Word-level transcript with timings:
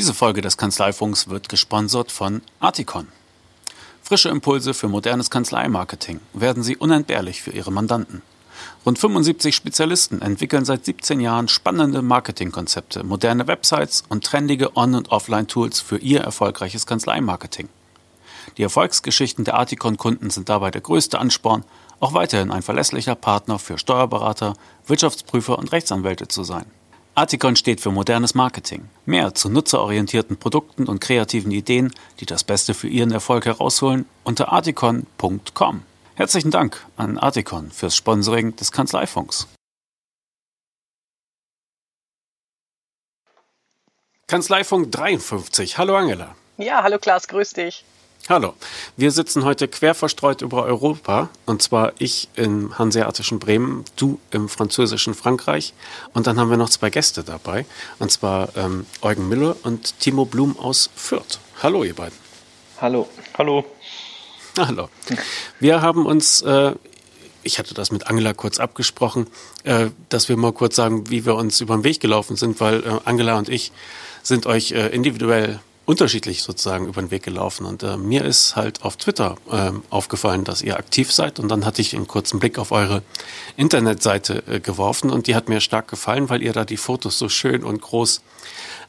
Diese 0.00 0.14
Folge 0.14 0.40
des 0.40 0.56
Kanzleifunks 0.56 1.28
wird 1.28 1.50
gesponsert 1.50 2.10
von 2.10 2.40
Articon. 2.58 3.08
Frische 4.02 4.30
Impulse 4.30 4.72
für 4.72 4.88
modernes 4.88 5.28
Kanzleimarketing 5.28 6.20
werden 6.32 6.62
Sie 6.62 6.78
unentbehrlich 6.78 7.42
für 7.42 7.50
Ihre 7.50 7.70
Mandanten. 7.70 8.22
Rund 8.86 8.98
75 8.98 9.54
Spezialisten 9.54 10.22
entwickeln 10.22 10.64
seit 10.64 10.86
17 10.86 11.20
Jahren 11.20 11.48
spannende 11.48 12.00
Marketingkonzepte, 12.00 13.04
moderne 13.04 13.46
Websites 13.46 14.02
und 14.08 14.24
trendige 14.24 14.74
On- 14.74 14.94
und 14.94 15.10
Offline-Tools 15.10 15.80
für 15.80 15.98
Ihr 15.98 16.22
erfolgreiches 16.22 16.86
Kanzleimarketing. 16.86 17.68
Die 18.56 18.62
Erfolgsgeschichten 18.62 19.44
der 19.44 19.58
Articon-Kunden 19.58 20.30
sind 20.30 20.48
dabei 20.48 20.70
der 20.70 20.80
größte 20.80 21.18
Ansporn, 21.18 21.62
auch 22.00 22.14
weiterhin 22.14 22.52
ein 22.52 22.62
verlässlicher 22.62 23.16
Partner 23.16 23.58
für 23.58 23.76
Steuerberater, 23.76 24.54
Wirtschaftsprüfer 24.86 25.58
und 25.58 25.72
Rechtsanwälte 25.72 26.26
zu 26.26 26.42
sein. 26.42 26.64
Articon 27.20 27.54
steht 27.54 27.82
für 27.82 27.90
modernes 27.90 28.34
Marketing. 28.34 28.88
Mehr 29.04 29.34
zu 29.34 29.50
nutzerorientierten 29.50 30.38
Produkten 30.38 30.86
und 30.86 31.02
kreativen 31.02 31.50
Ideen, 31.50 31.92
die 32.18 32.24
das 32.24 32.44
Beste 32.44 32.72
für 32.72 32.88
Ihren 32.88 33.10
Erfolg 33.10 33.44
herausholen, 33.44 34.06
unter 34.24 34.50
articon.com. 34.50 35.82
Herzlichen 36.14 36.50
Dank 36.50 36.86
an 36.96 37.18
Articon 37.18 37.72
fürs 37.72 37.94
Sponsoring 37.94 38.56
des 38.56 38.72
Kanzleifunks. 38.72 39.48
Kanzleifunk 44.26 44.90
53. 44.90 45.76
Hallo 45.76 45.96
Angela. 45.96 46.34
Ja, 46.56 46.82
hallo 46.82 46.98
Klaas, 46.98 47.28
grüß 47.28 47.50
dich. 47.50 47.84
Hallo. 48.28 48.54
Wir 48.96 49.10
sitzen 49.10 49.44
heute 49.44 49.66
quer 49.66 49.94
verstreut 49.94 50.42
über 50.42 50.64
Europa. 50.64 51.30
Und 51.46 51.62
zwar 51.62 51.92
ich 51.98 52.28
im 52.36 52.78
hanseatischen 52.78 53.40
Bremen, 53.40 53.84
du 53.96 54.20
im 54.30 54.48
französischen 54.48 55.14
Frankreich. 55.14 55.74
Und 56.12 56.26
dann 56.26 56.38
haben 56.38 56.50
wir 56.50 56.56
noch 56.56 56.70
zwei 56.70 56.90
Gäste 56.90 57.24
dabei. 57.24 57.66
Und 57.98 58.12
zwar 58.12 58.56
ähm, 58.56 58.86
Eugen 59.02 59.28
Miller 59.28 59.56
und 59.64 59.98
Timo 59.98 60.26
Blum 60.26 60.56
aus 60.58 60.90
Fürth. 60.94 61.40
Hallo, 61.62 61.82
ihr 61.82 61.94
beiden. 61.94 62.16
Hallo. 62.80 63.08
Hallo. 63.36 63.64
Hallo. 64.56 64.88
Wir 65.58 65.82
haben 65.82 66.06
uns, 66.06 66.42
äh, 66.42 66.74
ich 67.42 67.58
hatte 67.58 67.74
das 67.74 67.90
mit 67.90 68.06
Angela 68.06 68.32
kurz 68.32 68.60
abgesprochen, 68.60 69.26
äh, 69.64 69.88
dass 70.08 70.28
wir 70.28 70.36
mal 70.36 70.52
kurz 70.52 70.76
sagen, 70.76 71.10
wie 71.10 71.26
wir 71.26 71.34
uns 71.34 71.60
über 71.60 71.76
den 71.76 71.84
Weg 71.84 72.00
gelaufen 72.00 72.36
sind, 72.36 72.60
weil 72.60 72.84
äh, 72.84 73.00
Angela 73.04 73.38
und 73.38 73.48
ich 73.48 73.72
sind 74.22 74.46
euch 74.46 74.72
äh, 74.72 74.88
individuell 74.88 75.60
unterschiedlich 75.90 76.44
sozusagen 76.44 76.86
über 76.86 77.02
den 77.02 77.10
Weg 77.10 77.24
gelaufen. 77.24 77.66
Und 77.66 77.82
äh, 77.82 77.96
mir 77.96 78.24
ist 78.24 78.54
halt 78.54 78.84
auf 78.84 78.96
Twitter 78.96 79.34
äh, 79.50 79.72
aufgefallen, 79.90 80.44
dass 80.44 80.62
ihr 80.62 80.76
aktiv 80.76 81.12
seid. 81.12 81.40
Und 81.40 81.48
dann 81.48 81.66
hatte 81.66 81.82
ich 81.82 81.96
einen 81.96 82.06
kurzen 82.06 82.38
Blick 82.38 82.58
auf 82.58 82.70
eure 82.70 83.02
Internetseite 83.56 84.44
äh, 84.46 84.60
geworfen 84.60 85.10
und 85.10 85.26
die 85.26 85.34
hat 85.34 85.48
mir 85.48 85.60
stark 85.60 85.88
gefallen, 85.88 86.30
weil 86.30 86.42
ihr 86.42 86.52
da 86.52 86.64
die 86.64 86.76
Fotos 86.76 87.18
so 87.18 87.28
schön 87.28 87.64
und 87.64 87.80
groß 87.80 88.22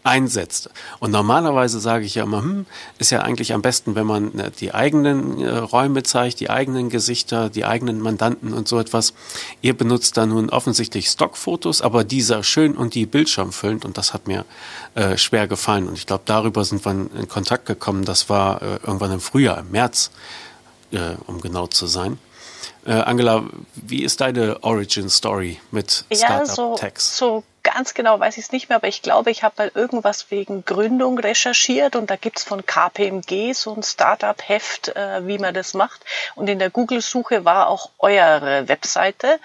einsetzt. 0.04 0.70
Und 1.00 1.12
normalerweise 1.12 1.80
sage 1.80 2.06
ich 2.06 2.16
ja 2.16 2.24
immer, 2.24 2.42
hm, 2.42 2.66
ist 2.98 3.12
ja 3.12 3.22
eigentlich 3.22 3.54
am 3.54 3.62
besten, 3.62 3.96
wenn 3.96 4.08
man 4.08 4.38
äh, 4.40 4.52
die 4.52 4.74
eigenen 4.74 5.40
äh, 5.40 5.58
Räume 5.58 6.04
zeigt, 6.04 6.40
die 6.40 6.50
eigenen 6.50 6.90
Gesichter, 6.90 7.50
die 7.50 7.66
eigenen 7.66 8.02
Mandanten 8.02 8.54
und 8.54 8.68
so 8.68 8.80
etwas. 8.80 9.14
Ihr 9.62 9.76
benutzt 9.78 10.18
da 10.18 10.26
nun 10.26 10.50
offensichtlich 10.50 11.08
Stockfotos, 11.08 11.82
aber 11.82 12.04
dieser 12.04 12.44
schön 12.44 12.76
und 12.76 12.96
die 12.96 13.06
Bildschirm 13.06 13.52
füllend 13.52 13.86
und 13.86 13.98
das 13.98 14.14
hat 14.14 14.28
mir 14.28 14.46
äh, 14.96 15.18
schwer 15.18 15.48
gefallen. 15.48 15.88
Und 15.88 15.98
ich 15.98 16.08
glaube, 16.08 16.24
darüber 16.26 16.66
sind 16.66 16.84
wir 16.84 16.92
in 16.92 17.28
Kontakt 17.28 17.66
gekommen. 17.66 18.06
Das 18.06 18.30
war 18.30 18.62
äh, 18.62 18.80
irgendwann 18.84 19.12
im 19.12 19.22
Frühjahr, 19.22 19.60
im 19.60 19.72
März, 19.72 20.12
äh, 20.92 21.16
um 21.28 21.42
genau 21.42 21.68
zu 21.68 21.86
sein. 21.86 22.18
Äh, 22.86 22.94
Angela, 22.94 23.44
wie 23.76 24.04
ist 24.04 24.22
deine 24.22 24.64
Origin 24.64 25.10
Story 25.10 25.60
mit 25.70 26.06
Startup 26.12 26.48
ja, 26.48 26.54
so, 26.54 26.76
Tax? 26.76 27.18
So 27.18 27.44
ganz 27.64 27.94
genau 27.94 28.20
weiß 28.20 28.38
ich 28.38 28.46
es 28.46 28.52
nicht 28.52 28.70
mehr, 28.70 28.78
aber 28.78 28.88
ich 28.88 29.02
glaube, 29.02 29.32
ich 29.32 29.44
habe 29.44 29.56
mal 29.58 29.72
irgendwas 29.74 30.32
wegen 30.32 30.66
Gründung 30.66 31.18
recherchiert 31.20 31.96
und 31.96 32.10
da 32.10 32.16
gibt's 32.16 32.44
von 32.44 32.66
KPMG 32.66 33.54
so 33.54 33.74
ein 33.74 33.84
Startup-Heft, 33.84 34.96
äh, 34.96 35.28
wie 35.28 35.38
man 35.38 35.54
das 35.54 35.74
macht. 35.74 36.04
Und 36.36 36.50
in 36.50 36.60
der 36.60 36.70
Google-Suche 36.70 37.46
war 37.46 37.68
auch 37.68 37.90
eure 38.00 38.68
Webseite. 38.68 39.40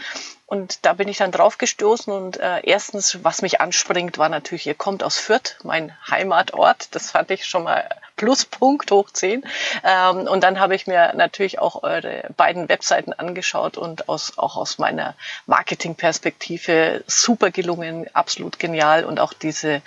Und 0.47 0.85
da 0.87 0.93
bin 0.93 1.09
ich 1.09 1.19
dann 1.19 1.33
drauf 1.33 1.59
gestoßen 1.59 2.13
und 2.13 2.39
äh, 2.39 2.61
erstens, 2.63 3.25
was 3.25 3.43
mich 3.43 3.61
anspringt, 3.61 4.17
war 4.17 4.29
natürlich, 4.29 4.67
ihr 4.67 4.75
kommt 4.75 5.03
aus 5.03 5.19
Fürth, 5.19 5.57
mein 5.65 5.93
Heimatort. 6.09 6.95
Das 6.95 7.11
fand 7.11 7.33
ich 7.33 7.47
schon 7.47 7.65
mal 7.65 7.89
Pluspunkt 8.17 8.91
hoch 8.91 9.11
10. 9.11 9.45
Ähm, 9.85 10.17
und 10.29 10.43
dann 10.43 10.59
habe 10.59 10.75
ich 10.75 10.87
mir 10.87 11.13
natürlich 11.15 11.59
auch 11.59 11.83
eure 11.83 12.25
beiden 12.37 12.69
Webseiten 12.69 13.13
angeschaut 13.13 13.77
und 13.77 14.09
aus, 14.09 14.39
auch 14.39 14.57
aus 14.57 14.79
meiner 14.79 15.15
Marketingperspektive 15.47 17.05
super 17.07 17.51
gelungen, 17.51 18.07
absolut 18.15 18.59
genial. 18.59 19.05
Und 19.05 19.21
auch 19.21 19.33
diese 19.33 19.83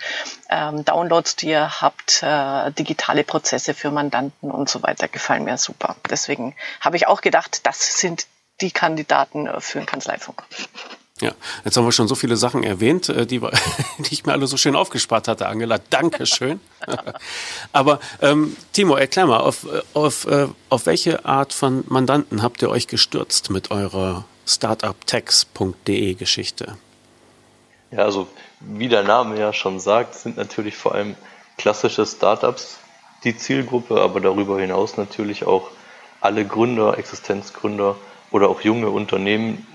ähm, 0.48 0.84
Downloads, 0.84 1.36
die 1.36 1.50
ihr 1.50 1.80
habt, 1.80 2.22
äh, 2.22 2.70
digitale 2.72 3.24
Prozesse 3.24 3.74
für 3.74 3.90
Mandanten 3.90 4.50
und 4.50 4.68
so 4.68 4.82
weiter, 4.82 5.08
gefallen 5.08 5.44
mir 5.44 5.58
super. 5.58 5.96
Deswegen 6.08 6.54
habe 6.80 6.96
ich 6.96 7.06
auch 7.06 7.20
gedacht, 7.20 7.66
das 7.66 7.98
sind 7.98 8.26
die 8.60 8.70
Kandidaten 8.70 9.46
äh, 9.46 9.60
für 9.60 9.78
den 9.78 9.86
Kanzleifunk. 9.86 10.42
Ja, 11.20 11.32
jetzt 11.64 11.76
haben 11.76 11.84
wir 11.84 11.92
schon 11.92 12.08
so 12.08 12.14
viele 12.14 12.36
Sachen 12.36 12.62
erwähnt, 12.62 13.08
äh, 13.08 13.26
die, 13.26 13.40
die 13.98 14.12
ich 14.12 14.24
mir 14.24 14.32
alle 14.32 14.46
so 14.46 14.56
schön 14.56 14.74
aufgespart 14.74 15.28
hatte, 15.28 15.46
Angela. 15.46 15.78
Dankeschön. 15.90 16.60
Aber 17.72 18.00
ähm, 18.22 18.56
Timo, 18.72 18.96
erklär 18.96 19.26
mal, 19.26 19.40
auf, 19.40 19.66
auf, 19.94 20.26
äh, 20.26 20.48
auf 20.68 20.86
welche 20.86 21.24
Art 21.24 21.52
von 21.52 21.84
Mandanten 21.88 22.42
habt 22.42 22.62
ihr 22.62 22.70
euch 22.70 22.86
gestürzt 22.86 23.50
mit 23.50 23.70
eurer 23.70 24.24
startuptex.de 24.46 26.14
Geschichte? 26.14 26.76
Ja, 27.90 28.04
also 28.04 28.28
wie 28.60 28.88
der 28.88 29.02
Name 29.02 29.38
ja 29.38 29.52
schon 29.52 29.80
sagt, 29.80 30.14
sind 30.14 30.36
natürlich 30.36 30.76
vor 30.76 30.94
allem 30.94 31.16
klassische 31.58 32.06
Startups 32.06 32.78
die 33.24 33.36
Zielgruppe, 33.36 34.00
aber 34.00 34.20
darüber 34.20 34.58
hinaus 34.58 34.96
natürlich 34.96 35.44
auch 35.44 35.70
alle 36.20 36.44
Gründer, 36.44 36.98
Existenzgründer 36.98 37.96
oder 38.30 38.48
auch 38.48 38.60
junge 38.62 38.90
Unternehmen, 38.90 39.66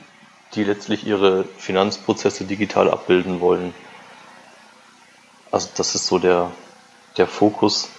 die 0.55 0.63
letztlich 0.63 1.05
ihre 1.05 1.45
Finanzprozesse 1.57 2.45
digital 2.45 2.89
abbilden 2.89 3.39
wollen. 3.41 3.73
Also 5.51 5.69
das 5.75 5.95
ist 5.95 6.07
so 6.07 6.19
der, 6.19 6.51
der 7.17 7.27
Fokus. 7.27 7.89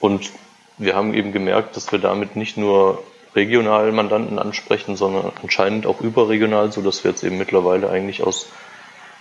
Und 0.00 0.30
wir 0.78 0.94
haben 0.94 1.14
eben 1.14 1.32
gemerkt, 1.32 1.76
dass 1.76 1.90
wir 1.92 1.98
damit 1.98 2.36
nicht 2.36 2.56
nur 2.56 3.02
regional 3.34 3.92
Mandanten 3.92 4.38
ansprechen, 4.38 4.96
sondern 4.96 5.32
anscheinend 5.42 5.86
auch 5.86 6.00
überregional, 6.00 6.72
so 6.72 6.82
dass 6.82 7.04
wir 7.04 7.10
jetzt 7.10 7.22
eben 7.22 7.38
mittlerweile 7.38 7.90
eigentlich 7.90 8.22
aus 8.22 8.46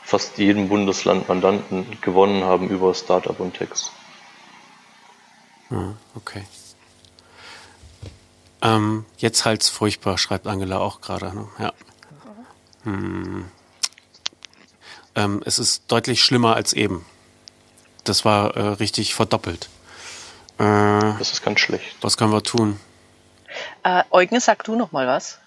fast 0.04 0.38
jedem 0.38 0.70
Bundesland 0.70 1.28
Mandanten 1.28 1.98
gewonnen 2.02 2.44
haben 2.44 2.70
über 2.70 2.94
Startup 2.94 3.40
und 3.40 3.56
Text. 3.56 3.92
Ah, 5.72 5.94
okay. 6.16 6.44
Ähm, 8.62 9.06
jetzt 9.18 9.46
halt's 9.46 9.70
furchtbar, 9.70 10.18
schreibt 10.18 10.48
Angela 10.48 10.80
auch 10.80 11.02
gerade. 11.02 11.36
Ne? 11.36 11.48
Ja. 11.60 11.74
Hm. 12.86 13.46
Ähm, 15.16 15.42
es 15.46 15.60
ist 15.60 15.84
deutlich 15.92 16.24
schlimmer 16.24 16.56
als 16.56 16.74
eben. 16.74 17.06
Das 18.04 18.26
war 18.26 18.56
äh, 18.56 18.62
richtig 18.62 19.14
verdoppelt. 19.14 19.70
Äh, 20.58 20.64
das 21.20 21.32
ist 21.34 21.44
ganz 21.44 21.60
schlecht. 21.60 21.98
Was 22.02 22.18
können 22.18 22.32
wir 22.32 22.44
tun? 22.44 22.80
Äh, 23.84 24.04
Eugen, 24.12 24.40
sag 24.40 24.64
du 24.64 24.76
noch 24.76 24.92
mal 24.92 25.08
was. 25.08 25.40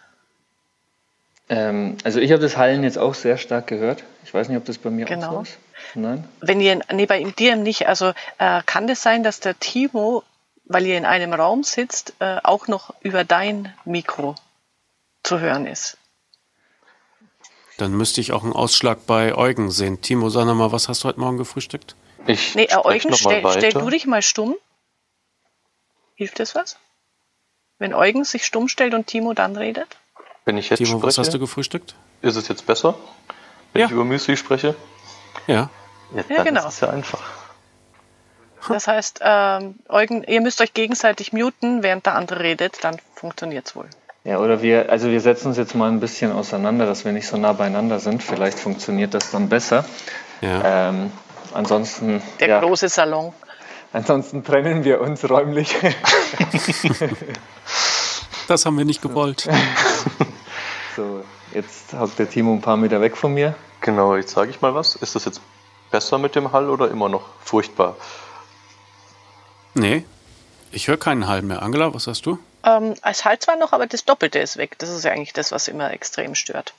Ähm, 1.48 1.96
also 2.04 2.20
ich 2.20 2.30
habe 2.32 2.42
das 2.42 2.56
Hallen 2.56 2.82
jetzt 2.82 2.98
auch 2.98 3.14
sehr 3.14 3.38
stark 3.38 3.66
gehört. 3.66 4.04
Ich 4.24 4.34
weiß 4.34 4.48
nicht, 4.48 4.58
ob 4.58 4.66
das 4.66 4.78
bei 4.78 4.90
mir 4.90 5.06
genau. 5.06 5.28
auch 5.28 5.32
so 5.32 5.42
ist. 5.42 5.58
Nein. 5.94 6.28
Wenn 6.40 6.60
ihr, 6.60 6.80
nee, 6.92 7.06
bei 7.06 7.22
dir 7.24 7.56
nicht. 7.56 7.88
Also 7.88 8.12
äh, 8.38 8.62
kann 8.66 8.86
das 8.86 9.02
sein, 9.02 9.22
dass 9.22 9.40
der 9.40 9.58
Timo 9.58 10.24
weil 10.68 10.86
ihr 10.86 10.96
in 10.96 11.06
einem 11.06 11.32
Raum 11.32 11.64
sitzt, 11.64 12.14
äh, 12.20 12.38
auch 12.44 12.68
noch 12.68 12.94
über 13.00 13.24
dein 13.24 13.74
Mikro 13.84 14.36
zu 15.22 15.40
hören 15.40 15.66
ist. 15.66 15.97
Dann 17.78 17.92
müsste 17.96 18.20
ich 18.20 18.32
auch 18.32 18.42
einen 18.42 18.52
Ausschlag 18.52 19.06
bei 19.06 19.34
Eugen 19.34 19.70
sehen. 19.70 20.02
Timo, 20.02 20.28
sag 20.30 20.44
mal, 20.46 20.72
was 20.72 20.88
hast 20.88 21.04
du 21.04 21.08
heute 21.08 21.20
Morgen 21.20 21.38
gefrühstückt? 21.38 21.94
Ich 22.26 22.56
nee, 22.56 22.64
äh, 22.64 22.76
Eugen, 22.76 23.14
stell, 23.14 23.42
stell 23.52 23.72
du 23.72 23.88
dich 23.88 24.04
mal 24.04 24.20
stumm. 24.20 24.56
Hilft 26.16 26.40
das 26.40 26.56
was? 26.56 26.76
Wenn 27.78 27.94
Eugen 27.94 28.24
sich 28.24 28.44
stumm 28.44 28.66
stellt 28.68 28.94
und 28.94 29.06
Timo 29.06 29.32
dann 29.32 29.56
redet? 29.56 29.86
Wenn 30.44 30.58
ich 30.58 30.70
jetzt 30.70 30.78
Timo, 30.78 30.98
spreche, 30.98 31.06
was 31.06 31.18
hast 31.18 31.32
du 31.34 31.38
gefrühstückt? 31.38 31.94
Ist 32.20 32.34
es 32.34 32.48
jetzt 32.48 32.66
besser, 32.66 32.98
wenn 33.72 33.80
Ja. 33.80 33.86
ich 33.86 33.92
über 33.92 34.04
Müsli 34.04 34.36
spreche? 34.36 34.74
Ja. 35.46 35.70
Jetzt, 36.12 36.30
Ja, 36.30 36.36
dann 36.38 36.46
genau. 36.46 36.66
ist 36.66 36.74
es 36.74 36.80
ja 36.80 36.90
einfach. 36.90 37.22
Das 38.66 38.88
heißt, 38.88 39.20
ähm, 39.22 39.76
Eugen, 39.88 40.24
ihr 40.24 40.40
müsst 40.40 40.60
euch 40.60 40.74
gegenseitig 40.74 41.32
muten, 41.32 41.84
während 41.84 42.06
der 42.06 42.16
andere 42.16 42.40
redet, 42.40 42.82
dann 42.82 42.98
funktioniert's 43.14 43.76
wohl. 43.76 43.88
Ja, 44.28 44.40
oder 44.40 44.60
wir, 44.60 44.90
also 44.90 45.08
wir 45.08 45.22
setzen 45.22 45.48
uns 45.48 45.56
jetzt 45.56 45.74
mal 45.74 45.90
ein 45.90 46.00
bisschen 46.00 46.32
auseinander, 46.32 46.84
dass 46.84 47.06
wir 47.06 47.12
nicht 47.12 47.26
so 47.26 47.38
nah 47.38 47.54
beieinander 47.54 47.98
sind. 47.98 48.22
Vielleicht 48.22 48.58
funktioniert 48.58 49.14
das 49.14 49.30
dann 49.30 49.48
besser. 49.48 49.86
Ja. 50.42 50.90
Ähm, 50.90 51.10
ansonsten, 51.54 52.20
Der 52.38 52.48
ja, 52.48 52.60
große 52.60 52.90
Salon. 52.90 53.32
ansonsten 53.94 54.44
trennen 54.44 54.84
wir 54.84 55.00
uns 55.00 55.28
räumlich. 55.28 55.74
Das 58.48 58.64
haben 58.64 58.78
wir 58.78 58.86
nicht 58.86 59.02
gewollt. 59.02 59.46
so, 60.96 61.22
jetzt 61.52 61.92
hockt 61.92 62.18
der 62.18 62.30
Timo 62.30 62.54
ein 62.54 62.62
paar 62.62 62.78
Meter 62.78 63.02
weg 63.02 63.14
von 63.14 63.34
mir. 63.34 63.54
Genau, 63.82 64.16
jetzt 64.16 64.30
sage 64.30 64.50
ich 64.50 64.62
mal 64.62 64.74
was. 64.74 64.96
Ist 64.96 65.14
das 65.14 65.26
jetzt 65.26 65.42
besser 65.90 66.16
mit 66.16 66.34
dem 66.34 66.50
Hall 66.50 66.70
oder 66.70 66.90
immer 66.90 67.10
noch 67.10 67.28
furchtbar? 67.44 67.96
Nee, 69.74 70.04
ich 70.72 70.88
höre 70.88 70.96
keinen 70.96 71.28
Hall 71.28 71.42
mehr. 71.42 71.60
Angela, 71.60 71.92
was 71.92 72.06
hast 72.06 72.24
du? 72.24 72.38
Ähm, 72.68 72.94
als 73.00 73.24
Hall 73.24 73.38
zwar 73.38 73.56
noch, 73.56 73.72
aber 73.72 73.86
das 73.86 74.04
Doppelte 74.04 74.38
ist 74.40 74.58
weg. 74.58 74.76
Das 74.78 74.90
ist 74.90 75.02
ja 75.02 75.10
eigentlich 75.10 75.32
das, 75.32 75.52
was 75.52 75.68
immer 75.68 75.90
extrem 75.90 76.34
stört. 76.34 76.74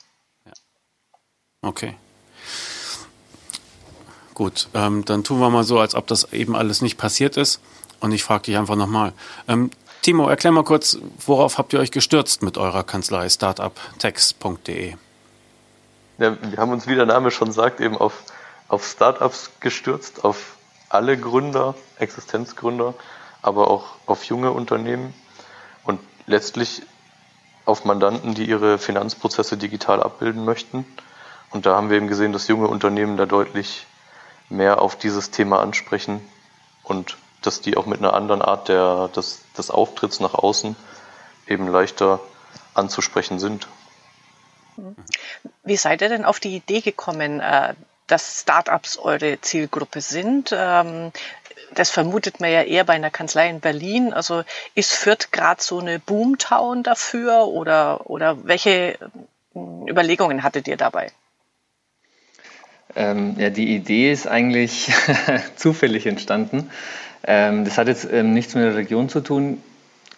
Okay. 1.63 1.95
Gut, 4.36 4.69
ähm, 4.75 5.03
dann 5.03 5.24
tun 5.24 5.39
wir 5.39 5.50
mal 5.50 5.63
so, 5.63 5.80
als 5.80 5.95
ob 5.95 6.06
das 6.06 6.31
eben 6.31 6.56
alles 6.56 6.83
nicht 6.83 6.97
passiert 6.97 7.38
ist. 7.38 7.59
Und 8.00 8.12
ich 8.12 8.24
frage 8.24 8.44
dich 8.44 8.57
einfach 8.57 8.75
nochmal. 8.75 9.13
Ähm, 9.47 9.71
Timo, 10.03 10.30
erklär 10.30 10.51
mal 10.51 10.63
kurz, 10.63 11.00
worauf 11.25 11.57
habt 11.57 11.74
ihr 11.74 11.80
euch 11.80 11.91
gestürzt 11.91 12.44
mit 12.44 12.57
eurer 12.57 12.83
Kanzlei 12.83 13.27
startuptext.de? 13.27 14.95
Ja, 16.19 16.38
wir 16.41 16.57
haben 16.57 16.71
uns, 16.71 16.88
wie 16.88 16.95
der 16.95 17.07
Name 17.07 17.31
schon 17.31 17.51
sagt, 17.51 17.81
eben 17.81 17.97
auf, 17.97 18.24
auf 18.68 18.86
Startups 18.86 19.51
gestürzt, 19.59 20.24
auf 20.24 20.56
alle 20.88 21.18
Gründer, 21.18 21.74
Existenzgründer, 21.97 22.94
aber 23.41 23.69
auch 23.69 23.95
auf 24.06 24.24
junge 24.25 24.51
Unternehmen 24.51 25.13
letztlich 26.30 26.84
auf 27.66 27.86
Mandanten, 27.86 28.36
die 28.36 28.46
ihre 28.46 28.78
Finanzprozesse 28.78 29.58
digital 29.58 30.02
abbilden 30.02 30.46
möchten. 30.46 30.86
Und 31.52 31.66
da 31.66 31.76
haben 31.76 31.90
wir 31.90 31.98
eben 31.98 32.08
gesehen, 32.08 32.31
dass 32.31 32.48
junge 32.48 32.68
Unternehmen 32.68 33.18
da 33.18 33.26
deutlich 33.26 33.86
mehr 34.50 34.81
auf 34.81 34.96
dieses 34.96 35.31
Thema 35.31 35.60
ansprechen 35.60 36.22
und 36.84 37.18
dass 37.42 37.62
die 37.62 37.78
auch 37.78 37.86
mit 37.86 38.00
einer 38.00 38.14
anderen 38.14 38.42
Art 38.42 38.68
der, 38.68 39.10
des, 39.10 39.42
des 39.58 39.72
Auftritts 39.72 40.20
nach 40.20 40.34
außen 40.34 40.76
eben 41.48 41.68
leichter 41.68 42.20
anzusprechen 42.74 43.40
sind. 43.40 43.68
Wie 45.64 45.78
seid 45.78 46.02
ihr 46.02 46.10
denn 46.10 46.25
auf 46.25 46.40
die 46.40 46.56
Idee 46.56 46.82
gekommen, 46.82 47.40
äh, 47.40 47.74
dass 48.08 48.42
Startups 48.42 48.98
eure 48.98 49.40
Zielgruppe 49.42 50.02
sind? 50.02 50.52
Das 51.75 51.89
vermutet 51.89 52.39
man 52.39 52.51
ja 52.51 52.63
eher 52.63 52.83
bei 52.83 52.94
einer 52.94 53.10
Kanzlei 53.10 53.50
in 53.50 53.60
Berlin. 53.60 54.13
Also 54.13 54.44
ist 54.75 54.94
Fürth 54.94 55.31
gerade 55.31 55.62
so 55.62 55.80
eine 55.80 56.00
Boomtown 56.00 56.83
dafür 56.83 57.48
oder, 57.48 58.10
oder 58.10 58.45
welche 58.45 58.98
ähm, 59.56 59.88
Überlegungen 59.88 60.44
hattet 60.44 60.68
ihr 60.68 60.77
dabei? 60.77 61.12
Ähm, 62.95 63.36
ja, 63.38 63.50
die 63.50 63.75
Idee 63.75 64.12
ist 64.12 64.27
eigentlich 64.27 64.92
zufällig 65.56 66.07
entstanden. 66.07 66.71
Ähm, 67.24 67.66
das 67.66 67.77
hat 67.77 67.88
jetzt 67.88 68.07
ähm, 68.12 68.33
nichts 68.33 68.56
mit 68.56 68.63
der 68.63 68.75
Region 68.75 69.10
zu 69.10 69.22
tun. 69.22 69.62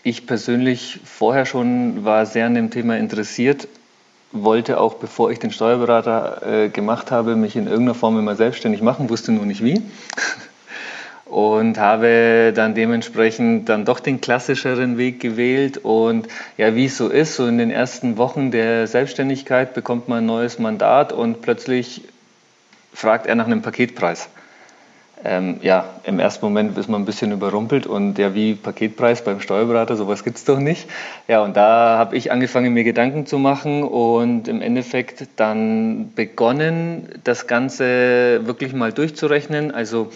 Ich 0.04 0.26
persönlich 0.26 1.00
vorher 1.04 1.46
schon 1.46 2.06
war 2.06 2.26
sehr 2.26 2.46
an 2.46 2.56
dem 2.56 2.72
Thema 2.72 2.98
interessiert, 2.98 3.68
wollte 4.32 4.80
auch, 4.80 4.96
bevor 4.96 5.32
ich 5.32 5.40
den 5.40 5.52
Steuerberater 5.52 6.42
äh, 6.46 6.70
gemacht 6.70 7.12
habe, 7.12 7.36
mich 7.36 7.56
in 7.56 7.68
irgendeiner 7.68 7.96
Form 7.96 8.18
immer 8.18 8.36
selbstständig 8.36 8.82
machen, 8.82 9.10
wusste 9.10 9.32
nur 9.32 9.46
nicht 9.46 9.64
wie. 9.64 9.82
Und 11.32 11.78
habe 11.78 12.52
dann 12.54 12.76
dementsprechend 12.76 13.70
dann 13.70 13.86
doch 13.86 14.02
den 14.02 14.20
klassischeren 14.20 14.98
Weg 14.98 15.22
gewählt. 15.22 15.78
Und 15.78 16.28
ja, 16.58 16.76
wie 16.76 16.88
es 16.88 16.98
so 16.98 17.08
ist, 17.08 17.38
so 17.38 17.48
in 17.48 17.58
den 17.58 17.72
ersten 17.72 18.18
Wochen 18.18 18.52
der 18.52 18.86
Selbstständigkeit 18.86 19.74
bekommt 19.74 20.10
man 20.10 20.20
ein 20.20 20.26
neues 20.26 20.60
Mandat 20.60 21.14
und 21.14 21.42
plötzlich 21.42 22.02
fragt 22.94 23.28
er 23.28 23.36
nach 23.36 23.46
einem 23.46 23.62
Paketpreis. 23.62 24.28
Ähm, 25.24 25.60
ja, 25.62 25.86
im 26.04 26.20
ersten 26.20 26.44
Moment 26.44 26.78
ist 26.78 26.90
man 26.90 27.04
ein 27.04 27.06
bisschen 27.06 27.32
überrumpelt 27.32 27.88
und 27.88 28.18
ja, 28.18 28.34
wie 28.34 28.56
Paketpreis 28.56 29.24
beim 29.24 29.40
Steuerberater, 29.40 29.96
sowas 29.96 30.26
gibt 30.26 30.38
es 30.38 30.44
doch 30.46 30.60
nicht. 30.60 30.90
Ja, 31.30 31.44
und 31.44 31.56
da 31.56 31.98
habe 31.98 32.18
ich 32.18 32.32
angefangen, 32.32 32.74
mir 32.74 32.84
Gedanken 32.84 33.26
zu 33.26 33.38
machen 33.38 33.84
und 33.84 34.50
im 34.50 34.62
Endeffekt 34.62 35.28
dann 35.38 36.12
begonnen, 36.14 37.08
das 37.24 37.48
Ganze 37.48 38.42
wirklich 38.46 38.74
mal 38.74 38.92
durchzurechnen. 38.92 39.72
Also 39.72 40.12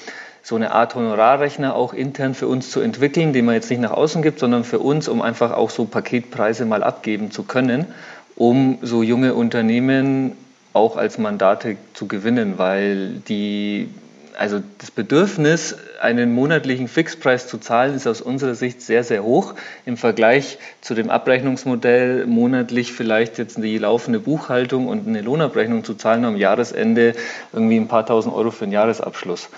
so 0.45 0.55
eine 0.55 0.73
Art 0.73 0.93
Honorarrechner 0.93 1.75
auch 1.75 1.91
intern 1.91 2.35
für 2.35 2.47
uns 2.47 2.69
zu 2.69 2.79
entwickeln, 2.79 3.33
den 3.33 3.45
man 3.45 3.55
jetzt 3.55 3.71
nicht 3.71 3.81
nach 3.81 3.89
außen 3.89 4.21
gibt, 4.21 4.37
sondern 4.37 4.63
für 4.63 4.77
uns, 4.77 5.07
um 5.07 5.23
einfach 5.23 5.51
auch 5.51 5.71
so 5.71 5.85
Paketpreise 5.85 6.65
mal 6.65 6.83
abgeben 6.83 7.31
zu 7.31 7.41
können, 7.41 7.87
um 8.35 8.77
so 8.83 9.01
junge 9.01 9.33
Unternehmen 9.33 10.33
auch 10.71 10.97
als 10.97 11.17
Mandate 11.17 11.77
zu 11.95 12.07
gewinnen, 12.07 12.59
weil 12.59 13.21
die 13.27 13.89
also 14.37 14.61
das 14.77 14.91
Bedürfnis, 14.91 15.77
einen 15.99 16.35
monatlichen 16.35 16.89
Fixpreis 16.89 17.47
zu 17.47 17.57
zahlen, 17.57 17.95
ist 17.95 18.05
aus 18.05 18.21
unserer 18.21 18.53
Sicht 18.53 18.81
sehr, 18.83 19.03
sehr 19.03 19.23
hoch 19.23 19.55
im 19.85 19.97
Vergleich 19.97 20.59
zu 20.81 20.93
dem 20.93 21.09
Abrechnungsmodell, 21.09 22.27
monatlich 22.27 22.93
vielleicht 22.93 23.39
jetzt 23.39 23.57
die 23.57 23.79
laufende 23.79 24.19
Buchhaltung 24.19 24.89
und 24.89 25.07
eine 25.07 25.21
Lohnabrechnung 25.21 25.83
zu 25.83 25.95
zahlen 25.95 26.23
am 26.23 26.35
Jahresende 26.35 27.15
irgendwie 27.51 27.77
ein 27.77 27.87
paar 27.87 28.05
tausend 28.05 28.35
Euro 28.35 28.51
für 28.51 28.65
den 28.65 28.73
Jahresabschluss. 28.73 29.49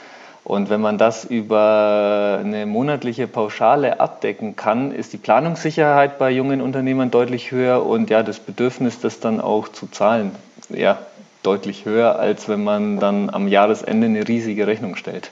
Und 0.47 0.69
wenn 0.69 0.79
man 0.79 0.97
das 0.97 1.25
über 1.25 2.39
eine 2.39 2.65
monatliche 2.65 3.27
Pauschale 3.27 3.99
abdecken 3.99 4.55
kann, 4.55 4.93
ist 4.93 5.11
die 5.11 5.17
Planungssicherheit 5.17 6.17
bei 6.17 6.31
jungen 6.31 6.61
Unternehmern 6.61 7.11
deutlich 7.11 7.51
höher 7.51 7.85
und 7.85 8.09
ja, 8.09 8.23
das 8.23 8.39
Bedürfnis, 8.39 9.01
das 9.01 9.19
dann 9.19 9.41
auch 9.41 9.67
zu 9.67 9.87
zahlen, 9.87 10.31
ja, 10.69 10.99
deutlich 11.43 11.83
höher, 11.83 12.17
als 12.17 12.47
wenn 12.47 12.63
man 12.63 12.97
dann 13.01 13.29
am 13.29 13.49
Jahresende 13.49 14.07
eine 14.07 14.25
riesige 14.25 14.67
Rechnung 14.67 14.95
stellt. 14.95 15.31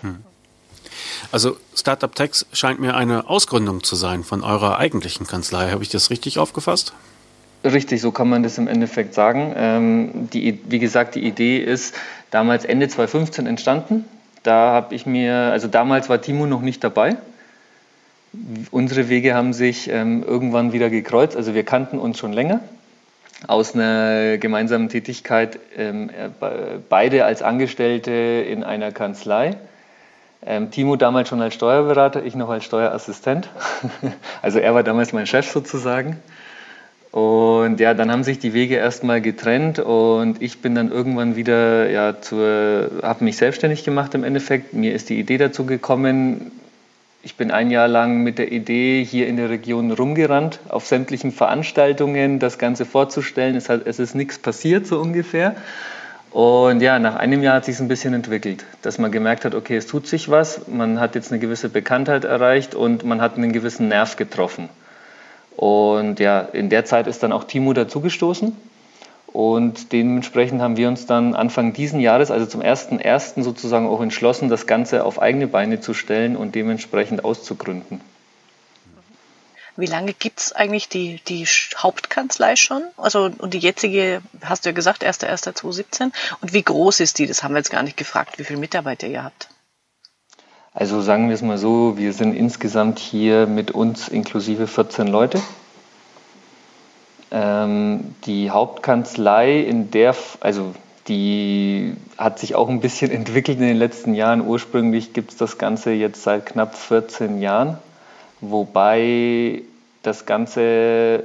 Hm. 0.00 0.16
Also 1.30 1.56
Startup 1.76 2.12
Tax 2.12 2.46
scheint 2.52 2.80
mir 2.80 2.96
eine 2.96 3.30
Ausgründung 3.30 3.84
zu 3.84 3.94
sein 3.94 4.24
von 4.24 4.42
eurer 4.42 4.78
eigentlichen 4.78 5.28
Kanzlei. 5.28 5.70
Habe 5.70 5.84
ich 5.84 5.88
das 5.88 6.10
richtig 6.10 6.40
aufgefasst? 6.40 6.94
Richtig, 7.62 8.00
so 8.00 8.10
kann 8.10 8.28
man 8.28 8.42
das 8.42 8.58
im 8.58 8.66
Endeffekt 8.66 9.14
sagen. 9.14 9.52
Ähm, 9.56 10.28
die, 10.32 10.58
wie 10.68 10.80
gesagt, 10.80 11.14
die 11.14 11.24
Idee 11.24 11.58
ist 11.58 11.94
damals 12.32 12.64
Ende 12.64 12.88
2015 12.88 13.46
entstanden. 13.46 14.04
Da 14.46 14.72
habe 14.72 14.94
ich 14.94 15.06
mir, 15.06 15.34
also 15.34 15.66
damals 15.66 16.08
war 16.08 16.20
Timo 16.20 16.46
noch 16.46 16.60
nicht 16.60 16.84
dabei. 16.84 17.16
Unsere 18.70 19.08
Wege 19.08 19.34
haben 19.34 19.52
sich 19.52 19.90
ähm, 19.90 20.22
irgendwann 20.22 20.72
wieder 20.72 20.88
gekreuzt. 20.88 21.36
Also 21.36 21.54
wir 21.54 21.64
kannten 21.64 21.98
uns 21.98 22.18
schon 22.18 22.32
länger 22.32 22.60
aus 23.48 23.74
einer 23.74 24.38
gemeinsamen 24.38 24.88
Tätigkeit, 24.88 25.58
ähm, 25.76 26.10
äh, 26.10 26.28
beide 26.88 27.24
als 27.24 27.42
Angestellte 27.42 28.12
in 28.12 28.62
einer 28.62 28.92
Kanzlei. 28.92 29.56
Ähm, 30.44 30.70
Timo 30.70 30.94
damals 30.94 31.28
schon 31.28 31.42
als 31.42 31.54
Steuerberater, 31.54 32.24
ich 32.24 32.36
noch 32.36 32.48
als 32.48 32.64
Steuerassistent. 32.64 33.48
also 34.42 34.60
er 34.60 34.74
war 34.74 34.84
damals 34.84 35.12
mein 35.12 35.26
Chef 35.26 35.50
sozusagen. 35.50 36.18
Und 37.16 37.80
ja, 37.80 37.94
dann 37.94 38.12
haben 38.12 38.24
sich 38.24 38.40
die 38.40 38.52
Wege 38.52 38.74
erstmal 38.74 39.22
getrennt 39.22 39.78
und 39.78 40.42
ich 40.42 40.58
bin 40.58 40.74
dann 40.74 40.92
irgendwann 40.92 41.34
wieder 41.34 41.88
ja 41.88 42.20
zur, 42.20 42.90
habe 43.02 43.24
mich 43.24 43.38
selbstständig 43.38 43.84
gemacht 43.84 44.14
im 44.14 44.22
Endeffekt. 44.22 44.74
Mir 44.74 44.92
ist 44.92 45.08
die 45.08 45.18
Idee 45.18 45.38
dazu 45.38 45.64
gekommen, 45.64 46.52
ich 47.22 47.36
bin 47.36 47.50
ein 47.50 47.70
Jahr 47.70 47.88
lang 47.88 48.22
mit 48.22 48.36
der 48.36 48.52
Idee 48.52 49.02
hier 49.02 49.28
in 49.28 49.38
der 49.38 49.48
Region 49.48 49.92
rumgerannt, 49.92 50.60
auf 50.68 50.84
sämtlichen 50.84 51.32
Veranstaltungen 51.32 52.38
das 52.38 52.58
Ganze 52.58 52.84
vorzustellen. 52.84 53.56
Es, 53.56 53.70
hat, 53.70 53.86
es 53.86 53.98
ist 53.98 54.14
nichts 54.14 54.38
passiert, 54.38 54.86
so 54.86 55.00
ungefähr. 55.00 55.56
Und 56.32 56.82
ja, 56.82 56.98
nach 56.98 57.16
einem 57.16 57.42
Jahr 57.42 57.54
hat 57.54 57.64
sich 57.64 57.80
ein 57.80 57.88
bisschen 57.88 58.12
entwickelt, 58.12 58.66
dass 58.82 58.98
man 58.98 59.10
gemerkt 59.10 59.46
hat, 59.46 59.54
okay, 59.54 59.78
es 59.78 59.86
tut 59.86 60.06
sich 60.06 60.28
was, 60.28 60.68
man 60.68 61.00
hat 61.00 61.14
jetzt 61.14 61.32
eine 61.32 61.40
gewisse 61.40 61.70
Bekanntheit 61.70 62.24
erreicht 62.24 62.74
und 62.74 63.06
man 63.06 63.22
hat 63.22 63.38
einen 63.38 63.52
gewissen 63.52 63.88
Nerv 63.88 64.16
getroffen. 64.16 64.68
Und 65.56 66.20
ja, 66.20 66.40
in 66.40 66.68
der 66.68 66.84
Zeit 66.84 67.06
ist 67.06 67.22
dann 67.22 67.32
auch 67.32 67.44
Timo 67.44 67.72
dazugestoßen. 67.72 68.54
Und 69.26 69.92
dementsprechend 69.92 70.62
haben 70.62 70.76
wir 70.76 70.88
uns 70.88 71.06
dann 71.06 71.34
Anfang 71.34 71.72
diesen 71.72 72.00
Jahres, 72.00 72.30
also 72.30 72.46
zum 72.46 72.62
1.1. 72.62 73.42
sozusagen 73.42 73.86
auch 73.86 74.00
entschlossen, 74.00 74.48
das 74.48 74.66
Ganze 74.66 75.04
auf 75.04 75.20
eigene 75.20 75.46
Beine 75.46 75.80
zu 75.80 75.92
stellen 75.92 76.36
und 76.36 76.54
dementsprechend 76.54 77.24
auszugründen. 77.24 78.00
Wie 79.76 79.86
lange 79.86 80.14
gibt 80.14 80.40
es 80.40 80.52
eigentlich 80.52 80.88
die, 80.88 81.20
die 81.28 81.44
Hauptkanzlei 81.76 82.56
schon? 82.56 82.82
Also, 82.96 83.30
und 83.36 83.52
die 83.52 83.58
jetzige, 83.58 84.22
hast 84.42 84.64
du 84.64 84.70
ja 84.70 84.74
gesagt, 84.74 85.04
1.1.2017. 85.04 86.12
Und 86.40 86.52
wie 86.54 86.62
groß 86.62 87.00
ist 87.00 87.18
die? 87.18 87.26
Das 87.26 87.42
haben 87.42 87.52
wir 87.52 87.58
jetzt 87.58 87.70
gar 87.70 87.82
nicht 87.82 87.98
gefragt, 87.98 88.38
wie 88.38 88.44
viele 88.44 88.58
Mitarbeiter 88.58 89.06
ihr 89.06 89.22
habt. 89.22 89.48
Also 90.78 91.00
sagen 91.00 91.28
wir 91.28 91.34
es 91.34 91.40
mal 91.40 91.56
so, 91.56 91.96
wir 91.96 92.12
sind 92.12 92.34
insgesamt 92.34 92.98
hier 92.98 93.46
mit 93.46 93.70
uns 93.70 94.08
inklusive 94.08 94.66
14 94.66 95.06
Leute. 95.06 95.40
Ähm, 97.30 98.14
die 98.26 98.50
Hauptkanzlei 98.50 99.60
in 99.60 99.90
der, 99.90 100.14
also 100.40 100.74
die 101.08 101.96
hat 102.18 102.38
sich 102.38 102.54
auch 102.56 102.68
ein 102.68 102.80
bisschen 102.80 103.10
entwickelt 103.20 103.56
in 103.58 103.66
den 103.66 103.78
letzten 103.78 104.12
Jahren. 104.12 104.46
Ursprünglich 104.46 105.14
gibt 105.14 105.30
es 105.30 105.38
das 105.38 105.56
Ganze 105.56 105.92
jetzt 105.92 106.22
seit 106.22 106.44
knapp 106.44 106.74
14 106.74 107.40
Jahren, 107.40 107.78
wobei 108.42 109.62
das 110.02 110.26
Ganze 110.26 111.24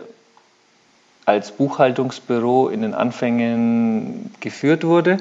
als 1.26 1.52
Buchhaltungsbüro 1.52 2.70
in 2.70 2.84
den 2.84 2.94
Anfängen 2.94 4.34
geführt 4.40 4.86
wurde. 4.86 5.18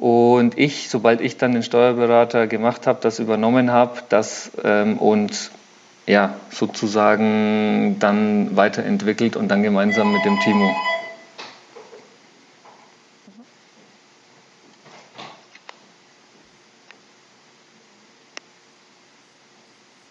Und 0.00 0.56
ich, 0.56 0.88
sobald 0.90 1.20
ich 1.20 1.38
dann 1.38 1.52
den 1.52 1.64
Steuerberater 1.64 2.46
gemacht 2.46 2.86
habe, 2.86 3.00
das 3.02 3.18
übernommen 3.18 3.72
habe 3.72 4.02
das, 4.08 4.52
ähm, 4.62 4.96
und 4.98 5.50
ja, 6.06 6.34
sozusagen 6.50 7.98
dann 7.98 8.56
weiterentwickelt 8.56 9.36
und 9.36 9.48
dann 9.48 9.62
gemeinsam 9.62 10.12
mit 10.12 10.24
dem 10.24 10.38
Timo. 10.40 10.74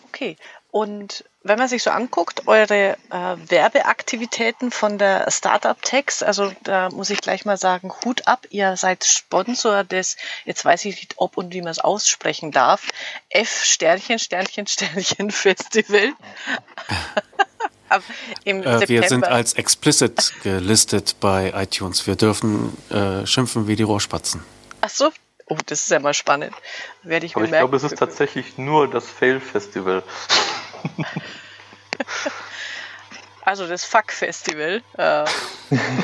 Okay. 0.08 0.36
Und 0.72 1.24
wenn 1.44 1.58
man 1.58 1.70
sich 1.70 1.82
so 1.82 1.90
anguckt, 1.92 2.48
eure 2.48 2.98
äh, 3.10 3.36
Werbeaktivitäten 3.48 4.70
von 4.70 4.98
der 4.98 5.32
Startup 5.32 5.82
Text, 5.82 6.24
also 6.24 6.52
da 6.64 6.90
muss 6.90 7.10
ich 7.10 7.22
gleich 7.22 7.46
mal 7.46 7.58
sagen, 7.58 7.92
Hut 8.04 8.28
ab, 8.28 8.46
ihr 8.50 8.76
seid 8.76 9.06
Sponsor 9.06 9.84
des, 9.84 10.18
jetzt 10.46 10.66
weiß 10.66 10.86
ich 10.86 10.98
nicht, 10.98 11.14
ob 11.18 11.38
und 11.38 11.54
wie 11.54 11.62
man 11.62 11.72
es 11.72 11.80
aussprechen 11.80 12.52
darf, 12.52 12.90
F 13.30 13.64
Sternchen, 13.64 14.20
Sternchen, 14.20 14.68
Sternchen 14.68 15.32
Festival. 15.32 16.14
äh, 18.46 18.88
wir 18.88 19.04
sind 19.08 19.26
als 19.26 19.54
explicit 19.54 20.34
gelistet 20.44 21.16
bei 21.22 21.54
iTunes. 21.56 22.06
Wir 22.08 22.16
dürfen 22.16 22.78
äh, 22.90 23.26
schimpfen 23.26 23.68
wie 23.68 23.78
die 23.78 23.84
Rohrspatzen. 23.84 24.44
Ach 24.82 24.90
so, 24.90 25.12
Oh, 25.50 25.58
das 25.66 25.84
ist 25.84 25.92
ja 25.92 26.00
mal 26.00 26.14
spannend. 26.14 26.54
Werde 27.04 27.26
ich 27.26 27.38
Aber 27.38 27.46
ich 27.46 27.52
glaube, 27.52 27.78
es 27.78 27.84
ist 27.84 27.98
tatsächlich 27.98 28.58
nur 28.58 28.90
das 28.90 29.10
Fail-Festival. 29.10 30.04
Also 33.48 33.66
das 33.66 33.86
Fuck-Festival. 33.86 34.82
Äh, 34.98 35.26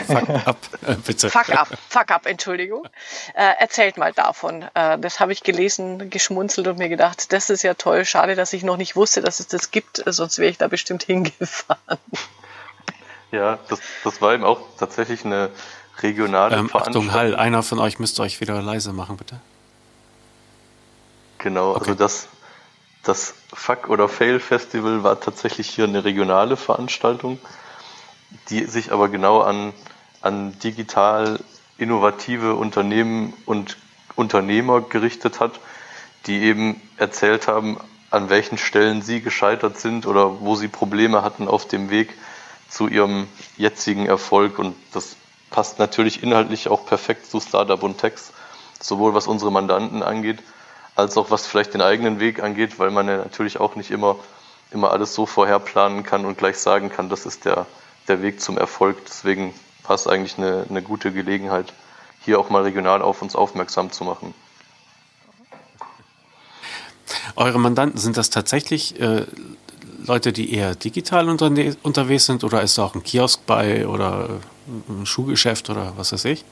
fuck 0.07 0.29
up, 0.47 0.57
äh, 0.87 0.95
bitte. 0.95 1.29
Fuck 1.29 1.49
up, 1.49 1.67
fuck 1.89 2.09
up, 2.09 2.25
Entschuldigung. 2.25 2.87
Äh, 3.33 3.55
erzählt 3.59 3.97
mal 3.97 4.13
davon. 4.13 4.63
Äh, 4.73 4.97
das 4.97 5.19
habe 5.19 5.33
ich 5.33 5.43
gelesen, 5.43 6.09
geschmunzelt 6.09 6.67
und 6.69 6.77
mir 6.77 6.87
gedacht, 6.87 7.33
das 7.33 7.49
ist 7.49 7.63
ja 7.63 7.73
toll. 7.73 8.05
Schade, 8.05 8.35
dass 8.35 8.53
ich 8.53 8.63
noch 8.63 8.77
nicht 8.77 8.95
wusste, 8.95 9.19
dass 9.19 9.41
es 9.41 9.47
das 9.47 9.71
gibt, 9.71 10.01
sonst 10.05 10.39
wäre 10.39 10.51
ich 10.51 10.57
da 10.57 10.69
bestimmt 10.69 11.03
hingefahren. 11.07 11.99
Ja, 13.33 13.59
das, 13.67 13.81
das 14.05 14.21
war 14.21 14.33
eben 14.33 14.45
auch 14.45 14.61
tatsächlich 14.79 15.25
eine 15.25 15.49
regionale 16.01 16.55
ähm, 16.55 16.69
Achtung, 16.71 17.11
Hall, 17.11 17.35
einer 17.35 17.61
von 17.61 17.79
euch 17.79 17.99
müsste 17.99 18.21
euch 18.21 18.39
wieder 18.39 18.61
leise 18.61 18.93
machen, 18.93 19.17
bitte. 19.17 19.41
Genau, 21.39 21.73
also 21.73 21.81
okay. 21.81 21.89
also 21.89 21.99
das 21.99 22.27
das 23.03 23.33
Fuck 23.53 23.89
oder 23.89 24.07
Fail 24.07 24.39
Festival 24.39 25.03
war 25.03 25.19
tatsächlich 25.19 25.69
hier 25.69 25.83
eine 25.83 26.05
regionale 26.05 26.57
Veranstaltung, 26.57 27.39
die 28.49 28.63
sich 28.65 28.91
aber 28.91 29.09
genau 29.09 29.41
an, 29.41 29.73
an 30.21 30.57
digital 30.59 31.39
innovative 31.77 32.55
Unternehmen 32.55 33.33
und 33.45 33.77
Unternehmer 34.15 34.81
gerichtet 34.81 35.39
hat, 35.39 35.59
die 36.27 36.43
eben 36.43 36.81
erzählt 36.97 37.47
haben, 37.47 37.77
an 38.09 38.29
welchen 38.29 38.57
Stellen 38.57 39.01
sie 39.01 39.21
gescheitert 39.21 39.79
sind 39.79 40.05
oder 40.05 40.39
wo 40.41 40.55
sie 40.55 40.67
Probleme 40.67 41.23
hatten 41.23 41.47
auf 41.47 41.67
dem 41.67 41.89
Weg 41.89 42.13
zu 42.69 42.87
ihrem 42.87 43.27
jetzigen 43.57 44.05
Erfolg. 44.05 44.59
Und 44.59 44.75
das 44.93 45.15
passt 45.49 45.79
natürlich 45.79 46.23
inhaltlich 46.23 46.69
auch 46.69 46.85
perfekt 46.85 47.29
zu 47.29 47.39
Startup 47.39 47.81
und 47.83 47.97
Text, 47.97 48.31
sowohl 48.79 49.13
was 49.13 49.27
unsere 49.27 49.51
Mandanten 49.51 50.03
angeht, 50.03 50.39
als 50.95 51.17
auch 51.17 51.31
was 51.31 51.47
vielleicht 51.47 51.73
den 51.73 51.81
eigenen 51.81 52.19
Weg 52.19 52.41
angeht, 52.41 52.79
weil 52.79 52.91
man 52.91 53.07
ja 53.07 53.17
natürlich 53.17 53.59
auch 53.59 53.75
nicht 53.75 53.91
immer, 53.91 54.17
immer 54.71 54.91
alles 54.91 55.13
so 55.13 55.25
vorher 55.25 55.59
planen 55.59 56.03
kann 56.03 56.25
und 56.25 56.37
gleich 56.37 56.57
sagen 56.57 56.89
kann, 56.89 57.09
das 57.09 57.25
ist 57.25 57.45
der, 57.45 57.65
der 58.07 58.21
Weg 58.21 58.41
zum 58.41 58.57
Erfolg. 58.57 58.97
Deswegen 59.05 59.53
passt 59.83 60.07
eigentlich 60.07 60.37
eine, 60.37 60.65
eine 60.69 60.81
gute 60.81 61.11
Gelegenheit, 61.11 61.73
hier 62.21 62.39
auch 62.39 62.49
mal 62.49 62.63
regional 62.63 63.01
auf 63.01 63.21
uns 63.21 63.35
aufmerksam 63.35 63.91
zu 63.91 64.03
machen. 64.03 64.33
Eure 67.35 67.59
Mandanten, 67.59 67.99
sind 67.99 68.15
das 68.15 68.29
tatsächlich 68.29 68.99
äh, 68.99 69.25
Leute, 70.05 70.33
die 70.33 70.53
eher 70.53 70.75
digital 70.75 71.29
unterwegs 71.29 72.25
sind 72.25 72.43
oder 72.43 72.61
ist 72.61 72.77
da 72.77 72.83
auch 72.83 72.95
ein 72.95 73.03
Kiosk 73.03 73.45
bei 73.45 73.87
oder 73.87 74.41
ein 74.89 75.05
Schuhgeschäft 75.05 75.69
oder 75.69 75.93
was 75.97 76.11
weiß 76.13 76.25
ich? 76.25 76.45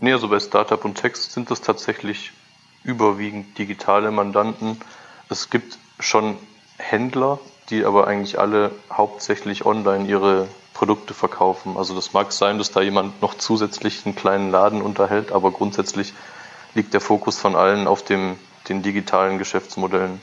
Nee, 0.00 0.12
also 0.12 0.28
bei 0.28 0.38
Startup 0.38 0.84
und 0.84 0.94
Text 0.94 1.32
sind 1.32 1.50
das 1.50 1.60
tatsächlich 1.60 2.32
überwiegend 2.88 3.58
digitale 3.58 4.10
Mandanten. 4.10 4.80
Es 5.28 5.50
gibt 5.50 5.78
schon 6.00 6.38
Händler, 6.78 7.38
die 7.68 7.84
aber 7.84 8.06
eigentlich 8.06 8.38
alle 8.38 8.70
hauptsächlich 8.90 9.66
online 9.66 10.08
ihre 10.08 10.48
Produkte 10.72 11.12
verkaufen. 11.12 11.76
Also 11.76 11.94
das 11.94 12.14
mag 12.14 12.32
sein, 12.32 12.56
dass 12.56 12.70
da 12.70 12.80
jemand 12.80 13.20
noch 13.20 13.34
zusätzlich 13.34 14.06
einen 14.06 14.16
kleinen 14.16 14.50
Laden 14.50 14.80
unterhält, 14.80 15.32
aber 15.32 15.50
grundsätzlich 15.50 16.14
liegt 16.74 16.94
der 16.94 17.02
Fokus 17.02 17.38
von 17.38 17.56
allen 17.56 17.86
auf 17.86 18.02
dem, 18.02 18.38
den 18.68 18.82
digitalen 18.82 19.36
Geschäftsmodellen. 19.36 20.18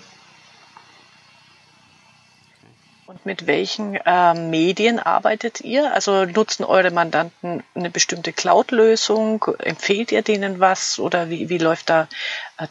Und 3.08 3.26
mit 3.26 3.48
welchen 3.48 3.96
äh, 3.96 4.34
Medien 4.34 5.00
arbeitet 5.00 5.62
ihr? 5.62 5.94
Also 5.94 6.26
nutzen 6.26 6.66
eure 6.66 6.92
Mandanten 6.92 7.64
eine 7.76 7.90
bestimmte 7.90 8.34
Cloud-Lösung? 8.34 9.46
Empfehlt 9.60 10.12
ihr 10.12 10.22
denen 10.22 10.60
was? 10.60 11.00
Oder 11.00 11.30
wie, 11.30 11.48
wie 11.50 11.58
läuft 11.60 11.90
da 11.90 12.08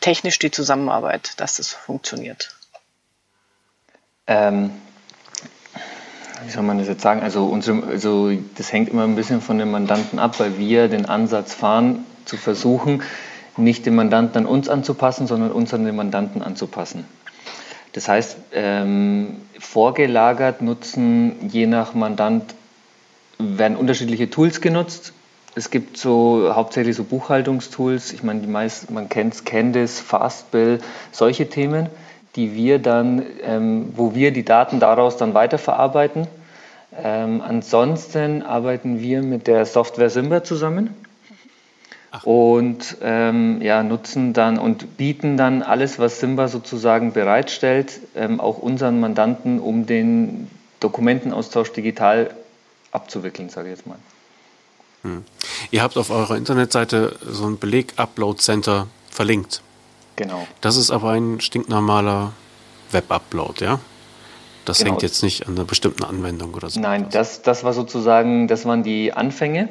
technisch 0.01 0.39
die 0.39 0.51
Zusammenarbeit, 0.51 1.33
dass 1.39 1.57
das 1.57 1.71
funktioniert? 1.71 2.55
Ähm, 4.27 4.71
wie 6.45 6.51
soll 6.51 6.63
man 6.63 6.79
das 6.79 6.89
jetzt 6.89 7.03
sagen? 7.03 7.23
Also, 7.23 7.47
unsere, 7.47 7.87
also 7.87 8.33
das 8.57 8.73
hängt 8.73 8.89
immer 8.89 9.05
ein 9.05 9.17
bisschen 9.17 9.41
von 9.41 9.59
den 9.59 9.71
Mandanten 9.71 10.19
ab, 10.19 10.41
weil 10.41 10.59
wir 10.59 10.89
den 10.89 11.07
Ansatz 11.07 11.55
fahren, 11.55 12.07
zu 12.25 12.37
versuchen, 12.37 13.03
nicht 13.57 13.87
den 13.87 13.95
Mandanten 13.95 14.39
an 14.39 14.47
uns 14.47 14.69
anzupassen, 14.69 15.27
sondern 15.27 15.53
uns 15.53 15.73
an 15.75 15.85
den 15.85 15.95
Mandanten 15.95 16.43
anzupassen. 16.43 17.05
Das 17.93 18.09
heißt, 18.09 18.37
ähm, 18.53 19.43
vorgelagert 19.59 20.61
nutzen 20.61 21.49
je 21.49 21.67
nach 21.67 21.95
Mandant 21.95 22.55
werden 23.39 23.77
unterschiedliche 23.77 24.31
Tools 24.31 24.61
genutzt. 24.61 25.13
Es 25.57 25.71
gibt 25.71 25.97
so 25.97 26.53
hauptsächlich 26.55 26.97
so 26.97 27.05
Buchhaltungstools. 27.05 28.13
Ich 28.13 28.23
meine, 28.25 28.41
die 28.41 28.49
meisten, 28.49 28.93
man 28.93 29.09
kennt 29.09 29.47
Candice, 29.47 30.01
Fastbill, 30.01 30.81
solche 31.13 31.49
Themen, 31.49 31.89
die 32.35 32.55
wir 32.55 32.81
dann, 32.81 33.25
ähm, 33.43 33.93
wo 33.95 34.15
wir 34.15 34.33
die 34.33 34.45
Daten 34.45 34.81
daraus 34.81 35.17
dann 35.17 35.35
weiterverarbeiten. 35.35 36.27
Ähm, 37.01 37.41
ansonsten 37.41 38.43
arbeiten 38.43 39.01
wir 39.01 39.23
mit 39.23 39.47
der 39.47 39.65
Software 39.67 40.11
Simba 40.11 40.43
zusammen 40.43 40.95
und 42.23 42.97
ähm, 43.03 43.61
ja, 43.63 43.83
nutzen 43.83 44.33
dann 44.33 44.59
und 44.59 44.97
bieten 44.97 45.37
dann 45.37 45.63
alles, 45.63 45.99
was 45.99 46.21
Simba 46.21 46.49
sozusagen 46.49 47.13
bereitstellt, 47.13 48.01
ähm, 48.15 48.41
auch 48.41 48.59
unseren 48.59 49.01
Mandanten, 49.01 49.59
um 49.59 49.87
den 49.87 50.49
Dokumentenaustausch 50.81 51.73
digital 51.73 52.31
abzuwickeln, 52.93 53.49
sage 53.49 53.69
ich 53.71 53.77
jetzt 53.77 53.87
mal. 53.87 53.99
Hm. 55.05 55.25
Ihr 55.71 55.83
habt 55.83 55.97
auf 55.97 56.11
eurer 56.11 56.37
Internetseite 56.37 57.17
so 57.25 57.47
ein 57.47 57.59
Beleg-Upload-Center 57.59 58.89
verlinkt. 59.11 59.63
Genau. 60.17 60.47
Das 60.61 60.77
ist 60.77 60.91
aber 60.91 61.11
ein 61.11 61.41
stinknormaler 61.41 62.33
Web-Upload, 62.91 63.65
ja? 63.65 63.81
Das 64.65 64.79
genau. 64.79 64.93
hängt 64.93 65.03
jetzt 65.03 65.23
nicht 65.23 65.47
an 65.47 65.55
einer 65.55 65.65
bestimmten 65.65 66.05
Anwendung 66.05 66.55
oder 66.55 66.71
so. 66.71 66.81
Nein, 66.81 67.07
das, 67.11 67.43
das 67.43 67.65
war 67.65 67.73
sozusagen, 67.73 68.49
das 68.49 68.65
waren 68.65 68.83
die 68.83 69.13
Anfänge 69.13 69.69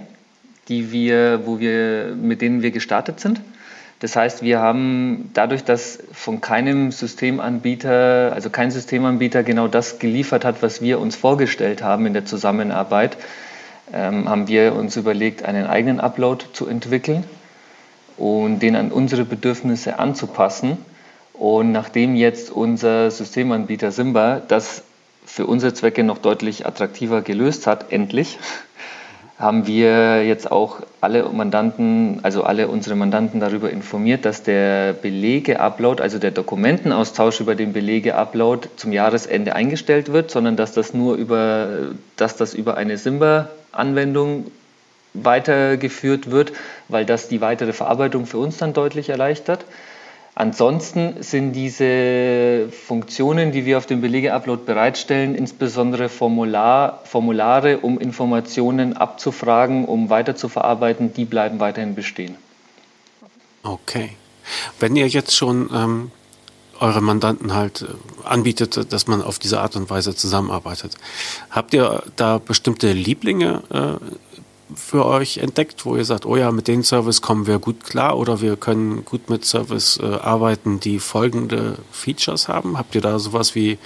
die 0.68 0.92
wir, 0.92 1.46
wo 1.46 1.60
wir, 1.60 2.16
mit 2.16 2.42
denen 2.42 2.62
wir 2.62 2.72
gestartet 2.72 3.20
sind. 3.20 3.42
Das 4.00 4.16
heißt, 4.16 4.42
wir 4.42 4.60
haben 4.60 5.30
dadurch, 5.34 5.64
dass 5.64 6.00
von 6.12 6.42
keinem 6.42 6.92
Systemanbieter, 6.92 8.32
also 8.34 8.50
kein 8.50 8.70
Systemanbieter 8.70 9.44
genau 9.44 9.68
das 9.68 10.00
geliefert 10.00 10.44
hat, 10.44 10.62
was 10.62 10.82
wir 10.82 11.00
uns 11.00 11.16
vorgestellt 11.16 11.84
haben 11.84 12.06
in 12.06 12.14
der 12.14 12.26
Zusammenarbeit, 12.26 13.18
ähm, 13.92 14.30
haben 14.30 14.48
wir 14.48 14.76
uns 14.76 14.96
überlegt, 14.96 15.44
einen 15.44 15.68
eigenen 15.68 16.00
Upload 16.00 16.46
zu 16.54 16.68
entwickeln 16.68 17.24
und 18.18 18.60
den 18.60 18.76
an 18.76 18.92
unsere 18.92 19.26
Bedürfnisse 19.26 20.00
anzupassen. 20.00 20.78
Und 21.34 21.72
nachdem 21.72 22.16
jetzt 22.16 22.52
unser 22.52 23.10
Systemanbieter 23.12 23.92
Simba 23.92 24.40
das 24.40 24.84
für 25.26 25.48
unsere 25.48 25.74
Zwecke 25.74 26.04
noch 26.04 26.20
deutlich 26.20 26.66
attraktiver 26.66 27.22
gelöst 27.22 27.68
hat, 27.68 27.92
endlich, 27.92 28.38
haben 29.38 29.66
wir 29.66 30.24
jetzt 30.26 30.52
auch 30.52 30.82
alle 31.02 31.24
Mandanten, 31.30 32.20
also 32.24 32.44
alle 32.44 32.68
unsere 32.68 32.96
Mandanten 32.96 33.40
darüber 33.40 33.70
informiert, 33.72 34.26
dass 34.26 34.44
der 34.44 34.94
Belege-Upload, 34.94 36.02
also 36.02 36.20
der 36.20 36.32
Dokumentenaustausch 36.32 37.40
über 37.40 37.56
den 37.56 37.74
Belege-Upload 37.74 38.70
zum 38.76 38.92
Jahresende 38.92 39.56
eingestellt 39.56 40.14
wird, 40.14 40.30
sondern 40.30 40.56
dass 40.56 40.74
das 40.74 40.94
nur 40.94 41.16
über, 41.16 41.94
dass 42.16 42.38
das 42.38 42.54
über 42.54 42.78
eine 42.78 42.98
Simba-Anwendung 42.98 44.52
weitergeführt 45.14 46.32
wird, 46.32 46.54
weil 46.88 47.06
das 47.06 47.28
die 47.28 47.42
weitere 47.42 47.74
Verarbeitung 47.74 48.26
für 48.26 48.38
uns 48.38 48.58
dann 48.58 48.74
deutlich 48.74 49.10
erleichtert. 49.10 49.66
Ansonsten 50.36 51.22
sind 51.22 51.54
diese 51.54 52.70
Funktionen, 52.72 53.52
die 53.52 53.66
wir 53.66 53.78
auf 53.78 53.86
dem 53.86 54.02
Belege-Upload 54.02 54.64
bereitstellen, 54.66 55.36
insbesondere 55.36 56.10
Formular, 56.10 57.02
Formulare, 57.06 57.78
um 57.80 58.00
Informationen 58.00 58.98
abzufragen, 58.98 59.86
um 59.86 60.10
weiterzuverarbeiten, 60.10 61.14
die 61.14 61.26
bleiben 61.26 61.60
weiterhin 61.60 61.94
bestehen. 61.94 62.36
Okay. 63.62 64.12
Wenn 64.80 64.96
ihr 64.96 65.08
jetzt 65.08 65.36
schon 65.36 65.70
ähm, 65.72 66.12
eure 66.80 67.02
Mandanten 67.02 67.54
halt 67.54 67.84
äh, 67.84 68.28
anbietet, 68.28 68.92
dass 68.92 69.08
man 69.08 69.22
auf 69.22 69.40
diese 69.40 69.60
Art 69.60 69.76
und 69.76 69.90
Weise 69.90 70.16
zusammenarbeitet, 70.16 70.96
habt 71.50 71.74
ihr 71.74 72.04
da 72.16 72.40
bestimmte 72.40 72.92
Lieblinge, 72.92 73.62
äh, 73.70 74.33
für 74.76 75.06
euch 75.06 75.38
entdeckt, 75.38 75.86
wo 75.86 75.96
ihr 75.96 76.06
sagt, 76.06 76.26
oh 76.26 76.36
ja, 76.36 76.52
mit 76.52 76.68
dem 76.68 76.84
Service 76.84 77.22
kommen 77.22 77.48
wir 77.48 77.60
gut 77.60 77.84
klar 77.84 78.18
oder 78.18 78.42
wir 78.42 78.56
können 78.56 79.06
gut 79.06 79.30
mit 79.30 79.46
Service 79.46 80.00
äh, 80.02 80.06
arbeiten, 80.06 80.80
die 80.80 81.00
folgende 81.00 81.78
Features 81.92 82.48
haben? 82.48 82.78
Habt 82.78 82.96
ihr 82.96 83.02
da 83.02 83.20
sowas 83.20 83.56
wie 83.56 83.78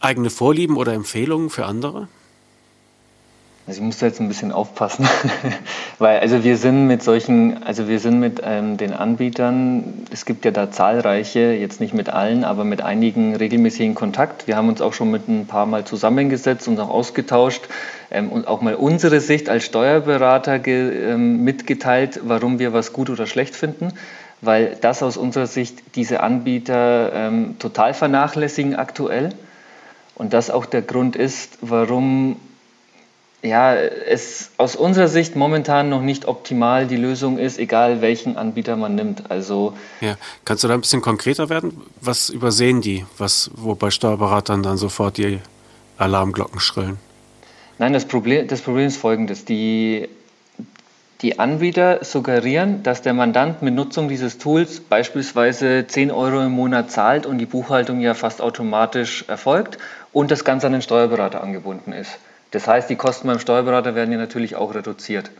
eigene 0.00 0.30
Vorlieben 0.30 0.76
oder 0.76 0.92
Empfehlungen 0.92 1.50
für 1.50 1.66
andere? 1.66 2.08
Also 3.68 3.80
ich 3.80 3.84
muss 3.84 3.98
da 3.98 4.06
jetzt 4.06 4.20
ein 4.20 4.28
bisschen 4.28 4.52
aufpassen, 4.52 5.08
weil 5.98 6.20
also 6.20 6.44
wir 6.44 6.56
sind 6.56 6.86
mit 6.86 7.02
solchen, 7.02 7.64
also 7.64 7.88
wir 7.88 7.98
sind 7.98 8.20
mit 8.20 8.40
ähm, 8.44 8.76
den 8.76 8.92
Anbietern, 8.92 10.06
es 10.12 10.24
gibt 10.24 10.44
ja 10.44 10.52
da 10.52 10.70
zahlreiche, 10.70 11.52
jetzt 11.52 11.80
nicht 11.80 11.92
mit 11.92 12.08
allen, 12.08 12.44
aber 12.44 12.62
mit 12.62 12.80
einigen 12.80 13.34
regelmäßigen 13.34 13.96
Kontakt. 13.96 14.46
Wir 14.46 14.56
haben 14.56 14.68
uns 14.68 14.80
auch 14.80 14.92
schon 14.92 15.10
mit 15.10 15.26
ein 15.26 15.46
paar 15.46 15.66
Mal 15.66 15.84
zusammengesetzt 15.84 16.68
und 16.68 16.78
auch 16.78 16.90
ausgetauscht 16.90 17.62
ähm, 18.12 18.28
und 18.28 18.46
auch 18.46 18.60
mal 18.60 18.76
unsere 18.76 19.18
Sicht 19.20 19.48
als 19.48 19.64
Steuerberater 19.64 20.60
ge, 20.60 21.12
ähm, 21.12 21.42
mitgeteilt, 21.42 22.20
warum 22.22 22.60
wir 22.60 22.72
was 22.72 22.92
gut 22.92 23.10
oder 23.10 23.26
schlecht 23.26 23.56
finden 23.56 23.92
weil 24.42 24.76
das 24.82 25.02
aus 25.02 25.16
unserer 25.16 25.46
Sicht 25.46 25.96
diese 25.96 26.20
Anbieter 26.20 27.10
ähm, 27.14 27.56
total 27.58 27.94
vernachlässigen 27.94 28.76
aktuell. 28.76 29.30
Und 30.14 30.34
das 30.34 30.50
auch 30.50 30.66
der 30.66 30.82
Grund 30.82 31.16
ist, 31.16 31.58
warum 31.62 32.36
ja, 33.46 33.74
es 33.74 34.50
aus 34.58 34.76
unserer 34.76 35.08
Sicht 35.08 35.36
momentan 35.36 35.88
noch 35.88 36.02
nicht 36.02 36.26
optimal 36.26 36.86
die 36.86 36.96
Lösung 36.96 37.38
ist, 37.38 37.58
egal 37.58 38.00
welchen 38.00 38.36
Anbieter 38.36 38.76
man 38.76 38.94
nimmt. 38.94 39.30
Also 39.30 39.74
ja, 40.00 40.16
kannst 40.44 40.64
du 40.64 40.68
da 40.68 40.74
ein 40.74 40.80
bisschen 40.80 41.02
konkreter 41.02 41.48
werden? 41.48 41.80
Was 42.00 42.28
übersehen 42.28 42.80
die, 42.80 43.06
was 43.18 43.50
wo 43.54 43.74
bei 43.74 43.90
Steuerberatern 43.90 44.62
dann 44.62 44.76
sofort 44.76 45.16
die 45.16 45.40
Alarmglocken 45.98 46.60
schrillen? 46.60 46.98
Nein, 47.78 47.92
das 47.92 48.06
Problem, 48.06 48.48
das 48.48 48.62
Problem 48.62 48.86
ist 48.86 48.96
folgendes. 48.96 49.44
Die, 49.44 50.08
die 51.20 51.38
Anbieter 51.38 52.04
suggerieren, 52.04 52.82
dass 52.82 53.02
der 53.02 53.12
Mandant 53.12 53.62
mit 53.62 53.74
Nutzung 53.74 54.08
dieses 54.08 54.38
Tools 54.38 54.80
beispielsweise 54.80 55.86
10 55.86 56.10
Euro 56.10 56.40
im 56.40 56.52
Monat 56.52 56.90
zahlt 56.90 57.26
und 57.26 57.38
die 57.38 57.46
Buchhaltung 57.46 58.00
ja 58.00 58.14
fast 58.14 58.40
automatisch 58.40 59.24
erfolgt 59.28 59.78
und 60.12 60.30
das 60.30 60.44
Ganze 60.44 60.66
an 60.66 60.72
den 60.72 60.82
Steuerberater 60.82 61.42
angebunden 61.42 61.92
ist. 61.92 62.18
Das 62.56 62.66
heißt, 62.66 62.88
die 62.88 62.96
Kosten 62.96 63.28
beim 63.28 63.38
Steuerberater 63.38 63.94
werden 63.94 64.12
ja 64.12 64.16
natürlich 64.16 64.56
auch 64.56 64.74
reduziert. 64.74 65.30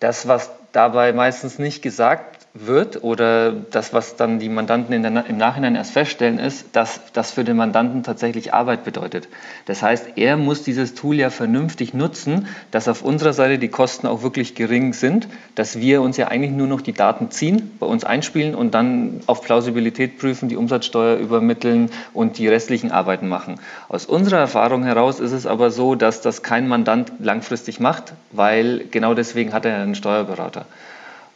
Das, 0.00 0.26
was 0.26 0.50
dabei 0.72 1.12
meistens 1.12 1.60
nicht 1.60 1.80
gesagt 1.80 2.43
wird 2.56 3.02
oder 3.02 3.50
das, 3.50 3.92
was 3.92 4.14
dann 4.14 4.38
die 4.38 4.48
Mandanten 4.48 5.02
der, 5.02 5.26
im 5.26 5.36
Nachhinein 5.36 5.74
erst 5.74 5.90
feststellen, 5.90 6.38
ist, 6.38 6.76
dass 6.76 7.00
das 7.12 7.32
für 7.32 7.42
den 7.42 7.56
Mandanten 7.56 8.04
tatsächlich 8.04 8.54
Arbeit 8.54 8.84
bedeutet. 8.84 9.28
Das 9.66 9.82
heißt, 9.82 10.16
er 10.16 10.36
muss 10.36 10.62
dieses 10.62 10.94
Tool 10.94 11.16
ja 11.16 11.30
vernünftig 11.30 11.94
nutzen, 11.94 12.46
dass 12.70 12.86
auf 12.86 13.02
unserer 13.02 13.32
Seite 13.32 13.58
die 13.58 13.68
Kosten 13.68 14.06
auch 14.06 14.22
wirklich 14.22 14.54
gering 14.54 14.92
sind, 14.92 15.26
dass 15.56 15.80
wir 15.80 16.00
uns 16.00 16.16
ja 16.16 16.28
eigentlich 16.28 16.52
nur 16.52 16.68
noch 16.68 16.80
die 16.80 16.92
Daten 16.92 17.32
ziehen, 17.32 17.72
bei 17.80 17.86
uns 17.86 18.04
einspielen 18.04 18.54
und 18.54 18.72
dann 18.72 19.20
auf 19.26 19.42
Plausibilität 19.42 20.18
prüfen, 20.18 20.48
die 20.48 20.56
Umsatzsteuer 20.56 21.16
übermitteln 21.16 21.90
und 22.12 22.38
die 22.38 22.46
restlichen 22.46 22.92
Arbeiten 22.92 23.26
machen. 23.28 23.56
Aus 23.88 24.06
unserer 24.06 24.38
Erfahrung 24.38 24.84
heraus 24.84 25.18
ist 25.18 25.32
es 25.32 25.44
aber 25.44 25.72
so, 25.72 25.96
dass 25.96 26.20
das 26.20 26.44
kein 26.44 26.68
Mandant 26.68 27.10
langfristig 27.18 27.80
macht, 27.80 28.12
weil 28.30 28.84
genau 28.92 29.14
deswegen 29.14 29.52
hat 29.52 29.64
er 29.64 29.74
einen 29.74 29.96
Steuerberater. 29.96 30.66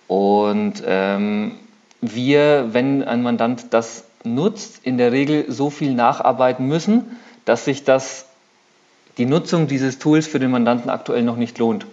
Und 0.08 0.82
ähm, 0.84 1.52
wir, 2.00 2.68
wenn 2.72 3.04
ein 3.04 3.22
Mandant 3.22 3.66
das 3.70 4.04
nutzt, 4.24 4.80
in 4.82 4.98
der 4.98 5.12
Regel 5.12 5.44
so 5.48 5.70
viel 5.70 5.94
nacharbeiten 5.94 6.66
müssen, 6.66 7.16
dass 7.44 7.64
sich 7.64 7.84
das, 7.84 8.26
die 9.18 9.26
Nutzung 9.26 9.68
dieses 9.68 9.98
Tools 9.98 10.26
für 10.26 10.38
den 10.38 10.50
Mandanten 10.50 10.90
aktuell 10.90 11.22
noch 11.22 11.36
nicht 11.36 11.58
lohnt. 11.58 11.86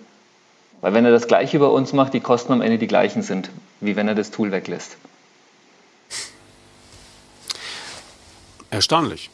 Weil 0.82 0.94
wenn 0.94 1.06
er 1.06 1.12
das 1.12 1.28
gleiche 1.28 1.60
bei 1.60 1.68
uns 1.68 1.94
macht, 1.94 2.14
die 2.14 2.20
Kosten 2.20 2.54
am 2.54 2.62
Ende 2.62 2.78
die 2.78 2.88
gleichen 2.88 3.22
sind, 3.22 3.50
wie 3.82 3.96
wenn 3.96 4.08
er 4.08 4.16
das 4.16 4.32
Tool 4.32 4.52
weglässt. 4.52 4.98
Erstaunlich. 8.70 9.30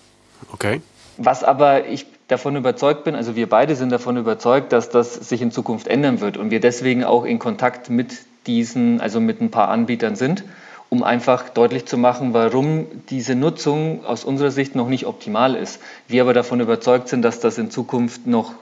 Okay. 0.51 0.81
Was 1.17 1.43
aber 1.43 1.87
ich 1.87 2.05
davon 2.27 2.55
überzeugt 2.55 3.03
bin, 3.03 3.15
also 3.15 3.35
wir 3.35 3.49
beide 3.49 3.75
sind 3.75 3.91
davon 3.91 4.17
überzeugt, 4.17 4.71
dass 4.71 4.89
das 4.89 5.13
sich 5.15 5.41
in 5.41 5.51
Zukunft 5.51 5.87
ändern 5.87 6.21
wird 6.21 6.37
und 6.37 6.51
wir 6.51 6.59
deswegen 6.59 7.03
auch 7.03 7.25
in 7.25 7.37
Kontakt 7.37 7.89
mit 7.89 8.19
diesen, 8.47 9.01
also 9.01 9.19
mit 9.19 9.41
ein 9.41 9.51
paar 9.51 9.69
Anbietern 9.69 10.15
sind, 10.15 10.43
um 10.89 11.03
einfach 11.03 11.49
deutlich 11.49 11.85
zu 11.85 11.97
machen, 11.97 12.33
warum 12.33 12.85
diese 13.09 13.35
Nutzung 13.35 14.03
aus 14.05 14.25
unserer 14.25 14.51
Sicht 14.51 14.75
noch 14.75 14.89
nicht 14.89 15.05
optimal 15.05 15.55
ist. 15.55 15.79
Wir 16.07 16.23
aber 16.23 16.33
davon 16.33 16.59
überzeugt 16.59 17.07
sind, 17.07 17.21
dass 17.21 17.39
das 17.39 17.57
in 17.57 17.71
Zukunft 17.71 18.27
noch 18.27 18.53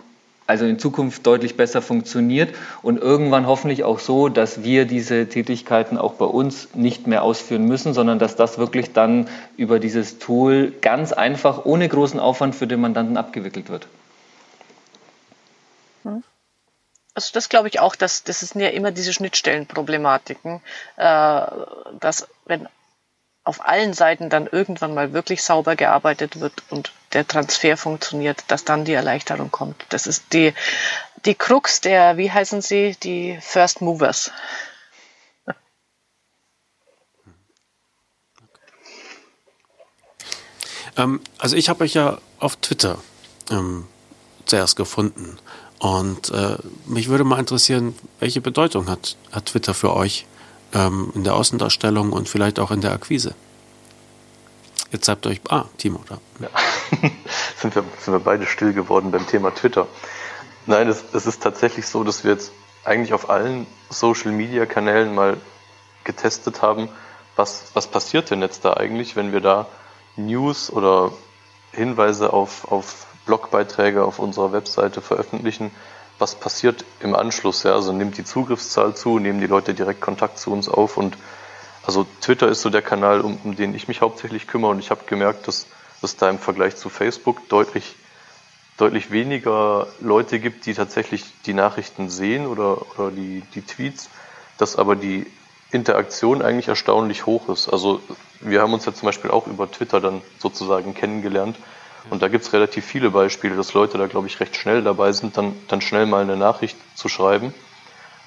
also 0.50 0.65
in 0.65 0.80
Zukunft 0.80 1.28
deutlich 1.28 1.58
besser 1.58 1.80
funktioniert 1.80 2.56
und 2.82 3.00
irgendwann 3.00 3.46
hoffentlich 3.46 3.84
auch 3.84 4.00
so, 4.00 4.30
dass 4.30 4.63
wir 4.63 4.86
diese 4.86 5.30
Tätigkeiten 5.30 5.96
auch 5.96 6.13
bei 6.13 6.26
uns 6.26 6.74
nicht 6.74 7.06
mehr 7.06 7.22
ausführen 7.22 7.65
müssen, 7.65 7.94
sondern 7.94 8.18
dass 8.18 8.36
das 8.36 8.58
wirklich 8.58 8.92
dann 8.92 9.28
über 9.58 9.80
dieses 9.80 10.18
Tool 10.18 10.74
ganz 10.82 11.13
einfach 11.13 11.65
ohne 11.65 11.88
großen 11.88 12.20
Aufwand 12.20 12.56
für 12.56 12.65
den 12.65 12.82
Mandanten 12.82 13.15
abgewickelt 13.15 13.70
wird. 13.70 13.88
Hm. 16.02 16.24
Also 17.13 17.32
das 17.34 17.50
glaube 17.50 17.67
ich 17.67 17.80
auch, 17.80 17.95
dass 17.95 18.24
das 18.24 18.39
sind 18.39 18.62
ja 18.62 18.69
immer 18.69 18.91
diese 18.91 19.13
Schnittstellenproblematiken, 19.13 20.62
äh, 20.98 21.48
dass 22.00 22.28
wenn 22.45 22.67
auf 23.43 23.65
allen 23.65 23.93
Seiten 23.93 24.30
dann 24.30 24.48
irgendwann 24.48 24.93
mal 24.93 25.12
wirklich 25.12 25.43
sauber 25.43 25.76
gearbeitet 25.76 26.39
wird 26.39 26.54
und 26.69 26.91
der 27.13 27.28
Transfer 27.28 27.78
funktioniert, 27.78 28.43
dass 28.48 28.63
dann 28.63 28.86
die 28.86 28.93
Erleichterung 28.93 29.50
kommt. 29.50 29.86
Das 29.89 30.06
ist 30.06 30.34
die, 30.34 30.54
die 31.26 31.34
Krux 31.34 31.82
der, 31.82 32.17
wie 32.17 32.32
heißen 32.32 32.62
sie, 32.62 32.95
die 33.02 33.39
First 33.41 33.82
Movers. 33.82 34.32
Ähm, 40.98 41.22
also 41.38 41.56
ich 41.56 41.69
habe 41.69 41.84
euch 41.84 41.93
ja 41.93 42.17
auf 42.39 42.56
Twitter 42.56 42.98
ähm, 43.52 43.88
zuerst 44.45 44.76
gefunden 44.76 45.38
und 45.80 46.30
äh, 46.32 46.58
mich 46.86 47.08
würde 47.08 47.24
mal 47.24 47.39
interessieren, 47.39 47.96
welche 48.20 48.42
Bedeutung 48.42 48.89
hat, 48.89 49.15
hat 49.32 49.48
Twitter 49.48 49.74
für 49.74 49.96
euch 49.96 50.26
ähm, 50.74 51.12
in 51.15 51.24
der 51.24 51.36
Außendarstellung 51.36 52.12
und 52.12 52.28
vielleicht 52.28 52.60
auch 52.60 52.72
in 52.72 52.82
der 52.82 52.92
Akquise? 52.92 53.34
Jetzt 54.92 55.08
habt 55.08 55.26
ihr 55.26 55.32
euch, 55.32 55.42
ah, 55.50 55.65
Timo, 55.78 56.04
da. 56.10 56.18
Ja. 56.39 56.50
sind, 57.58 57.76
wir, 57.76 57.84
sind 58.00 58.13
wir 58.13 58.20
beide 58.20 58.46
still 58.46 58.74
geworden 58.74 59.12
beim 59.12 59.26
Thema 59.28 59.54
Twitter. 59.54 59.88
Nein, 60.65 60.88
es, 60.89 61.04
es 61.13 61.26
ist 61.26 61.42
tatsächlich 61.42 61.88
so, 61.88 62.04
dass 62.04 62.24
wir 62.24 62.32
jetzt 62.32 62.52
eigentlich 62.84 63.13
auf 63.13 63.30
allen 63.30 63.65
Social-Media-Kanälen 63.89 65.13
mal 65.13 65.38
getestet 66.04 66.62
haben, 66.62 66.89
was, 67.36 67.72
was 67.74 67.88
passiert 67.88 68.32
denn 68.32 68.42
jetzt 68.42 68.65
da 68.65 68.74
eigentlich, 68.74 69.15
wenn 69.15 69.32
wir 69.32 69.42
da 69.42 69.68
News 70.18 70.72
oder 70.72 71.13
Hinweise 71.72 72.34
auf, 72.34 72.70
auf 72.70 73.06
Blogbeiträge 73.25 74.03
auf 74.03 74.19
unserer 74.19 74.51
Webseite 74.51 75.01
veröffentlichen, 75.01 75.71
was 76.19 76.36
passiert 76.36 76.86
im 76.99 77.15
Anschluss. 77.15 77.63
Ja? 77.63 77.73
Also 77.73 77.91
nimmt 77.91 78.17
die 78.17 78.25
Zugriffszahl 78.25 78.95
zu, 78.95 79.19
nehmen 79.19 79.39
die 79.39 79.47
Leute 79.47 79.73
direkt 79.73 80.01
Kontakt 80.01 80.38
zu 80.38 80.51
uns 80.51 80.69
auf 80.69 80.97
und 80.97 81.17
also 81.86 82.05
Twitter 82.21 82.47
ist 82.47 82.62
so 82.62 82.69
der 82.69 82.82
Kanal, 82.82 83.21
um, 83.21 83.39
um 83.43 83.55
den 83.55 83.73
ich 83.73 83.88
mich 83.88 84.01
hauptsächlich 84.01 84.47
kümmere 84.47 84.71
und 84.71 84.79
ich 84.79 84.91
habe 84.91 85.05
gemerkt, 85.05 85.47
dass 85.47 85.65
es 86.01 86.17
da 86.17 86.29
im 86.29 86.38
Vergleich 86.38 86.75
zu 86.75 86.89
Facebook 86.89 87.47
deutlich, 87.49 87.95
deutlich 88.77 89.12
weniger 89.12 89.88
Leute 89.99 90.39
gibt, 90.39 90.65
die 90.65 90.73
tatsächlich 90.73 91.25
die 91.45 91.53
Nachrichten 91.53 92.10
sehen 92.10 92.47
oder, 92.47 92.82
oder 92.97 93.12
die, 93.12 93.41
die 93.55 93.62
Tweets, 93.62 94.10
dass 94.58 94.75
aber 94.75 94.95
die 94.95 95.25
Interaktion 95.71 96.41
eigentlich 96.41 96.67
erstaunlich 96.67 97.25
hoch 97.25 97.49
ist. 97.49 97.69
Also 97.69 98.01
wir 98.39 98.62
haben 98.62 98.73
uns 98.73 98.86
ja 98.86 98.93
zum 98.93 99.05
Beispiel 99.05 99.32
auch 99.32 99.47
über 99.47 99.71
Twitter 99.71 100.01
dann 100.01 100.21
sozusagen 100.38 100.93
kennengelernt 100.93 101.58
und 102.10 102.22
da 102.22 102.28
gibt 102.28 102.46
es 102.46 102.54
relativ 102.54 102.86
viele 102.86 103.12
Beispiele, 103.12 103.56
dass 103.56 103.74
Leute 103.74 103.98
da, 103.98 104.08
glaube 104.08 104.28
ich, 104.28 104.40
recht 104.40 104.56
schnell 104.56 104.82
dabei 104.82 105.12
sind, 105.12 105.38
dann, 105.38 105.56
dann 105.68 105.82
schnell 105.82 106.06
mal 106.06 106.22
eine 106.22 106.38
Nachricht 106.38 106.78
zu 106.96 107.10
schreiben, 107.10 107.54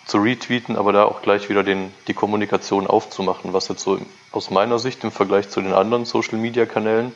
zu 0.07 0.19
retweeten, 0.19 0.77
aber 0.77 0.93
da 0.93 1.05
auch 1.05 1.23
gleich 1.23 1.49
wieder 1.49 1.63
den, 1.63 1.93
die 2.09 2.15
Kommunikation 2.15 2.87
aufzumachen, 2.87 3.53
was 3.53 3.69
jetzt 3.69 3.83
so 3.83 3.99
aus 4.33 4.51
meiner 4.51 4.79
Sicht 4.79 5.05
im 5.05 5.13
Vergleich 5.13 5.49
zu 5.49 5.61
den 5.61 5.73
anderen 5.73 6.05
Social-Media-Kanälen 6.05 7.15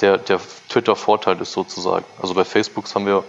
der, 0.00 0.18
der 0.18 0.40
Twitter-Vorteil 0.68 1.40
ist 1.40 1.52
sozusagen. 1.52 2.04
Also 2.20 2.34
bei 2.34 2.44
Facebook 2.44 2.92
haben 2.94 3.06
wir 3.06 3.24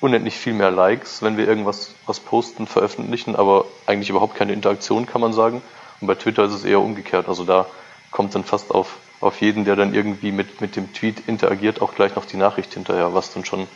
unendlich 0.00 0.36
viel 0.36 0.52
mehr 0.52 0.70
Likes, 0.70 1.22
wenn 1.22 1.36
wir 1.36 1.48
irgendwas 1.48 1.94
was 2.06 2.20
posten, 2.20 2.66
veröffentlichen, 2.66 3.36
aber 3.36 3.64
eigentlich 3.86 4.10
überhaupt 4.10 4.36
keine 4.36 4.52
Interaktion, 4.52 5.06
kann 5.06 5.20
man 5.20 5.32
sagen. 5.32 5.62
Und 6.00 6.06
bei 6.06 6.14
Twitter 6.14 6.44
ist 6.44 6.52
es 6.52 6.64
eher 6.64 6.80
umgekehrt. 6.80 7.28
Also 7.28 7.44
da 7.44 7.66
kommt 8.10 8.34
dann 8.34 8.44
fast 8.44 8.70
auf 8.70 8.96
auf 9.20 9.40
jeden, 9.40 9.64
der 9.64 9.76
dann 9.76 9.94
irgendwie 9.94 10.32
mit, 10.32 10.60
mit 10.60 10.76
dem 10.76 10.92
Tweet 10.92 11.26
interagiert, 11.26 11.80
auch 11.80 11.94
gleich 11.94 12.14
noch 12.14 12.24
die 12.24 12.36
Nachricht 12.36 12.74
hinterher, 12.74 13.14
was 13.14 13.32
dann 13.32 13.44
schon 13.44 13.66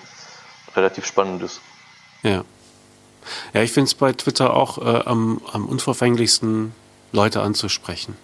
relativ 0.76 1.06
spannend 1.06 1.42
ist. 1.42 1.60
Ja. 2.22 2.44
Ja, 3.52 3.62
ich 3.62 3.72
finde 3.72 3.86
es 3.88 3.94
bei 3.94 4.12
Twitter 4.12 4.54
auch 4.54 4.78
äh, 4.78 5.02
am, 5.04 5.40
am 5.52 5.66
unverfänglichsten, 5.66 6.72
Leute 7.12 7.40
anzusprechen. 7.40 8.16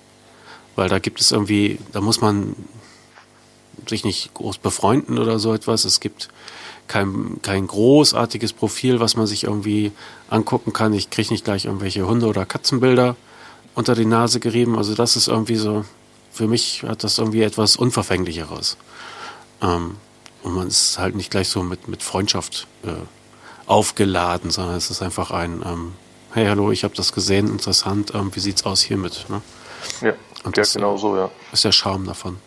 Weil 0.76 0.88
da 0.88 0.98
gibt 0.98 1.20
es 1.20 1.32
irgendwie, 1.32 1.78
da 1.92 2.00
muss 2.00 2.20
man 2.20 2.54
sich 3.86 4.04
nicht 4.04 4.34
groß 4.34 4.58
befreunden 4.58 5.18
oder 5.18 5.38
so 5.38 5.54
etwas. 5.54 5.84
Es 5.84 6.00
gibt 6.00 6.28
kein, 6.86 7.40
kein 7.42 7.66
großartiges 7.66 8.52
Profil, 8.52 9.00
was 9.00 9.16
man 9.16 9.26
sich 9.26 9.44
irgendwie 9.44 9.92
angucken 10.28 10.72
kann. 10.72 10.92
Ich 10.92 11.10
kriege 11.10 11.32
nicht 11.32 11.44
gleich 11.44 11.64
irgendwelche 11.64 12.06
Hunde- 12.06 12.26
oder 12.26 12.44
Katzenbilder 12.44 13.16
unter 13.74 13.94
die 13.94 14.04
Nase 14.04 14.40
gerieben. 14.40 14.76
Also 14.76 14.94
das 14.94 15.16
ist 15.16 15.28
irgendwie 15.28 15.56
so, 15.56 15.84
für 16.34 16.48
mich 16.48 16.82
hat 16.82 17.04
das 17.04 17.18
irgendwie 17.18 17.42
etwas 17.42 17.76
Unverfänglicheres. 17.76 18.76
Ähm, 19.62 19.96
und 20.42 20.54
man 20.54 20.66
ist 20.66 20.98
halt 20.98 21.14
nicht 21.14 21.30
gleich 21.30 21.48
so 21.48 21.62
mit, 21.62 21.88
mit 21.88 22.02
Freundschaft 22.02 22.66
äh, 22.84 22.90
aufgeladen, 23.66 24.50
sondern 24.50 24.74
es 24.74 24.90
ist 24.90 25.00
einfach 25.00 25.30
ein, 25.30 25.62
ähm, 25.64 25.94
hey, 26.32 26.46
hallo, 26.46 26.72
ich 26.72 26.84
habe 26.84 26.94
das 26.94 27.12
gesehen, 27.12 27.48
interessant, 27.48 28.14
ähm, 28.14 28.34
wie 28.34 28.40
sieht's 28.40 28.64
aus 28.64 28.82
hiermit? 28.82 29.26
Ne? 29.28 29.42
Ja, 30.00 30.14
und 30.42 30.56
ja, 30.56 30.64
genau 30.64 30.96
so, 30.96 31.16
ja. 31.16 31.30
Ist 31.52 31.64
der 31.64 31.72
Charme 31.72 32.06
davon. 32.06 32.38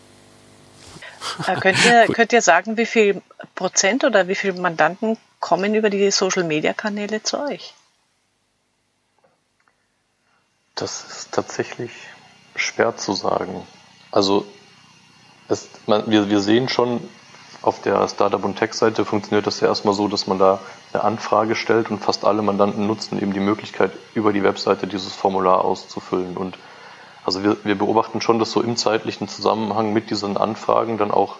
Äh, 1.46 1.56
könnt, 1.56 1.84
ihr, 1.84 2.06
könnt 2.12 2.32
ihr 2.32 2.42
sagen, 2.42 2.76
wie 2.76 2.86
viel 2.86 3.22
Prozent 3.54 4.04
oder 4.04 4.28
wie 4.28 4.34
viele 4.34 4.60
Mandanten 4.60 5.16
kommen 5.40 5.74
über 5.74 5.88
die 5.88 6.10
Social-Media-Kanäle 6.10 7.22
zu 7.22 7.40
euch? 7.40 7.74
Das 10.74 11.04
ist 11.04 11.32
tatsächlich 11.32 11.90
schwer 12.54 12.96
zu 12.96 13.14
sagen. 13.14 13.66
Also 14.10 14.46
es, 15.48 15.68
man, 15.86 16.10
wir, 16.10 16.30
wir 16.30 16.40
sehen 16.40 16.68
schon, 16.68 17.00
auf 17.60 17.82
der 17.82 18.06
Startup- 18.08 18.44
und 18.44 18.56
Tech-Seite 18.56 19.04
funktioniert 19.04 19.46
das 19.46 19.60
ja 19.60 19.68
erstmal 19.68 19.94
so, 19.94 20.06
dass 20.06 20.26
man 20.26 20.38
da 20.38 20.60
eine 20.92 21.02
Anfrage 21.02 21.56
stellt 21.56 21.90
und 21.90 21.98
fast 21.98 22.24
alle 22.24 22.42
Mandanten 22.42 22.86
nutzen 22.86 23.20
eben 23.20 23.32
die 23.32 23.40
Möglichkeit, 23.40 23.90
über 24.14 24.32
die 24.32 24.44
Webseite 24.44 24.86
dieses 24.86 25.14
Formular 25.14 25.64
auszufüllen. 25.64 26.36
Und 26.36 26.56
also 27.24 27.42
wir, 27.42 27.56
wir 27.64 27.76
beobachten 27.76 28.20
schon, 28.20 28.38
dass 28.38 28.52
so 28.52 28.62
im 28.62 28.76
zeitlichen 28.76 29.28
Zusammenhang 29.28 29.92
mit 29.92 30.10
diesen 30.10 30.36
Anfragen 30.36 30.98
dann 30.98 31.10
auch 31.10 31.36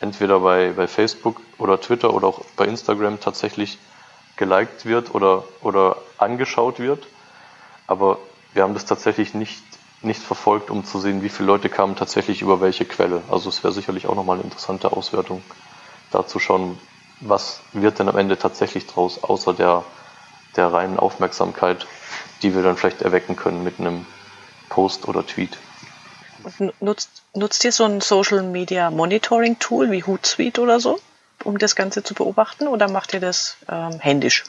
entweder 0.00 0.40
bei, 0.40 0.72
bei 0.72 0.86
Facebook 0.86 1.40
oder 1.58 1.80
Twitter 1.80 2.12
oder 2.12 2.28
auch 2.28 2.44
bei 2.56 2.66
Instagram 2.66 3.20
tatsächlich 3.20 3.78
geliked 4.36 4.84
wird 4.84 5.14
oder, 5.14 5.44
oder 5.62 5.96
angeschaut 6.18 6.80
wird. 6.80 7.06
Aber 7.86 8.18
wir 8.52 8.62
haben 8.62 8.74
das 8.74 8.84
tatsächlich 8.84 9.32
nicht, 9.32 9.62
nicht 10.04 10.22
verfolgt, 10.22 10.70
um 10.70 10.84
zu 10.84 11.00
sehen, 11.00 11.22
wie 11.22 11.28
viele 11.28 11.46
Leute 11.46 11.68
kamen 11.68 11.96
tatsächlich 11.96 12.42
über 12.42 12.60
welche 12.60 12.84
Quelle. 12.84 13.22
Also 13.30 13.48
es 13.48 13.62
wäre 13.62 13.72
sicherlich 13.72 14.06
auch 14.06 14.14
nochmal 14.14 14.36
eine 14.36 14.44
interessante 14.44 14.92
Auswertung, 14.92 15.42
da 16.10 16.26
zu 16.26 16.38
schauen, 16.38 16.78
was 17.20 17.60
wird 17.72 17.98
denn 17.98 18.08
am 18.08 18.18
Ende 18.18 18.38
tatsächlich 18.38 18.86
draus, 18.86 19.22
außer 19.22 19.54
der, 19.54 19.84
der 20.56 20.72
reinen 20.72 20.98
Aufmerksamkeit, 20.98 21.86
die 22.42 22.54
wir 22.54 22.62
dann 22.62 22.76
vielleicht 22.76 23.02
erwecken 23.02 23.36
können 23.36 23.62
mit 23.62 23.78
einem 23.78 24.06
Post 24.68 25.06
oder 25.08 25.24
Tweet. 25.26 25.56
Nutzt, 26.80 27.22
nutzt 27.34 27.64
ihr 27.64 27.72
so 27.72 27.84
ein 27.84 28.00
Social 28.00 28.42
Media 28.42 28.90
Monitoring 28.90 29.58
Tool 29.60 29.92
wie 29.92 30.02
Hootsuite 30.02 30.60
oder 30.60 30.80
so, 30.80 30.98
um 31.44 31.58
das 31.58 31.76
Ganze 31.76 32.02
zu 32.02 32.14
beobachten, 32.14 32.66
oder 32.66 32.90
macht 32.90 33.14
ihr 33.14 33.20
das 33.20 33.56
ähm, 33.68 34.00
händisch? 34.00 34.44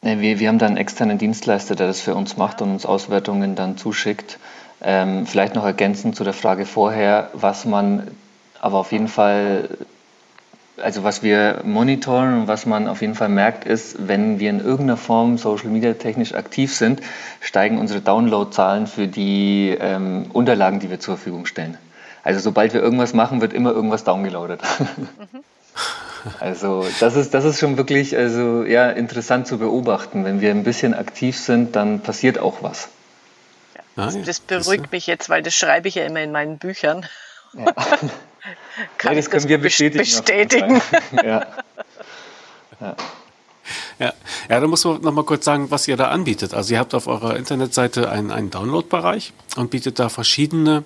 Wir, 0.00 0.38
wir 0.38 0.48
haben 0.48 0.58
da 0.58 0.66
einen 0.66 0.76
externen 0.76 1.18
Dienstleister, 1.18 1.74
der 1.74 1.86
das 1.86 2.00
für 2.00 2.14
uns 2.14 2.36
macht 2.36 2.60
und 2.60 2.70
uns 2.70 2.84
Auswertungen 2.84 3.56
dann 3.56 3.78
zuschickt. 3.78 4.38
Ähm, 4.82 5.26
vielleicht 5.26 5.54
noch 5.54 5.64
ergänzend 5.64 6.16
zu 6.16 6.24
der 6.24 6.32
Frage 6.32 6.66
vorher, 6.66 7.30
was 7.32 7.64
man 7.64 8.08
aber 8.60 8.78
auf 8.78 8.92
jeden 8.92 9.08
Fall, 9.08 9.68
also 10.82 11.04
was 11.04 11.22
wir 11.22 11.60
monitoren 11.64 12.40
und 12.40 12.48
was 12.48 12.66
man 12.66 12.88
auf 12.88 13.00
jeden 13.02 13.14
Fall 13.14 13.28
merkt, 13.28 13.64
ist, 13.66 14.08
wenn 14.08 14.38
wir 14.38 14.50
in 14.50 14.60
irgendeiner 14.60 14.96
Form 14.96 15.38
Social 15.38 15.68
Media 15.68 15.92
technisch 15.94 16.34
aktiv 16.34 16.74
sind, 16.74 17.00
steigen 17.40 17.78
unsere 17.78 18.00
Downloadzahlen 18.00 18.86
für 18.86 19.06
die 19.06 19.76
ähm, 19.78 20.26
Unterlagen, 20.32 20.80
die 20.80 20.90
wir 20.90 21.00
zur 21.00 21.16
Verfügung 21.16 21.46
stellen. 21.46 21.78
Also 22.22 22.40
sobald 22.40 22.72
wir 22.72 22.80
irgendwas 22.82 23.12
machen, 23.12 23.42
wird 23.42 23.52
immer 23.52 23.72
irgendwas 23.72 24.04
downgeloadet. 24.04 24.62
Mhm. 24.78 25.40
Also 26.40 26.86
das 27.00 27.16
ist, 27.16 27.34
das 27.34 27.44
ist 27.44 27.58
schon 27.60 27.76
wirklich 27.76 28.16
also, 28.16 28.64
ja, 28.64 28.88
interessant 28.88 29.46
zu 29.46 29.58
beobachten. 29.58 30.24
Wenn 30.24 30.40
wir 30.40 30.52
ein 30.52 30.64
bisschen 30.64 30.94
aktiv 30.94 31.38
sind, 31.38 31.76
dann 31.76 32.00
passiert 32.00 32.38
auch 32.38 32.62
was. 32.62 32.88
Ja, 33.96 34.06
das, 34.06 34.24
das 34.24 34.40
beruhigt 34.40 34.90
mich 34.92 35.06
jetzt, 35.06 35.28
weil 35.28 35.42
das 35.42 35.54
schreibe 35.54 35.88
ich 35.88 35.94
ja 35.94 36.04
immer 36.04 36.20
in 36.20 36.32
meinen 36.32 36.58
Büchern. 36.58 37.06
Ja. 37.52 37.64
Kann 38.98 39.12
ja, 39.12 39.14
das 39.14 39.30
können 39.30 39.42
das 39.42 39.48
wir 39.48 39.58
bestätigen. 39.58 40.04
bestätigen. 40.04 40.82
ja. 41.24 41.46
Ja. 42.80 42.96
Ja. 44.00 44.12
ja, 44.50 44.60
da 44.60 44.66
muss 44.66 44.84
man 44.84 45.00
noch 45.00 45.12
mal 45.12 45.24
kurz 45.24 45.44
sagen, 45.44 45.70
was 45.70 45.86
ihr 45.86 45.96
da 45.96 46.08
anbietet. 46.08 46.52
Also 46.52 46.74
ihr 46.74 46.80
habt 46.80 46.92
auf 46.92 47.06
eurer 47.06 47.36
Internetseite 47.36 48.10
einen, 48.10 48.32
einen 48.32 48.50
Download-Bereich 48.50 49.32
und 49.56 49.70
bietet 49.70 50.00
da 50.00 50.08
verschiedene 50.08 50.82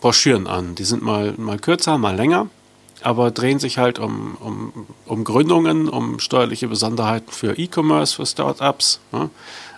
Broschüren 0.00 0.46
an. 0.46 0.76
Die 0.76 0.84
sind 0.84 1.02
mal, 1.02 1.34
mal 1.36 1.58
kürzer, 1.58 1.98
mal 1.98 2.14
länger 2.14 2.48
aber 3.04 3.30
drehen 3.30 3.58
sich 3.58 3.76
halt 3.76 3.98
um, 3.98 4.36
um, 4.40 4.86
um 5.04 5.24
Gründungen, 5.24 5.88
um 5.90 6.18
steuerliche 6.20 6.68
Besonderheiten 6.68 7.30
für 7.30 7.58
E-Commerce, 7.58 8.16
für 8.16 8.24
Startups, 8.24 8.98
ne? 9.12 9.28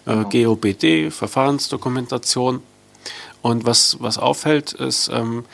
Genau. 0.06 0.28
äh, 0.30 0.44
GOBD, 0.44 1.10
Verfahrensdokumentation. 1.10 2.62
Und 3.42 3.66
was, 3.66 3.98
was 4.00 4.18
auffällt, 4.18 4.72
ist, 4.72 5.08
ähm, 5.08 5.44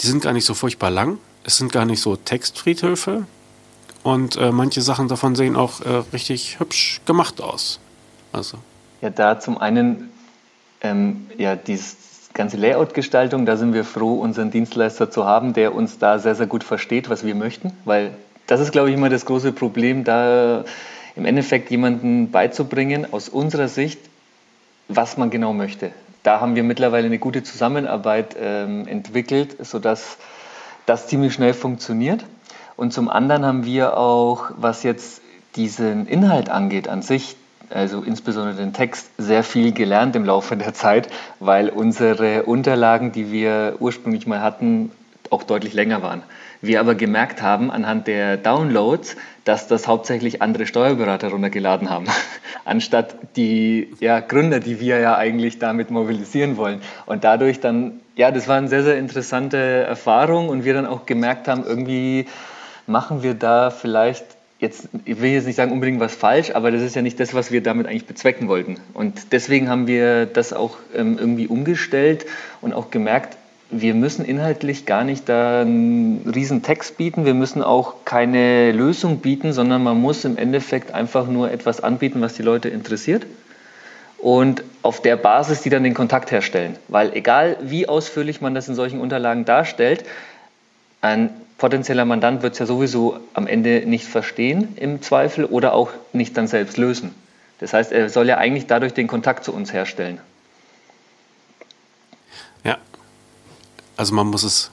die 0.00 0.06
sind 0.06 0.22
gar 0.22 0.32
nicht 0.32 0.46
so 0.46 0.54
furchtbar 0.54 0.90
lang. 0.90 1.18
Es 1.44 1.58
sind 1.58 1.72
gar 1.72 1.84
nicht 1.84 2.00
so 2.00 2.16
Textfriedhöfe. 2.16 3.26
Und 4.02 4.36
äh, 4.36 4.50
manche 4.50 4.80
Sachen 4.80 5.08
davon 5.08 5.36
sehen 5.36 5.54
auch 5.54 5.80
äh, 5.80 6.02
richtig 6.12 6.58
hübsch 6.58 7.00
gemacht 7.04 7.40
aus. 7.40 7.78
Also. 8.32 8.58
Ja, 9.00 9.10
da 9.10 9.38
zum 9.38 9.58
einen 9.58 10.10
ähm, 10.82 11.26
ja, 11.38 11.56
dieses 11.56 11.96
ganze 12.34 12.56
Layout-Gestaltung, 12.56 13.46
da 13.46 13.56
sind 13.56 13.74
wir 13.74 13.84
froh, 13.84 14.14
unseren 14.14 14.50
Dienstleister 14.50 15.10
zu 15.10 15.24
haben, 15.26 15.52
der 15.52 15.74
uns 15.74 15.98
da 15.98 16.18
sehr, 16.18 16.34
sehr 16.34 16.46
gut 16.46 16.64
versteht, 16.64 17.10
was 17.10 17.24
wir 17.24 17.34
möchten, 17.34 17.72
weil 17.84 18.12
das 18.46 18.60
ist, 18.60 18.72
glaube 18.72 18.90
ich, 18.90 18.96
immer 18.96 19.08
das 19.08 19.24
große 19.24 19.52
Problem, 19.52 20.04
da 20.04 20.64
im 21.16 21.24
Endeffekt 21.24 21.70
jemanden 21.70 22.30
beizubringen, 22.30 23.06
aus 23.12 23.28
unserer 23.28 23.68
Sicht, 23.68 23.98
was 24.88 25.16
man 25.16 25.30
genau 25.30 25.52
möchte. 25.52 25.92
Da 26.22 26.40
haben 26.40 26.54
wir 26.54 26.62
mittlerweile 26.62 27.06
eine 27.06 27.18
gute 27.18 27.42
Zusammenarbeit 27.42 28.36
ähm, 28.40 28.86
entwickelt, 28.86 29.56
sodass 29.64 30.18
das 30.86 31.08
ziemlich 31.08 31.34
schnell 31.34 31.54
funktioniert. 31.54 32.24
Und 32.76 32.92
zum 32.92 33.08
anderen 33.08 33.44
haben 33.44 33.64
wir 33.64 33.96
auch, 33.96 34.50
was 34.56 34.82
jetzt 34.82 35.20
diesen 35.56 36.06
Inhalt 36.06 36.48
angeht 36.48 36.88
an 36.88 37.02
sich, 37.02 37.36
also 37.70 38.02
insbesondere 38.02 38.56
den 38.56 38.72
Text, 38.72 39.10
sehr 39.18 39.42
viel 39.42 39.72
gelernt 39.72 40.14
im 40.16 40.24
Laufe 40.24 40.56
der 40.56 40.74
Zeit, 40.74 41.08
weil 41.40 41.68
unsere 41.68 42.44
Unterlagen, 42.44 43.12
die 43.12 43.32
wir 43.32 43.76
ursprünglich 43.80 44.26
mal 44.26 44.40
hatten, 44.40 44.92
auch 45.30 45.42
deutlich 45.42 45.72
länger 45.72 46.02
waren. 46.02 46.22
Wir 46.62 46.78
aber 46.78 46.94
gemerkt 46.94 47.42
haben 47.42 47.72
anhand 47.72 48.06
der 48.06 48.36
Downloads, 48.36 49.16
dass 49.44 49.66
das 49.66 49.88
hauptsächlich 49.88 50.40
andere 50.42 50.66
Steuerberater 50.66 51.28
runtergeladen 51.28 51.90
haben, 51.90 52.06
anstatt 52.64 53.16
die 53.34 53.92
ja, 53.98 54.20
Gründer, 54.20 54.60
die 54.60 54.78
wir 54.78 55.00
ja 55.00 55.16
eigentlich 55.16 55.58
damit 55.58 55.90
mobilisieren 55.90 56.56
wollen. 56.56 56.80
Und 57.04 57.24
dadurch 57.24 57.58
dann, 57.58 58.00
ja, 58.14 58.30
das 58.30 58.46
war 58.46 58.58
eine 58.58 58.68
sehr, 58.68 58.84
sehr 58.84 58.96
interessante 58.96 59.56
Erfahrung 59.56 60.48
und 60.48 60.64
wir 60.64 60.72
dann 60.72 60.86
auch 60.86 61.04
gemerkt 61.04 61.48
haben, 61.48 61.64
irgendwie 61.66 62.26
machen 62.86 63.24
wir 63.24 63.34
da 63.34 63.70
vielleicht 63.70 64.24
jetzt, 64.60 64.88
ich 65.04 65.20
will 65.20 65.32
jetzt 65.32 65.46
nicht 65.48 65.56
sagen 65.56 65.72
unbedingt 65.72 65.98
was 65.98 66.14
falsch, 66.14 66.52
aber 66.54 66.70
das 66.70 66.82
ist 66.82 66.94
ja 66.94 67.02
nicht 67.02 67.18
das, 67.18 67.34
was 67.34 67.50
wir 67.50 67.62
damit 67.64 67.88
eigentlich 67.88 68.06
bezwecken 68.06 68.46
wollten. 68.46 68.76
Und 68.94 69.32
deswegen 69.32 69.68
haben 69.68 69.88
wir 69.88 70.26
das 70.26 70.52
auch 70.52 70.76
ähm, 70.94 71.18
irgendwie 71.18 71.48
umgestellt 71.48 72.24
und 72.60 72.72
auch 72.72 72.92
gemerkt, 72.92 73.36
wir 73.72 73.94
müssen 73.94 74.24
inhaltlich 74.24 74.84
gar 74.84 75.02
nicht 75.02 75.28
da 75.28 75.62
einen 75.62 76.30
riesen 76.32 76.62
Text 76.62 76.98
bieten, 76.98 77.24
wir 77.24 77.34
müssen 77.34 77.62
auch 77.62 78.04
keine 78.04 78.70
Lösung 78.70 79.18
bieten, 79.18 79.54
sondern 79.54 79.82
man 79.82 79.98
muss 79.98 80.24
im 80.24 80.36
Endeffekt 80.36 80.92
einfach 80.92 81.26
nur 81.26 81.50
etwas 81.50 81.82
anbieten, 81.82 82.20
was 82.20 82.34
die 82.34 82.42
Leute 82.42 82.68
interessiert 82.68 83.26
und 84.18 84.62
auf 84.82 85.00
der 85.00 85.16
Basis 85.16 85.62
die 85.62 85.70
dann 85.70 85.84
den 85.84 85.94
Kontakt 85.94 86.30
herstellen. 86.30 86.76
Weil 86.88 87.14
egal 87.14 87.56
wie 87.62 87.88
ausführlich 87.88 88.42
man 88.42 88.54
das 88.54 88.68
in 88.68 88.74
solchen 88.74 89.00
Unterlagen 89.00 89.46
darstellt, 89.46 90.04
ein 91.00 91.30
potenzieller 91.56 92.04
Mandant 92.04 92.42
wird 92.42 92.52
es 92.52 92.58
ja 92.58 92.66
sowieso 92.66 93.20
am 93.32 93.46
Ende 93.46 93.84
nicht 93.86 94.06
verstehen 94.06 94.76
im 94.76 95.00
Zweifel 95.00 95.46
oder 95.46 95.72
auch 95.72 95.90
nicht 96.12 96.36
dann 96.36 96.46
selbst 96.46 96.76
lösen. 96.76 97.14
Das 97.58 97.72
heißt, 97.72 97.90
er 97.90 98.10
soll 98.10 98.28
ja 98.28 98.36
eigentlich 98.36 98.66
dadurch 98.66 98.92
den 98.92 99.06
Kontakt 99.06 99.44
zu 99.44 99.54
uns 99.54 99.72
herstellen. 99.72 100.20
Ja, 102.64 102.76
also 103.96 104.14
man 104.14 104.28
muss 104.28 104.42
es 104.42 104.70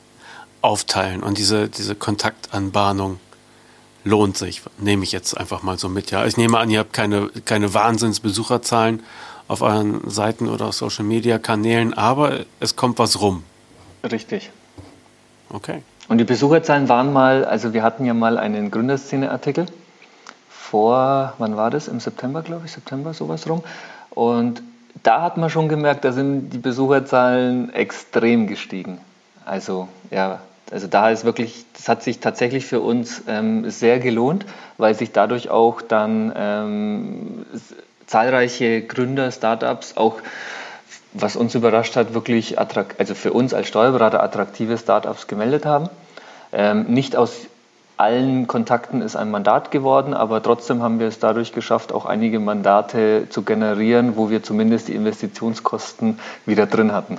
aufteilen 0.62 1.24
und 1.24 1.38
diese, 1.38 1.70
diese 1.70 1.96
Kontaktanbahnung 1.96 3.20
lohnt 4.04 4.38
sich, 4.38 4.62
nehme 4.78 5.04
ich 5.04 5.12
jetzt 5.12 5.38
einfach 5.38 5.64
mal 5.64 5.78
so 5.78 5.90
mit. 5.90 6.12
Ja, 6.12 6.26
ich 6.26 6.38
nehme 6.38 6.58
an, 6.58 6.70
ihr 6.70 6.80
habt 6.80 6.94
keine, 6.94 7.30
keine 7.46 7.74
Wahnsinnsbesucherzahlen 7.74 9.04
auf 9.48 9.62
euren 9.62 10.10
Seiten 10.10 10.48
oder 10.48 10.72
Social 10.72 11.06
Media 11.06 11.40
Kanälen, 11.40 11.94
aber 11.94 12.42
es 12.60 12.76
kommt 12.76 13.00
was 13.00 13.20
rum. 13.20 13.44
Richtig. 14.10 14.52
Okay. 15.50 15.84
Und 16.08 16.18
die 16.18 16.24
Besucherzahlen 16.24 16.90
waren 16.90 17.14
mal, 17.14 17.46
also 17.46 17.74
wir 17.74 17.84
hatten 17.84 18.06
ja 18.06 18.14
mal 18.14 18.38
einen 18.38 18.72
Gründerszene-Artikel 18.72 19.66
vor, 20.50 21.34
wann 21.38 21.58
war 21.58 21.72
das? 21.72 21.88
Im 21.88 22.00
September, 22.00 22.42
glaube 22.42 22.66
ich, 22.66 22.72
September, 22.72 23.14
sowas 23.14 23.48
rum. 23.50 23.64
Und 24.12 24.62
da 25.04 25.22
hat 25.22 25.38
man 25.38 25.50
schon 25.50 25.68
gemerkt, 25.68 26.06
da 26.06 26.12
sind 26.12 26.50
die 26.52 26.58
Besucherzahlen 26.58 27.74
extrem 27.74 28.48
gestiegen. 28.48 29.00
Also 29.50 29.88
ja, 30.12 30.42
Also 30.72 30.86
da 30.86 31.10
ist 31.10 31.26
wirklich, 31.26 31.66
das 31.74 31.90
hat 31.90 32.04
sich 32.04 32.20
tatsächlich 32.20 32.68
für 32.68 32.82
uns 32.82 33.24
ähm, 33.28 33.68
sehr 33.72 33.98
gelohnt, 33.98 34.46
weil 34.78 34.94
sich 34.94 35.12
dadurch 35.12 35.50
auch 35.50 35.82
dann 35.82 36.32
ähm, 36.36 37.46
zahlreiche 38.06 38.84
Gründer, 38.84 39.32
Startups 39.32 39.98
auch 39.98 40.18
was 41.14 41.36
uns 41.36 41.56
überrascht 41.56 41.96
hat, 41.96 42.14
wirklich 42.14 42.60
also 42.60 43.16
für 43.16 43.34
uns 43.34 43.56
als 43.56 43.68
Steuerberater 43.68 44.22
attraktive 44.22 44.78
Startups 44.78 45.26
gemeldet 45.26 45.66
haben. 45.66 45.90
Ähm, 46.52 46.84
nicht 46.84 47.16
aus 47.16 47.48
allen 47.98 48.46
Kontakten 48.46 49.02
ist 49.02 49.16
ein 49.16 49.32
Mandat 49.32 49.72
geworden, 49.72 50.14
aber 50.14 50.44
trotzdem 50.44 50.84
haben 50.84 51.00
wir 51.00 51.08
es 51.08 51.18
dadurch 51.18 51.52
geschafft, 51.54 51.92
auch 51.92 52.06
einige 52.06 52.40
Mandate 52.40 53.26
zu 53.32 53.42
generieren, 53.42 54.16
wo 54.16 54.30
wir 54.30 54.44
zumindest 54.44 54.88
die 54.88 54.94
Investitionskosten 54.94 56.20
wieder 56.46 56.68
drin 56.68 56.92
hatten. 56.92 57.18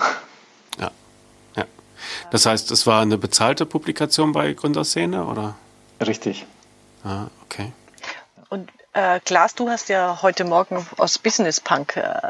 Das 2.30 2.46
heißt, 2.46 2.70
es 2.70 2.86
war 2.86 3.02
eine 3.02 3.18
bezahlte 3.18 3.66
Publikation 3.66 4.32
bei 4.32 4.52
Gründerszene, 4.52 5.24
oder? 5.24 5.56
Richtig. 6.00 6.46
Ah, 7.04 7.26
okay. 7.44 7.72
Und 8.48 8.70
äh, 8.92 9.20
Klaas, 9.20 9.54
du 9.54 9.68
hast 9.68 9.88
ja 9.88 10.20
heute 10.22 10.44
Morgen 10.44 10.86
aus 10.96 11.18
Business 11.18 11.60
Punk 11.60 11.96
äh, 11.96 12.28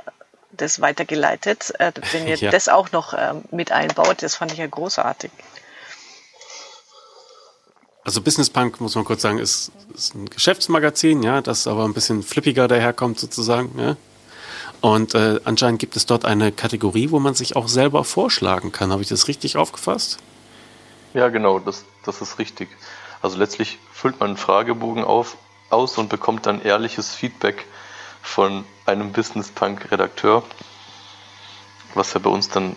das 0.52 0.80
weitergeleitet. 0.80 1.72
Äh, 1.78 1.92
wenn 2.12 2.26
ihr 2.26 2.36
ja. 2.38 2.50
das 2.50 2.68
auch 2.68 2.92
noch 2.92 3.14
ähm, 3.16 3.44
mit 3.50 3.72
einbaut, 3.72 4.22
das 4.22 4.36
fand 4.36 4.52
ich 4.52 4.58
ja 4.58 4.66
großartig. 4.66 5.30
Also 8.04 8.22
Business 8.22 8.48
Punk, 8.48 8.80
muss 8.80 8.94
man 8.94 9.04
kurz 9.04 9.22
sagen, 9.22 9.38
ist, 9.38 9.70
ist 9.94 10.14
ein 10.14 10.30
Geschäftsmagazin, 10.30 11.22
ja, 11.22 11.42
das 11.42 11.66
aber 11.66 11.84
ein 11.84 11.92
bisschen 11.92 12.22
flippiger 12.22 12.66
daherkommt 12.66 13.20
sozusagen. 13.20 13.78
Ja. 13.78 13.96
Und 14.80 15.14
äh, 15.14 15.40
anscheinend 15.44 15.78
gibt 15.78 15.96
es 15.96 16.06
dort 16.06 16.24
eine 16.24 16.52
Kategorie, 16.52 17.10
wo 17.10 17.18
man 17.18 17.34
sich 17.34 17.56
auch 17.56 17.68
selber 17.68 18.04
vorschlagen 18.04 18.72
kann. 18.72 18.92
Habe 18.92 19.02
ich 19.02 19.08
das 19.08 19.28
richtig 19.28 19.56
aufgefasst? 19.56 20.18
Ja, 21.12 21.28
genau, 21.28 21.58
das, 21.58 21.84
das 22.04 22.22
ist 22.22 22.38
richtig. 22.38 22.68
Also 23.20 23.36
letztlich 23.36 23.78
füllt 23.92 24.20
man 24.20 24.30
einen 24.30 24.36
Fragebogen 24.38 25.04
auf, 25.04 25.36
aus 25.68 25.98
und 25.98 26.08
bekommt 26.08 26.46
dann 26.46 26.62
ehrliches 26.62 27.14
Feedback 27.14 27.66
von 28.22 28.64
einem 28.86 29.12
Business 29.12 29.50
Punk 29.50 29.90
Redakteur, 29.90 30.42
was 31.94 32.14
ja 32.14 32.20
bei 32.20 32.30
uns 32.30 32.48
dann 32.48 32.76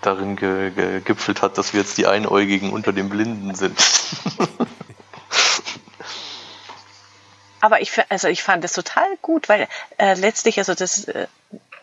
darin 0.00 0.36
ge 0.36 0.70
gegipfelt 0.70 1.42
hat, 1.42 1.58
dass 1.58 1.72
wir 1.72 1.80
jetzt 1.80 1.98
die 1.98 2.06
Einäugigen 2.06 2.72
unter 2.72 2.92
den 2.92 3.08
Blinden 3.08 3.54
sind. 3.54 3.78
Aber 7.60 7.80
ich, 7.80 7.92
also 8.08 8.28
ich 8.28 8.42
fand 8.42 8.64
es 8.64 8.72
total 8.72 9.08
gut, 9.22 9.48
weil 9.48 9.68
äh, 9.98 10.14
letztlich, 10.14 10.58
also 10.58 10.74
das, 10.74 11.04
äh, 11.04 11.26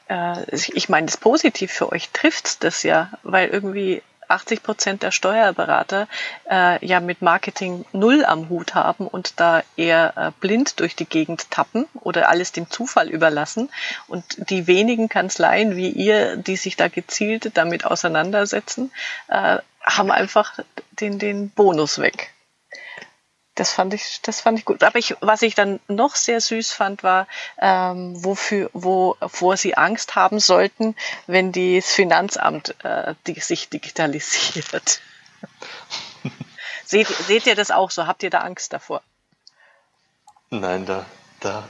äh 0.07 0.45
ich 0.51 0.89
meine, 0.89 1.07
das 1.07 1.17
positiv 1.17 1.71
für 1.71 1.91
euch 1.91 2.09
trifft 2.09 2.63
das 2.63 2.83
ja, 2.83 3.11
weil 3.23 3.49
irgendwie 3.49 4.01
80 4.27 4.63
Prozent 4.63 5.03
der 5.03 5.11
Steuerberater 5.11 6.07
äh, 6.49 6.83
ja 6.85 6.99
mit 6.99 7.21
Marketing 7.21 7.85
null 7.91 8.25
am 8.25 8.49
Hut 8.49 8.75
haben 8.75 9.07
und 9.07 9.39
da 9.39 9.63
eher 9.75 10.13
äh, 10.15 10.31
blind 10.39 10.79
durch 10.79 10.95
die 10.95 11.05
Gegend 11.05 11.51
tappen 11.51 11.85
oder 12.01 12.29
alles 12.29 12.51
dem 12.51 12.69
Zufall 12.69 13.09
überlassen. 13.09 13.69
Und 14.07 14.49
die 14.49 14.67
wenigen 14.67 15.09
Kanzleien 15.09 15.75
wie 15.75 15.89
ihr, 15.89 16.38
die 16.38 16.57
sich 16.57 16.75
da 16.75 16.88
gezielt 16.88 17.51
damit 17.55 17.85
auseinandersetzen, 17.85 18.91
äh, 19.27 19.59
haben 19.81 20.11
einfach 20.11 20.59
den, 20.99 21.19
den 21.19 21.49
Bonus 21.49 21.99
weg. 21.99 22.34
Das 23.55 23.71
fand 23.71 23.93
ich, 23.93 24.19
das 24.21 24.41
fand 24.41 24.59
ich 24.59 24.65
gut. 24.65 24.83
Aber 24.83 24.99
ich, 24.99 25.15
was 25.21 25.41
ich 25.41 25.55
dann 25.55 25.79
noch 25.87 26.15
sehr 26.15 26.41
süß 26.41 26.73
fand, 26.73 27.03
war, 27.03 27.25
ähm, 27.57 28.13
wofür, 28.23 28.69
wovor 28.73 29.55
sie 29.55 29.77
Angst 29.77 30.15
haben 30.15 30.39
sollten, 30.39 30.93
wenn 31.25 31.53
das 31.53 31.91
Finanzamt 31.91 32.75
äh, 32.83 33.15
die, 33.27 33.39
sich 33.39 33.69
digitalisiert. 33.69 34.99
seht, 36.85 37.07
seht 37.07 37.47
ihr 37.47 37.55
das 37.55 37.71
auch 37.71 37.91
so? 37.91 38.07
Habt 38.07 38.23
ihr 38.23 38.29
da 38.29 38.39
Angst 38.39 38.73
davor? 38.73 39.01
Nein, 40.49 40.85
da, 40.85 41.05
da 41.39 41.63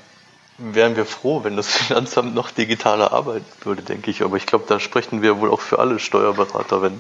wären 0.58 0.96
wir 0.96 1.06
froh, 1.06 1.44
wenn 1.44 1.56
das 1.56 1.68
Finanzamt 1.72 2.34
noch 2.34 2.50
digitaler 2.50 3.14
arbeiten 3.14 3.46
würde, 3.62 3.84
denke 3.84 4.10
ich. 4.10 4.24
Aber 4.24 4.38
ich 4.38 4.48
glaube, 4.48 4.66
da 4.68 4.80
sprechen 4.80 5.22
wir 5.22 5.40
wohl 5.40 5.52
auch 5.52 5.62
für 5.62 5.78
alle 5.78 6.00
Steuerberater, 6.00 6.82
wenn, 6.82 7.00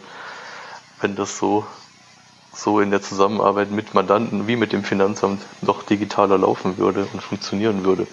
wenn 1.01 1.15
das 1.15 1.39
so 1.39 1.65
so 2.55 2.79
in 2.79 2.89
der 2.89 3.01
Zusammenarbeit 3.01 3.69
mit 3.69 3.93
Mandanten 3.93 4.47
wie 4.47 4.55
mit 4.55 4.71
dem 4.71 4.83
Finanzamt 4.83 5.41
noch 5.61 5.83
digitaler 5.83 6.37
laufen 6.37 6.77
würde 6.77 7.07
und 7.11 7.21
funktionieren 7.21 7.83
würde. 7.83 8.07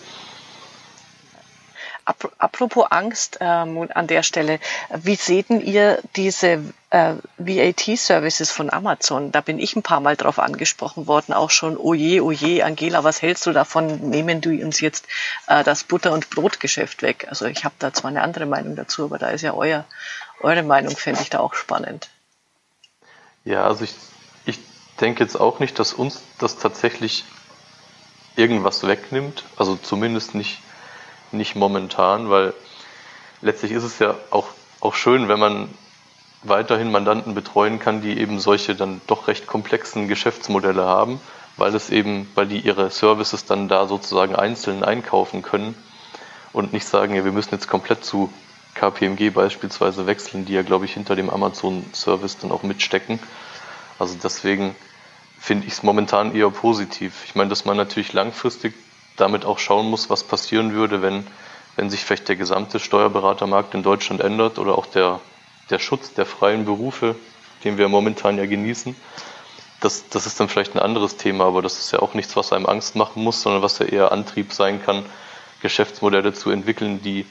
Apropos 2.05 2.87
Angst 2.91 3.39
ähm, 3.41 3.89
an 3.95 4.09
der 4.09 4.25
Stelle, 4.25 4.59
wie 4.93 5.15
seht 5.15 5.51
ihr 5.51 6.01
diese 6.17 6.65
äh, 6.91 7.15
VAT-Services 7.39 8.51
von 8.51 8.73
Amazon? 8.73 9.31
Da 9.31 9.41
bin 9.41 9.61
ich 9.61 9.77
ein 9.77 9.85
paar 9.85 10.01
Mal 10.01 10.17
drauf 10.17 10.41
angesprochen 10.41 11.07
worden, 11.07 11.33
auch 11.33 11.51
schon, 11.51 11.77
oje, 11.77 12.25
oje, 12.25 12.65
Angela, 12.65 13.05
was 13.05 13.23
hältst 13.23 13.47
du 13.47 13.53
davon? 13.53 14.11
Nehmen 14.11 14.41
du 14.41 14.51
uns 14.51 14.81
jetzt 14.81 15.07
äh, 15.47 15.63
das 15.63 15.85
Butter- 15.85 16.13
und 16.13 16.29
Brotgeschäft 16.31 17.03
weg? 17.03 17.27
Also 17.29 17.47
ich 17.47 17.65
habe 17.65 17.77
da 17.79 17.93
zwar 17.93 18.11
eine 18.11 18.23
andere 18.23 18.47
Meinung 18.47 18.75
dazu, 18.75 19.05
aber 19.05 19.19
da 19.19 19.29
ist 19.29 19.43
ja 19.43 19.55
euer, 19.55 19.85
eure 20.41 20.65
Meinung, 20.65 20.97
fände 20.97 21.23
ich 21.23 21.31
da 21.31 21.39
auch 21.39 21.55
spannend. 21.55 22.11
Ja, 23.45 23.65
also 23.65 23.85
ich 23.85 23.95
denke 25.03 25.23
jetzt 25.23 25.39
auch 25.39 25.59
nicht, 25.59 25.79
dass 25.79 25.93
uns 25.93 26.23
das 26.39 26.57
tatsächlich 26.57 27.25
irgendwas 28.37 28.87
wegnimmt. 28.87 29.45
Also 29.57 29.77
zumindest 29.77 30.35
nicht, 30.35 30.61
nicht 31.33 31.57
momentan, 31.57 32.31
weil 32.31 32.55
letztlich 33.43 33.73
ist 33.73 33.83
es 33.83 33.99
ja 33.99 34.15
auch, 34.31 34.49
auch 34.81 34.95
schön, 34.95 35.29
wenn 35.29 35.41
man 35.41 35.69
weiterhin 36.45 36.91
Mandanten 36.91 37.35
betreuen 37.35 37.79
kann, 37.79 38.01
die 38.01 38.19
eben 38.19 38.41
solche 38.41 38.75
dann 38.75 39.01
doch 39.07 39.29
recht 39.29 39.47
komplexen 39.47 40.09
Geschäftsmodelle 40.09 40.85
haben, 40.85 41.21
weil 41.57 41.75
es 41.75 41.91
eben, 41.91 42.31
weil 42.35 42.47
die 42.47 42.61
ihre 42.61 42.91
Services 42.91 43.45
dann 43.45 43.69
da 43.69 43.87
sozusagen 43.87 44.35
einzeln 44.35 44.83
einkaufen 44.83 45.43
können 45.43 45.75
und 46.53 46.73
nicht 46.73 46.87
sagen, 46.87 47.15
ja, 47.15 47.25
wir 47.25 47.33
müssen 47.33 47.55
jetzt 47.55 47.69
komplett 47.69 48.05
zu 48.05 48.33
KPMG 48.75 49.31
beispielsweise 49.31 50.07
wechseln, 50.07 50.45
die 50.45 50.55
ja, 50.55 50.63
glaube 50.63 50.87
ich, 50.87 50.95
hinter 50.95 51.15
dem 51.15 51.29
Amazon-Service 51.29 52.39
dann 52.39 52.51
auch 52.51 52.63
mitstecken. 52.63 53.21
Also 53.99 54.17
deswegen 54.21 54.75
finde 55.43 55.67
ich 55.67 55.73
es 55.73 55.83
momentan 55.83 56.37
eher 56.37 56.51
positiv. 56.51 57.25
Ich 57.25 57.35
meine, 57.35 57.51
dass 57.51 57.65
man 57.65 57.77
natürlich 57.77 58.13
langfristig 58.13 58.75
damit 59.17 59.45
auch 59.45 59.59
schauen 59.59 59.91
muss, 59.91 60.09
was 60.09 60.23
passieren 60.23 60.73
würde, 60.73 61.03
wenn, 61.03 61.27
wenn 61.75 61.91
sich 61.91 62.05
vielleicht 62.05 62.29
der 62.29 62.37
gesamte 62.37 62.79
Steuerberatermarkt 62.79 63.75
in 63.75 63.83
Deutschland 63.83 64.21
ändert 64.21 64.61
oder 64.61 64.79
auch 64.79 64.87
der, 64.87 65.19
der 65.69 65.81
Schutz 65.81 66.15
der 66.15 66.27
freien 66.27 66.65
Berufe, 66.65 67.17
den 67.65 67.77
wir 67.77 67.89
momentan 67.89 68.39
ja 68.39 68.47
genießen. 68.47 68.95
Das, 69.81 70.09
das 70.11 70.27
ist 70.27 70.39
dann 70.39 70.49
vielleicht 70.49 70.77
ein 70.77 70.79
anderes 70.79 71.17
Thema, 71.17 71.47
aber 71.47 71.61
das 71.61 71.81
ist 71.81 71.91
ja 71.91 71.99
auch 71.99 72.15
nichts, 72.15 72.37
was 72.37 72.53
einem 72.53 72.67
Angst 72.67 72.95
machen 72.95 73.25
muss, 73.25 73.43
sondern 73.43 73.63
was 73.63 73.81
ja 73.81 73.87
eher 73.87 74.13
Antrieb 74.13 74.53
sein 74.53 74.81
kann, 74.81 75.05
Geschäftsmodelle 75.61 76.35
zu 76.35 76.51
entwickeln, 76.51 77.03
die, 77.03 77.27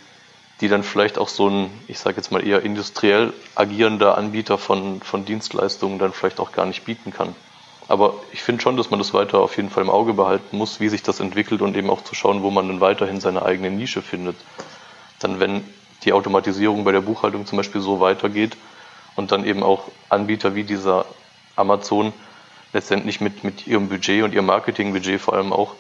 die 0.59 0.67
dann 0.67 0.83
vielleicht 0.83 1.17
auch 1.17 1.29
so 1.29 1.47
ein, 1.49 1.71
ich 1.87 1.97
sage 1.97 2.17
jetzt 2.17 2.29
mal 2.29 2.45
eher 2.45 2.61
industriell 2.61 3.31
agierender 3.55 4.17
Anbieter 4.17 4.57
von, 4.57 5.01
von 5.01 5.23
Dienstleistungen 5.23 5.97
dann 5.97 6.11
vielleicht 6.11 6.41
auch 6.41 6.51
gar 6.51 6.65
nicht 6.65 6.83
bieten 6.83 7.13
kann. 7.13 7.33
Aber 7.91 8.13
ich 8.31 8.41
finde 8.41 8.61
schon, 8.61 8.77
dass 8.77 8.89
man 8.89 8.99
das 8.99 9.13
weiter 9.13 9.39
auf 9.39 9.57
jeden 9.57 9.69
Fall 9.69 9.83
im 9.83 9.89
Auge 9.89 10.13
behalten 10.13 10.57
muss, 10.57 10.79
wie 10.79 10.87
sich 10.87 11.03
das 11.03 11.19
entwickelt 11.19 11.61
und 11.61 11.75
eben 11.75 11.89
auch 11.89 12.01
zu 12.01 12.15
schauen, 12.15 12.41
wo 12.41 12.49
man 12.49 12.69
dann 12.69 12.79
weiterhin 12.79 13.19
seine 13.19 13.43
eigene 13.43 13.69
Nische 13.69 14.01
findet. 14.01 14.37
Dann, 15.19 15.41
wenn 15.41 15.65
die 16.05 16.13
Automatisierung 16.13 16.85
bei 16.85 16.93
der 16.93 17.01
Buchhaltung 17.01 17.45
zum 17.45 17.57
Beispiel 17.57 17.81
so 17.81 17.99
weitergeht 17.99 18.55
und 19.17 19.33
dann 19.33 19.43
eben 19.43 19.61
auch 19.61 19.91
Anbieter 20.07 20.55
wie 20.55 20.63
dieser 20.63 21.03
Amazon 21.57 22.13
letztendlich 22.71 23.19
mit, 23.19 23.43
mit 23.43 23.67
ihrem 23.67 23.89
Budget 23.89 24.23
und 24.23 24.33
ihrem 24.33 24.45
Marketingbudget 24.45 25.19
vor 25.19 25.33
allem 25.33 25.51
auch 25.51 25.75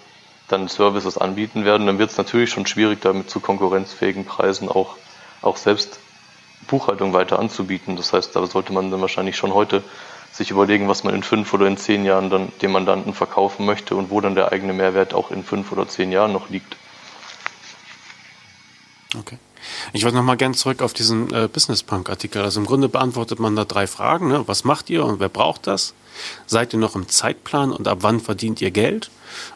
dann 0.49 0.67
Services 0.67 1.17
anbieten 1.17 1.63
werden, 1.63 1.87
dann 1.87 1.97
wird 1.97 2.11
es 2.11 2.17
natürlich 2.17 2.49
schon 2.49 2.65
schwierig, 2.65 2.99
damit 2.99 3.29
zu 3.29 3.39
konkurrenzfähigen 3.39 4.25
Preisen 4.25 4.67
auch, 4.67 4.97
auch 5.41 5.55
selbst 5.55 6.01
Buchhaltung 6.67 7.13
weiter 7.13 7.39
anzubieten. 7.39 7.95
Das 7.95 8.11
heißt, 8.11 8.35
da 8.35 8.45
sollte 8.45 8.73
man 8.73 8.91
dann 8.91 8.99
wahrscheinlich 8.99 9.37
schon 9.37 9.53
heute 9.53 9.81
sich 10.31 10.51
überlegen, 10.51 10.87
was 10.87 11.03
man 11.03 11.13
in 11.13 11.23
fünf 11.23 11.53
oder 11.53 11.67
in 11.67 11.77
zehn 11.77 12.05
Jahren 12.05 12.29
dann 12.29 12.51
dem 12.61 12.71
Mandanten 12.71 13.13
verkaufen 13.13 13.65
möchte 13.65 13.95
und 13.95 14.09
wo 14.09 14.21
dann 14.21 14.35
der 14.35 14.51
eigene 14.51 14.73
Mehrwert 14.73 15.13
auch 15.13 15.31
in 15.31 15.43
fünf 15.43 15.71
oder 15.71 15.87
zehn 15.87 16.11
Jahren 16.11 16.31
noch 16.31 16.49
liegt. 16.49 16.75
Okay. 19.17 19.37
Ich 19.93 20.03
wollte 20.03 20.17
nochmal 20.17 20.37
gerne 20.37 20.55
zurück 20.55 20.81
auf 20.81 20.93
diesen 20.93 21.33
äh, 21.33 21.47
Business 21.51 21.83
Punk 21.83 22.09
Artikel. 22.09 22.41
Also 22.41 22.59
im 22.59 22.65
Grunde 22.65 22.89
beantwortet 22.89 23.39
man 23.39 23.55
da 23.55 23.65
drei 23.65 23.87
Fragen. 23.87 24.27
Ne? 24.27 24.47
Was 24.47 24.63
macht 24.63 24.89
ihr 24.89 25.05
und 25.05 25.19
wer 25.19 25.29
braucht 25.29 25.67
das? 25.67 25.93
Seid 26.45 26.73
ihr 26.73 26.79
noch 26.79 26.95
im 26.95 27.07
Zeitplan 27.07 27.71
und 27.71 27.87
ab 27.87 27.99
wann 28.01 28.19
verdient 28.19 28.61
ihr 28.61 28.71
Geld? 28.71 29.11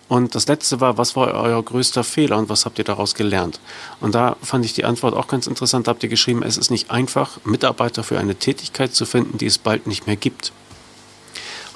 Und 0.08 0.36
das 0.36 0.48
letzte 0.48 0.80
war, 0.80 0.98
was 0.98 1.16
war 1.16 1.34
euer 1.34 1.62
größter 1.62 2.04
Fehler 2.04 2.38
und 2.38 2.50
was 2.50 2.66
habt 2.66 2.78
ihr 2.78 2.86
daraus 2.86 3.16
gelernt? 3.16 3.60
Und 4.00 4.16
da 4.16 4.38
fand 4.42 4.66
ich 4.66 4.74
die 4.74 4.86
Antwort 4.86 5.14
auch 5.14 5.28
ganz 5.28 5.48
interessant. 5.48 5.88
Da 5.88 5.92
habt 5.92 6.04
ihr 6.04 6.10
geschrieben, 6.10 6.44
es 6.44 6.58
ist 6.58 6.72
nicht 6.72 6.92
einfach, 6.92 7.40
Mitarbeiter 7.44 8.04
für 8.04 8.20
eine 8.20 8.36
Tätigkeit 8.36 8.94
zu 8.94 9.06
finden, 9.06 9.38
die 9.38 9.48
es 9.48 9.58
bald 9.58 9.88
nicht 9.88 10.08
mehr 10.08 10.16
gibt. 10.16 10.54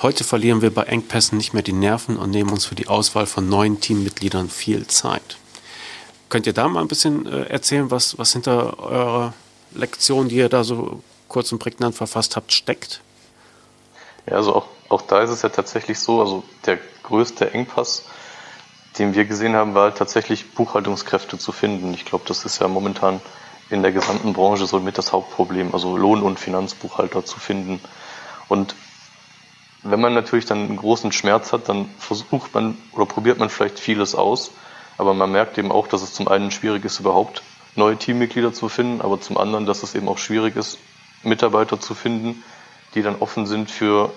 Heute 0.01 0.23
verlieren 0.23 0.62
wir 0.62 0.73
bei 0.73 0.83
Engpässen 0.83 1.38
nicht 1.38 1.53
mehr 1.53 1.62
die 1.62 1.73
Nerven 1.73 2.15
und 2.15 2.31
nehmen 2.31 2.51
uns 2.51 2.65
für 2.65 2.75
die 2.75 2.88
Auswahl 2.88 3.25
von 3.25 3.49
neuen 3.49 3.81
Teammitgliedern 3.81 4.49
viel 4.49 4.88
Zeit. 4.88 5.35
Könnt 6.29 6.47
ihr 6.47 6.53
da 6.53 6.69
mal 6.69 6.79
ein 6.79 6.88
bisschen 6.88 7.25
äh, 7.25 7.49
erzählen, 7.49 7.91
was, 7.91 8.17
was 8.17 8.31
hinter 8.31 8.79
eurer 8.79 9.33
Lektion, 9.73 10.29
die 10.29 10.38
ihr 10.38 10.47
da 10.47 10.63
so 10.63 11.03
kurz 11.27 11.51
und 11.51 11.59
prägnant 11.59 11.95
verfasst 11.95 12.38
habt, 12.38 12.53
steckt? 12.53 13.01
Ja, 14.25 14.38
also 14.38 14.55
auch, 14.55 14.67
auch 14.88 15.01
da 15.01 15.21
ist 15.21 15.31
es 15.31 15.41
ja 15.41 15.49
tatsächlich 15.49 15.99
so, 15.99 16.21
also 16.21 16.45
der 16.65 16.79
größte 17.03 17.53
Engpass, 17.53 18.05
den 18.97 19.13
wir 19.13 19.25
gesehen 19.25 19.53
haben, 19.53 19.73
war 19.75 19.93
tatsächlich 19.93 20.51
Buchhaltungskräfte 20.51 21.38
zu 21.38 21.51
finden. 21.51 21.93
Ich 21.93 22.05
glaube, 22.05 22.23
das 22.25 22.45
ist 22.45 22.62
ja 22.62 22.69
momentan 22.69 23.19
in 23.69 23.81
der 23.81 23.91
gesamten 23.91 24.31
Branche 24.31 24.65
so 24.65 24.79
mit 24.79 24.97
das 24.97 25.12
Hauptproblem, 25.12 25.73
also 25.73 25.97
Lohn- 25.97 26.23
und 26.23 26.39
Finanzbuchhalter 26.39 27.25
zu 27.25 27.38
finden. 27.38 27.81
Und 28.47 28.75
wenn 29.83 30.01
man 30.01 30.13
natürlich 30.13 30.45
dann 30.45 30.65
einen 30.65 30.77
großen 30.77 31.11
Schmerz 31.11 31.53
hat, 31.53 31.69
dann 31.69 31.89
versucht 31.97 32.53
man 32.53 32.77
oder 32.91 33.05
probiert 33.05 33.39
man 33.39 33.49
vielleicht 33.49 33.79
vieles 33.79 34.15
aus, 34.15 34.51
aber 34.97 35.13
man 35.13 35.31
merkt 35.31 35.57
eben 35.57 35.71
auch, 35.71 35.87
dass 35.87 36.01
es 36.01 36.13
zum 36.13 36.27
einen 36.27 36.51
schwierig 36.51 36.83
ist, 36.83 36.99
überhaupt 36.99 37.41
neue 37.75 37.97
Teammitglieder 37.97 38.53
zu 38.53 38.67
finden, 38.67 39.01
aber 39.01 39.21
zum 39.21 39.37
anderen, 39.37 39.65
dass 39.65 39.83
es 39.83 39.95
eben 39.95 40.09
auch 40.09 40.17
schwierig 40.17 40.55
ist, 40.55 40.79
Mitarbeiter 41.23 41.79
zu 41.79 41.95
finden, 41.95 42.43
die 42.95 43.01
dann 43.01 43.15
offen 43.17 43.45
sind 43.45 43.71
für, 43.71 44.11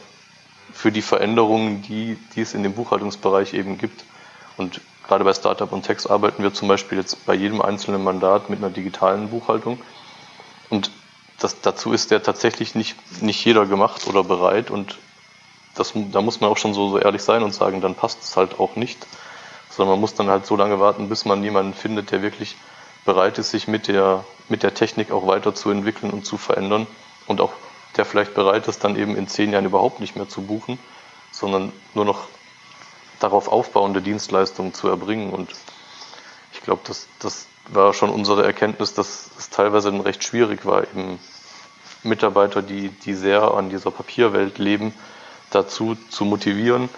für 0.73 0.91
die 0.91 1.03
Veränderungen, 1.03 1.83
die, 1.83 2.19
die 2.35 2.41
es 2.41 2.55
in 2.55 2.63
dem 2.63 2.75
Buchhaltungsbereich 2.75 3.55
eben 3.55 3.79
gibt. 3.79 4.05
Und 4.57 4.81
gerade 5.07 5.25
bei 5.25 5.35
Startup 5.35 5.71
und 5.71 5.85
Text 5.85 6.11
arbeiten 6.11 6.43
wir 6.43 6.55
zum 6.55 6.69
Beispiel 6.69 6.99
jetzt 6.99 7.25
bei 7.27 7.35
jedem 7.35 7.61
einzelnen 7.61 8.03
Mandat 8.03 8.51
mit 8.51 8.59
einer 8.59 8.71
digitalen 8.71 9.31
Buchhaltung. 9.31 9.81
Und 10.71 10.91
das, 11.39 11.61
dazu 11.61 11.93
ist 11.93 12.11
der 12.11 12.23
tatsächlich 12.23 12.75
nicht, 12.75 12.97
nicht 13.23 13.45
jeder 13.45 13.67
gemacht 13.67 14.07
oder 14.07 14.25
bereit. 14.25 14.71
Und 14.71 14.97
das, 15.75 15.93
da 15.95 16.21
muss 16.21 16.41
man 16.41 16.51
auch 16.51 16.57
schon 16.57 16.75
so, 16.75 16.91
so 16.91 16.99
ehrlich 16.99 17.23
sein 17.23 17.43
und 17.43 17.55
sagen, 17.55 17.81
dann 17.81 17.95
passt 17.95 18.23
es 18.23 18.37
halt 18.37 18.59
auch 18.61 18.77
nicht. 18.77 19.07
Sondern 19.71 19.95
man 19.95 20.01
muss 20.01 20.15
dann 20.15 20.29
halt 20.29 20.45
so 20.45 20.57
lange 20.57 20.81
warten, 20.81 21.09
bis 21.09 21.25
man 21.25 21.43
jemanden 21.43 21.73
findet, 21.73 22.11
der 22.11 22.23
wirklich 22.23 22.57
bereit 23.05 23.39
ist, 23.39 23.51
sich 23.51 23.69
mit 23.69 23.89
der, 23.89 24.25
mit 24.49 24.63
der 24.63 24.75
Technik 24.75 25.11
auch 25.11 25.27
weiterzuentwickeln 25.27 26.13
und 26.13 26.27
zu 26.27 26.37
verändern. 26.37 26.87
Und 27.27 27.41
auch 27.41 27.53
der 27.97 28.05
vielleicht 28.05 28.35
bereit 28.35 28.69
ist, 28.69 28.85
dann 28.85 28.97
eben 28.97 29.17
in 29.17 29.29
zehn 29.29 29.53
Jahren 29.53 29.65
überhaupt 29.65 30.01
nicht 30.01 30.17
mehr 30.17 30.29
zu 30.29 30.43
buchen, 30.43 30.79
sondern 31.31 31.73
nur 31.95 32.05
noch 32.05 32.29
darauf 33.21 33.49
aufbauende 33.49 34.03
Dienstleistungen 34.03 34.75
zu 34.75 34.89
erbringen. 34.89 35.31
Und 35.31 35.51
ich 36.53 36.61
glaube, 36.63 36.83
das, 36.87 37.07
das 37.19 37.47
war 37.69 37.95
schon 37.95 38.11
unsere 38.11 38.45
Erkenntnis, 38.45 38.95
dass 38.95 39.31
es 39.39 39.51
teilweise 39.51 39.91
dann 39.91 40.01
recht 40.01 40.25
schwierig 40.25 40.67
war, 40.67 40.83
eben 40.83 41.19
Mitarbeiter, 42.03 42.63
die, 42.63 42.89
die 42.89 43.15
sehr 43.15 43.55
an 43.55 43.71
dieser 43.71 43.91
Papierwelt 43.91 44.59
leben, 44.59 44.93
dazu 45.55 45.97
zu 46.11 46.25
motivieren, 46.25 46.89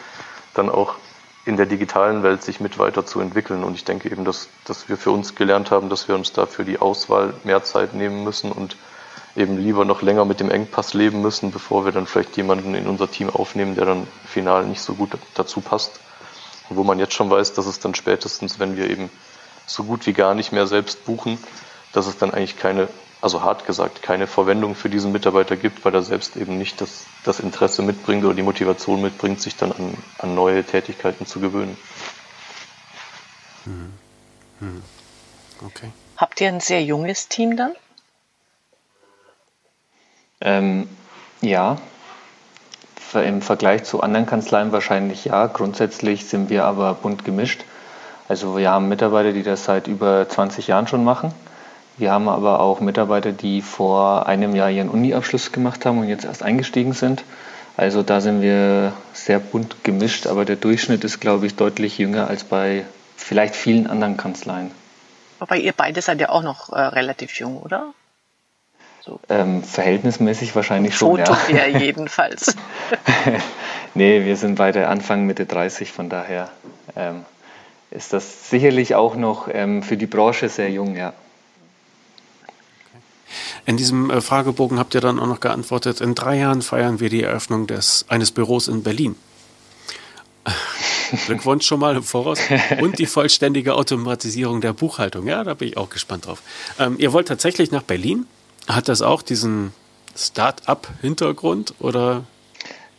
dann 0.54 0.70
auch 0.70 0.96
in 1.44 1.56
der 1.56 1.66
digitalen 1.66 2.22
Welt 2.22 2.42
sich 2.42 2.60
mit 2.60 2.78
weiterzuentwickeln. 2.78 3.64
Und 3.64 3.74
ich 3.74 3.84
denke 3.84 4.10
eben, 4.10 4.24
dass, 4.24 4.48
dass 4.64 4.88
wir 4.88 4.96
für 4.96 5.10
uns 5.10 5.34
gelernt 5.34 5.70
haben, 5.70 5.90
dass 5.90 6.08
wir 6.08 6.14
uns 6.14 6.32
dafür 6.32 6.64
die 6.64 6.78
Auswahl 6.78 7.34
mehr 7.44 7.62
Zeit 7.64 7.94
nehmen 7.94 8.24
müssen 8.24 8.50
und 8.50 8.76
eben 9.36 9.58
lieber 9.58 9.84
noch 9.84 10.00
länger 10.00 10.24
mit 10.24 10.40
dem 10.40 10.50
Engpass 10.50 10.94
leben 10.94 11.20
müssen, 11.20 11.50
bevor 11.50 11.84
wir 11.84 11.92
dann 11.92 12.06
vielleicht 12.06 12.36
jemanden 12.36 12.74
in 12.74 12.86
unser 12.86 13.10
Team 13.10 13.28
aufnehmen, 13.30 13.74
der 13.74 13.84
dann 13.84 14.06
final 14.26 14.64
nicht 14.64 14.80
so 14.80 14.94
gut 14.94 15.10
dazu 15.34 15.60
passt. 15.60 16.00
Und 16.68 16.76
wo 16.76 16.84
man 16.84 16.98
jetzt 16.98 17.14
schon 17.14 17.30
weiß, 17.30 17.52
dass 17.52 17.66
es 17.66 17.80
dann 17.80 17.94
spätestens, 17.94 18.58
wenn 18.58 18.76
wir 18.76 18.88
eben 18.88 19.10
so 19.66 19.84
gut 19.84 20.06
wie 20.06 20.12
gar 20.12 20.34
nicht 20.34 20.52
mehr 20.52 20.66
selbst 20.66 21.04
buchen, 21.04 21.38
dass 21.92 22.06
es 22.06 22.16
dann 22.16 22.32
eigentlich 22.32 22.56
keine, 22.56 22.88
also 23.24 23.42
hart 23.42 23.64
gesagt, 23.64 24.02
keine 24.02 24.26
Verwendung 24.26 24.74
für 24.74 24.90
diesen 24.90 25.10
Mitarbeiter 25.10 25.56
gibt, 25.56 25.82
weil 25.86 25.94
er 25.94 26.02
selbst 26.02 26.36
eben 26.36 26.58
nicht 26.58 26.82
das, 26.82 27.06
das 27.24 27.40
Interesse 27.40 27.80
mitbringt 27.80 28.22
oder 28.22 28.34
die 28.34 28.42
Motivation 28.42 29.00
mitbringt, 29.00 29.40
sich 29.40 29.56
dann 29.56 29.72
an, 29.72 29.96
an 30.18 30.34
neue 30.34 30.62
Tätigkeiten 30.62 31.24
zu 31.24 31.40
gewöhnen. 31.40 31.78
Hm. 33.64 33.94
Hm. 34.58 34.82
Okay. 35.64 35.90
Habt 36.18 36.38
ihr 36.42 36.48
ein 36.48 36.60
sehr 36.60 36.84
junges 36.84 37.28
Team 37.28 37.56
dann? 37.56 37.72
Ähm, 40.42 40.86
ja, 41.40 41.78
im 43.14 43.40
Vergleich 43.40 43.84
zu 43.84 44.02
anderen 44.02 44.26
Kanzleien 44.26 44.70
wahrscheinlich 44.70 45.24
ja. 45.24 45.46
Grundsätzlich 45.46 46.26
sind 46.26 46.50
wir 46.50 46.66
aber 46.66 46.92
bunt 46.92 47.24
gemischt. 47.24 47.64
Also 48.28 48.58
wir 48.58 48.70
haben 48.70 48.90
Mitarbeiter, 48.90 49.32
die 49.32 49.42
das 49.42 49.64
seit 49.64 49.86
über 49.86 50.28
20 50.28 50.66
Jahren 50.66 50.88
schon 50.88 51.04
machen. 51.04 51.32
Wir 51.96 52.10
haben 52.10 52.28
aber 52.28 52.60
auch 52.60 52.80
Mitarbeiter, 52.80 53.32
die 53.32 53.62
vor 53.62 54.26
einem 54.26 54.56
Jahr 54.56 54.70
ihren 54.70 54.88
Uni-Abschluss 54.88 55.52
gemacht 55.52 55.86
haben 55.86 55.98
und 55.98 56.08
jetzt 56.08 56.24
erst 56.24 56.42
eingestiegen 56.42 56.92
sind. 56.92 57.22
Also 57.76 58.02
da 58.02 58.20
sind 58.20 58.40
wir 58.40 58.92
sehr 59.12 59.38
bunt 59.38 59.84
gemischt, 59.84 60.26
aber 60.26 60.44
der 60.44 60.56
Durchschnitt 60.56 61.04
ist, 61.04 61.20
glaube 61.20 61.46
ich, 61.46 61.56
deutlich 61.56 61.98
jünger 61.98 62.28
als 62.28 62.44
bei 62.44 62.84
vielleicht 63.16 63.56
vielen 63.56 63.86
anderen 63.86 64.16
Kanzleien. 64.16 64.70
Aber 65.40 65.56
ihr 65.56 65.72
beide 65.72 66.00
seid 66.00 66.20
ja 66.20 66.28
auch 66.30 66.42
noch 66.42 66.72
äh, 66.72 66.80
relativ 66.80 67.38
jung, 67.38 67.58
oder? 67.58 67.92
So. 69.00 69.20
Ähm, 69.28 69.62
verhältnismäßig 69.62 70.56
wahrscheinlich 70.56 70.96
schon, 70.96 71.18
Foto 71.18 71.36
ja. 71.48 71.66
ja 71.66 71.78
jedenfalls. 71.78 72.56
nee, 73.94 74.24
wir 74.24 74.36
sind 74.36 74.54
beide 74.54 74.88
Anfang 74.88 75.26
Mitte 75.26 75.46
30, 75.46 75.92
von 75.92 76.08
daher 76.08 76.48
ähm, 76.96 77.24
ist 77.90 78.12
das 78.12 78.48
sicherlich 78.48 78.94
auch 78.94 79.14
noch 79.14 79.48
ähm, 79.52 79.82
für 79.82 79.96
die 79.96 80.06
Branche 80.06 80.48
sehr 80.48 80.70
jung, 80.70 80.96
ja. 80.96 81.12
In 83.66 83.76
diesem 83.76 84.10
äh, 84.10 84.20
Fragebogen 84.20 84.78
habt 84.78 84.94
ihr 84.94 85.00
dann 85.00 85.18
auch 85.18 85.26
noch 85.26 85.40
geantwortet, 85.40 86.00
in 86.00 86.14
drei 86.14 86.38
Jahren 86.38 86.62
feiern 86.62 87.00
wir 87.00 87.08
die 87.08 87.22
Eröffnung 87.22 87.66
des, 87.66 88.04
eines 88.08 88.30
Büros 88.30 88.68
in 88.68 88.82
Berlin. 88.82 89.16
Glückwunsch 91.26 91.66
schon 91.66 91.80
mal 91.80 91.96
im 91.96 92.02
Voraus. 92.02 92.38
Und 92.80 92.98
die 92.98 93.06
vollständige 93.06 93.74
Automatisierung 93.74 94.60
der 94.60 94.72
Buchhaltung. 94.72 95.26
Ja, 95.26 95.44
da 95.44 95.54
bin 95.54 95.68
ich 95.68 95.76
auch 95.76 95.90
gespannt 95.90 96.26
drauf. 96.26 96.42
Ähm, 96.78 96.96
ihr 96.98 97.12
wollt 97.12 97.28
tatsächlich 97.28 97.70
nach 97.70 97.82
Berlin? 97.82 98.26
Hat 98.68 98.88
das 98.88 99.02
auch 99.02 99.22
diesen 99.22 99.72
Start-up-Hintergrund 100.16 101.74
oder? 101.78 102.24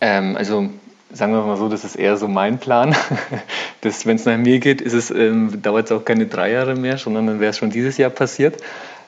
Ähm, 0.01 0.35
also 0.35 0.69
sagen 1.11 1.33
wir 1.33 1.41
mal 1.43 1.57
so, 1.57 1.69
das 1.69 1.83
ist 1.83 1.95
eher 1.95 2.17
so 2.17 2.27
mein 2.27 2.59
Plan. 2.59 2.95
Wenn 3.81 4.15
es 4.15 4.25
nach 4.25 4.37
mir 4.37 4.59
geht, 4.59 4.81
ähm, 5.11 5.61
dauert 5.61 5.85
es 5.85 5.91
auch 5.91 6.03
keine 6.03 6.25
drei 6.25 6.51
Jahre 6.51 6.75
mehr, 6.75 6.97
sondern 6.97 7.27
dann 7.27 7.39
wäre 7.39 7.51
es 7.51 7.57
schon 7.57 7.69
dieses 7.69 7.97
Jahr 7.97 8.09
passiert. 8.09 8.61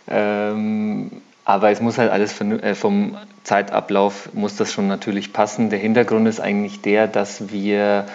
Ähm, 0.07 1.11
aber 1.47 1.71
es 1.71 1.79
muss 1.79 1.97
halt 1.97 2.11
alles 2.11 2.39
äh, 2.41 2.75
vom 2.75 3.15
Zeitablauf 3.45 4.29
muss 4.33 4.57
das 4.57 4.73
schon 4.73 4.87
natürlich 4.87 5.31
passen. 5.31 5.69
Der 5.69 5.79
Hintergrund 5.79 6.27
ist 6.27 6.41
eigentlich 6.41 6.81
der, 6.81 7.07
dass 7.07 7.49
wir 7.51 8.05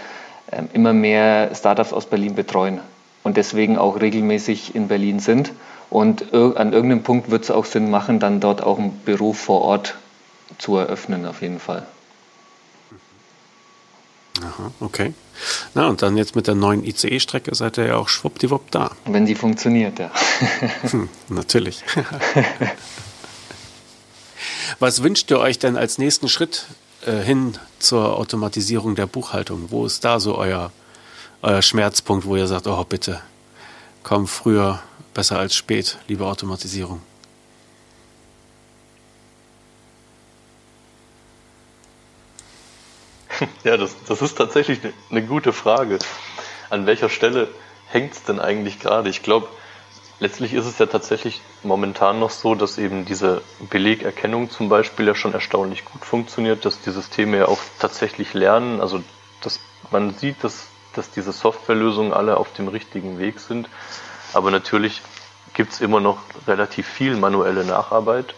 ähm, 0.53 0.68
immer 0.75 0.92
mehr 0.92 1.51
Startups 1.55 1.95
aus 1.95 2.05
Berlin 2.05 2.35
betreuen 2.35 2.81
und 3.23 3.38
deswegen 3.38 3.79
auch 3.79 4.03
regelmäßig 4.03 4.75
in 4.75 4.87
Berlin 4.87 5.18
sind 5.18 5.53
und 5.88 6.35
an 6.35 6.73
irgendeinem 6.73 7.03
Punkt 7.03 7.31
wird 7.31 7.45
es 7.45 7.51
auch 7.51 7.64
Sinn 7.64 7.90
machen, 7.90 8.18
dann 8.18 8.40
dort 8.40 8.62
auch 8.62 8.79
ein 8.79 8.90
Büro 9.05 9.33
vor 9.33 9.62
Ort 9.62 9.95
zu 10.59 10.77
eröffnen, 10.77 11.27
auf 11.27 11.42
jeden 11.42 11.61
Fall. 11.61 11.87
Aha, 14.40 14.73
okay. 14.81 15.14
Na, 15.75 15.88
und 15.88 16.03
dann 16.03 16.16
jetzt 16.16 16.35
mit 16.35 16.47
der 16.47 16.55
neuen 16.55 16.85
ICE-Strecke 16.85 17.55
seid 17.55 17.79
ihr 17.79 17.87
ja 17.87 17.97
auch 17.97 18.09
schwuppdiwupp 18.09 18.71
da. 18.71 18.90
Wenn 19.05 19.27
sie 19.27 19.35
funktioniert, 19.35 19.99
ja. 19.99 20.11
Hm, 20.90 21.09
natürlich. 21.29 21.85
Was 24.78 25.02
wünscht 25.02 25.30
ihr 25.30 25.38
euch 25.38 25.58
denn 25.58 25.76
als 25.76 25.98
nächsten 25.98 26.28
Schritt 26.28 26.66
äh, 27.06 27.20
hin 27.20 27.58
zur 27.78 28.16
Automatisierung 28.16 28.94
der 28.94 29.06
Buchhaltung? 29.06 29.70
Wo 29.70 29.87
ist 29.87 30.04
da 30.04 30.20
so 30.20 30.37
euer, 30.37 30.72
euer 31.42 31.62
Schmerzpunkt, 31.62 32.26
wo 32.26 32.37
ihr 32.37 32.46
sagt, 32.46 32.66
oh 32.66 32.85
bitte, 32.85 33.20
komm 34.02 34.26
früher 34.26 34.80
Besser 35.14 35.38
als 35.38 35.54
spät, 35.54 35.98
liebe 36.08 36.26
Automatisierung. 36.26 37.02
Ja, 43.64 43.76
das, 43.76 43.94
das 44.06 44.22
ist 44.22 44.37
tatsächlich 44.37 44.82
eine, 44.82 44.92
eine 45.11 45.22
gute 45.26 45.52
Frage. 45.52 45.98
An 46.70 46.87
welcher 46.87 47.08
Stelle 47.08 47.48
hängt 47.88 48.14
es 48.14 48.22
denn 48.22 48.38
eigentlich 48.40 48.78
gerade? 48.78 49.08
Ich 49.08 49.22
glaube, 49.22 49.48
letztlich 50.22 50.54
ist 50.54 50.66
es 50.66 50.78
ja 50.78 50.87
tatsächlich 50.87 51.42
momentan 51.64 52.20
noch 52.20 52.30
so, 52.30 52.54
dass 52.54 52.78
eben 52.78 53.04
diese 53.04 53.42
Belegerkennung 53.70 54.50
zum 54.50 54.68
Beispiel 54.68 55.06
ja 55.08 55.16
schon 55.16 55.35
erstaunlich 55.35 55.85
gut 55.85 56.04
funktioniert, 56.04 56.64
dass 56.64 56.80
die 56.80 56.92
Systeme 56.92 57.38
ja 57.38 57.48
auch 57.48 57.58
tatsächlich 57.80 58.32
lernen. 58.32 58.80
Also 58.80 59.02
dass 59.42 59.58
man 59.90 60.14
sieht, 60.14 60.44
dass, 60.44 60.68
dass 60.94 61.11
diese 61.11 61.32
Softwarelösungen 61.32 62.12
alle 62.12 62.37
auf 62.37 62.52
dem 62.52 62.68
richtigen 62.68 63.18
Weg 63.18 63.40
sind. 63.40 63.68
Aber 64.32 64.52
natürlich 64.52 65.02
gibt 65.54 65.72
es 65.72 65.80
immer 65.80 66.00
noch 66.00 66.18
relativ 66.46 66.87
viel 66.87 67.16
manuelle 67.16 67.64
Nacharbeit, 67.64 68.35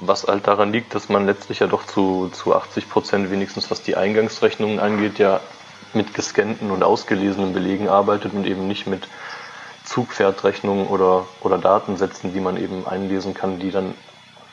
was 0.00 0.26
halt 0.26 0.48
daran 0.48 0.72
liegt, 0.72 0.96
dass 0.96 1.08
man 1.08 1.26
letztlich 1.26 1.60
ja 1.60 1.68
doch 1.68 1.86
zu, 1.86 2.28
zu 2.32 2.56
80 2.56 2.90
Prozent 2.90 3.30
wenigstens, 3.30 3.70
was 3.70 3.82
die 3.82 3.94
Eingangsrechnungen 3.94 4.80
angeht, 4.80 5.20
ja 5.20 5.40
mit 5.94 6.12
gescannten 6.12 6.70
und 6.70 6.82
ausgelesenen 6.82 7.52
Belegen 7.52 7.88
arbeitet 7.88 8.34
und 8.34 8.46
eben 8.46 8.66
nicht 8.66 8.86
mit 8.86 9.06
Zugpferdrechnungen 9.92 10.86
oder, 10.86 11.26
oder 11.42 11.58
Datensätzen, 11.58 12.32
die 12.32 12.40
man 12.40 12.56
eben 12.56 12.86
einlesen 12.86 13.34
kann, 13.34 13.58
die 13.60 13.70
dann 13.70 13.94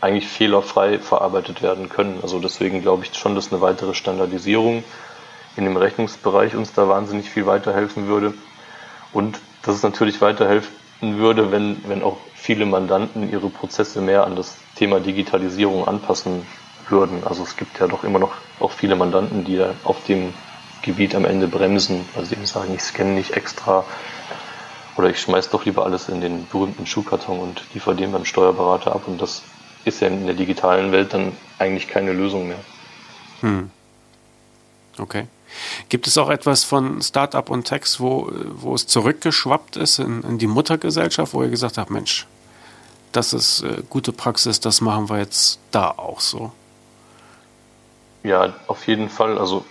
eigentlich 0.01 0.27
fehlerfrei 0.27 0.99
verarbeitet 0.99 1.61
werden 1.61 1.87
können. 1.87 2.19
Also 2.21 2.39
deswegen 2.39 2.81
glaube 2.81 3.05
ich 3.05 3.15
schon, 3.17 3.35
dass 3.35 3.51
eine 3.51 3.61
weitere 3.61 3.93
Standardisierung 3.93 4.83
in 5.55 5.63
dem 5.63 5.77
Rechnungsbereich 5.77 6.55
uns 6.55 6.73
da 6.73 6.89
wahnsinnig 6.89 7.29
viel 7.29 7.45
weiterhelfen 7.45 8.07
würde. 8.07 8.33
Und 9.13 9.39
dass 9.63 9.75
es 9.75 9.83
natürlich 9.83 10.19
weiterhelfen 10.19 10.75
würde, 11.01 11.53
wenn, 11.53 11.77
wenn 11.87 12.03
auch 12.03 12.17
viele 12.33 12.65
Mandanten 12.65 13.29
ihre 13.31 13.49
Prozesse 13.49 14.01
mehr 14.01 14.25
an 14.25 14.35
das 14.35 14.57
Thema 14.75 14.99
Digitalisierung 14.99 15.87
anpassen 15.87 16.45
würden. 16.89 17.23
Also 17.23 17.43
es 17.43 17.55
gibt 17.55 17.79
ja 17.79 17.87
doch 17.87 18.03
immer 18.03 18.19
noch 18.19 18.33
auch 18.59 18.71
viele 18.71 18.97
Mandanten, 18.97 19.45
die 19.45 19.63
auf 19.85 20.03
dem 20.03 20.33
Gebiet 20.81 21.15
am 21.15 21.23
Ende 21.23 21.47
bremsen, 21.47 22.05
weil 22.13 22.25
sie 22.25 22.35
eben 22.35 22.45
sagen, 22.45 22.73
ich 22.73 22.81
scanne 22.81 23.11
nicht 23.11 23.37
extra 23.37 23.85
oder 24.99 25.09
ich 25.09 25.21
schmeiß 25.21 25.49
doch 25.49 25.63
lieber 25.63 25.85
alles 25.85 26.09
in 26.09 26.19
den 26.19 26.45
berühmten 26.47 26.85
Schuhkarton 26.85 27.39
und 27.39 27.63
liefere 27.73 27.95
den 27.95 28.11
beim 28.11 28.25
Steuerberater 28.25 28.93
ab 28.93 29.03
und 29.07 29.21
das 29.21 29.43
ist 29.85 30.01
ja 30.01 30.09
in 30.09 30.25
der 30.25 30.35
digitalen 30.35 30.91
Welt 30.91 31.13
dann 31.13 31.31
eigentlich 31.57 31.87
keine 31.87 32.11
Lösung 32.11 32.49
mehr. 32.49 32.59
Hm. 33.39 33.71
Okay. 34.97 35.27
Gibt 35.87 36.05
es 36.05 36.17
auch 36.17 36.29
etwas 36.29 36.65
von 36.65 37.01
Startup 37.01 37.49
und 37.49 37.63
Text, 37.63 38.01
wo, 38.01 38.29
wo 38.55 38.75
es 38.75 38.87
zurückgeschwappt 38.87 39.77
ist 39.77 39.99
in, 39.99 40.21
in 40.23 40.37
die 40.37 40.47
Muttergesellschaft, 40.47 41.33
wo 41.33 41.43
ihr 41.43 41.49
gesagt 41.49 41.77
habt, 41.77 41.91
Mensch, 41.91 42.27
das 43.13 43.31
ist 43.31 43.61
äh, 43.61 43.81
gute 43.89 44.11
Praxis, 44.11 44.59
das 44.59 44.81
machen 44.81 45.09
wir 45.09 45.19
jetzt 45.19 45.59
da 45.71 45.91
auch 45.91 46.19
so? 46.19 46.51
Ja, 48.23 48.53
auf 48.67 48.85
jeden 48.85 49.09
Fall. 49.09 49.37
Also 49.37 49.63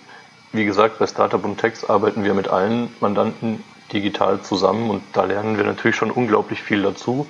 wie 0.53 0.65
gesagt, 0.65 0.99
bei 0.99 1.07
Startup 1.07 1.45
und 1.45 1.59
Text 1.59 1.91
arbeiten 1.91 2.25
wir 2.25 2.33
mit 2.33 2.49
allen 2.49 2.89
Mandanten 3.01 3.63
digital 3.93 4.43
zusammen 4.43 4.91
und 4.91 5.03
da 5.13 5.25
lernen 5.25 5.57
wir 5.57 5.65
natürlich 5.65 5.97
schon 5.97 6.11
unglaublich 6.11 6.63
viel 6.63 6.83
dazu. 6.83 7.29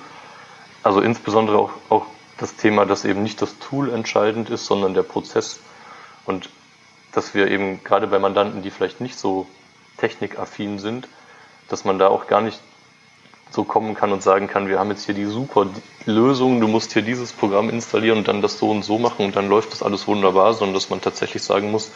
Also 0.83 1.01
insbesondere 1.01 1.57
auch, 1.57 1.71
auch 1.89 2.05
das 2.37 2.55
Thema, 2.55 2.85
dass 2.85 3.05
eben 3.05 3.23
nicht 3.23 3.41
das 3.41 3.59
Tool 3.59 3.91
entscheidend 3.93 4.49
ist, 4.49 4.65
sondern 4.65 4.93
der 4.93 5.03
Prozess. 5.03 5.59
Und 6.25 6.49
dass 7.11 7.33
wir 7.33 7.49
eben 7.49 7.83
gerade 7.83 8.07
bei 8.07 8.19
Mandanten, 8.19 8.61
die 8.61 8.71
vielleicht 8.71 9.01
nicht 9.01 9.17
so 9.17 9.47
technikaffin 9.97 10.79
sind, 10.79 11.07
dass 11.67 11.85
man 11.85 11.99
da 11.99 12.07
auch 12.07 12.27
gar 12.27 12.41
nicht 12.41 12.59
so 13.51 13.63
kommen 13.63 13.95
kann 13.95 14.11
und 14.11 14.21
sagen 14.21 14.47
kann, 14.47 14.67
wir 14.67 14.79
haben 14.79 14.91
jetzt 14.91 15.05
hier 15.05 15.15
die 15.15 15.25
super 15.25 15.67
Lösung, 16.05 16.61
du 16.61 16.67
musst 16.67 16.93
hier 16.93 17.01
dieses 17.01 17.33
Programm 17.33 17.69
installieren 17.69 18.19
und 18.19 18.27
dann 18.27 18.41
das 18.41 18.59
so 18.59 18.69
und 18.69 18.83
so 18.83 18.99
machen 18.99 19.25
und 19.25 19.35
dann 19.35 19.49
läuft 19.49 19.71
das 19.71 19.81
alles 19.81 20.07
wunderbar, 20.07 20.53
sondern 20.53 20.75
dass 20.75 20.89
man 20.89 21.01
tatsächlich 21.01 21.41
sagen 21.41 21.71
muss, 21.71 21.91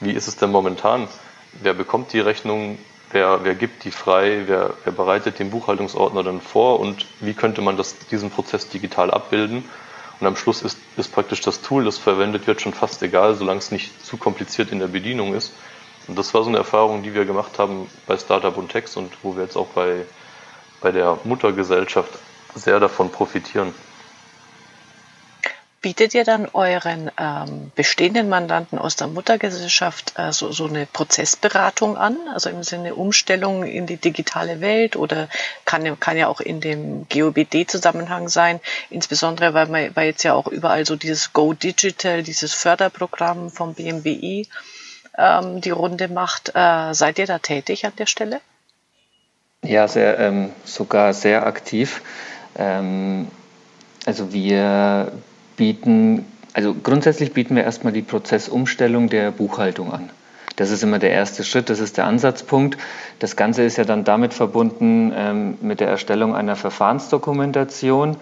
wie 0.00 0.12
ist 0.12 0.28
es 0.28 0.36
denn 0.36 0.50
momentan? 0.50 1.08
Wer 1.54 1.72
bekommt 1.72 2.12
die 2.12 2.20
Rechnung? 2.20 2.78
Wer, 3.14 3.44
wer 3.44 3.54
gibt 3.54 3.84
die 3.84 3.92
frei? 3.92 4.42
Wer, 4.46 4.74
wer 4.82 4.92
bereitet 4.92 5.38
den 5.38 5.50
Buchhaltungsordner 5.50 6.24
dann 6.24 6.40
vor? 6.40 6.80
Und 6.80 7.06
wie 7.20 7.32
könnte 7.32 7.62
man 7.62 7.76
das, 7.76 7.96
diesen 8.08 8.28
Prozess 8.28 8.68
digital 8.68 9.12
abbilden? 9.12 9.62
Und 10.18 10.26
am 10.26 10.34
Schluss 10.34 10.62
ist, 10.62 10.78
ist 10.96 11.12
praktisch 11.12 11.40
das 11.40 11.62
Tool, 11.62 11.84
das 11.84 11.96
verwendet 11.96 12.48
wird, 12.48 12.60
schon 12.60 12.74
fast 12.74 13.00
egal, 13.04 13.36
solange 13.36 13.58
es 13.58 13.70
nicht 13.70 14.04
zu 14.04 14.16
kompliziert 14.16 14.72
in 14.72 14.80
der 14.80 14.88
Bedienung 14.88 15.32
ist. 15.32 15.52
Und 16.08 16.18
das 16.18 16.34
war 16.34 16.42
so 16.42 16.48
eine 16.48 16.58
Erfahrung, 16.58 17.04
die 17.04 17.14
wir 17.14 17.24
gemacht 17.24 17.56
haben 17.60 17.88
bei 18.08 18.16
Startup 18.16 18.56
und 18.56 18.72
Text 18.72 18.96
und 18.96 19.12
wo 19.22 19.36
wir 19.36 19.44
jetzt 19.44 19.56
auch 19.56 19.68
bei, 19.68 20.06
bei 20.80 20.90
der 20.90 21.16
Muttergesellschaft 21.22 22.10
sehr 22.56 22.80
davon 22.80 23.12
profitieren. 23.12 23.72
Bietet 25.84 26.14
ihr 26.14 26.24
dann 26.24 26.48
euren 26.54 27.10
ähm, 27.20 27.70
bestehenden 27.74 28.30
Mandanten 28.30 28.78
aus 28.78 28.96
der 28.96 29.06
Muttergesellschaft 29.06 30.14
äh, 30.16 30.32
so, 30.32 30.50
so 30.50 30.64
eine 30.64 30.86
Prozessberatung 30.86 31.98
an, 31.98 32.16
also 32.32 32.48
im 32.48 32.62
Sinne 32.62 32.94
Umstellung 32.94 33.64
in 33.64 33.84
die 33.84 33.98
digitale 33.98 34.62
Welt 34.62 34.96
oder 34.96 35.28
kann, 35.66 36.00
kann 36.00 36.16
ja 36.16 36.28
auch 36.28 36.40
in 36.40 36.62
dem 36.62 37.06
GOBD-Zusammenhang 37.10 38.30
sein, 38.30 38.60
insbesondere 38.88 39.52
weil, 39.52 39.66
man, 39.66 39.94
weil 39.94 40.06
jetzt 40.06 40.22
ja 40.22 40.32
auch 40.32 40.46
überall 40.46 40.86
so 40.86 40.96
dieses 40.96 41.34
Go 41.34 41.52
Digital, 41.52 42.22
dieses 42.22 42.54
Förderprogramm 42.54 43.50
vom 43.50 43.74
BMWI 43.74 44.48
ähm, 45.18 45.60
die 45.60 45.68
Runde 45.68 46.08
macht. 46.08 46.52
Äh, 46.54 46.94
seid 46.94 47.18
ihr 47.18 47.26
da 47.26 47.40
tätig 47.40 47.84
an 47.84 47.92
der 47.98 48.06
Stelle? 48.06 48.40
Ja, 49.60 49.86
sehr, 49.86 50.18
ähm, 50.18 50.48
sogar 50.64 51.12
sehr 51.12 51.44
aktiv. 51.46 52.00
Ähm, 52.56 53.28
also 54.06 54.32
wir 54.32 55.12
bieten, 55.56 56.24
also 56.52 56.74
grundsätzlich 56.74 57.32
bieten 57.32 57.56
wir 57.56 57.64
erstmal 57.64 57.92
die 57.92 58.02
Prozessumstellung 58.02 59.08
der 59.08 59.30
Buchhaltung 59.30 59.92
an. 59.92 60.10
Das 60.56 60.70
ist 60.70 60.84
immer 60.84 61.00
der 61.00 61.10
erste 61.10 61.42
Schritt, 61.42 61.68
das 61.68 61.80
ist 61.80 61.96
der 61.96 62.06
Ansatzpunkt. 62.06 62.78
Das 63.18 63.34
Ganze 63.34 63.64
ist 63.64 63.76
ja 63.76 63.84
dann 63.84 64.04
damit 64.04 64.34
verbunden 64.34 65.12
ähm, 65.16 65.58
mit 65.60 65.80
der 65.80 65.88
Erstellung 65.88 66.34
einer 66.34 66.54
Verfahrensdokumentation. 66.54 68.16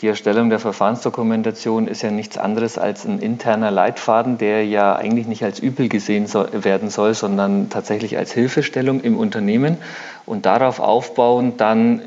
Die 0.00 0.08
Erstellung 0.08 0.50
der 0.50 0.58
Verfahrensdokumentation 0.58 1.86
ist 1.88 2.02
ja 2.02 2.10
nichts 2.10 2.36
anderes 2.36 2.76
als 2.76 3.06
ein 3.06 3.20
interner 3.20 3.70
Leitfaden, 3.70 4.36
der 4.36 4.66
ja 4.66 4.94
eigentlich 4.96 5.26
nicht 5.26 5.42
als 5.42 5.58
übel 5.58 5.88
gesehen 5.88 6.26
so, 6.26 6.46
werden 6.52 6.90
soll, 6.90 7.14
sondern 7.14 7.70
tatsächlich 7.70 8.18
als 8.18 8.32
Hilfestellung 8.32 9.00
im 9.00 9.16
Unternehmen. 9.16 9.78
Und 10.26 10.44
darauf 10.44 10.80
aufbauend 10.80 11.60
dann 11.60 12.02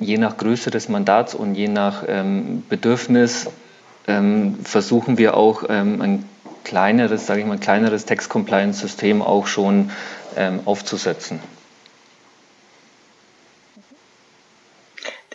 je 0.00 0.16
nach 0.16 0.38
Größe 0.38 0.70
des 0.70 0.88
Mandats 0.88 1.34
und 1.34 1.54
je 1.54 1.68
nach 1.68 2.04
ähm, 2.08 2.64
Bedürfnis 2.68 3.48
ähm, 4.06 4.58
versuchen 4.64 5.18
wir 5.18 5.36
auch 5.36 5.64
ähm, 5.68 6.00
ein 6.00 6.28
kleineres, 6.64 7.26
sage 7.26 7.40
ich 7.40 7.46
mal, 7.46 7.58
kleineres 7.58 8.04
Text-Compliance-System 8.06 9.22
auch 9.22 9.46
schon 9.46 9.90
ähm, 10.36 10.60
aufzusetzen. 10.64 11.40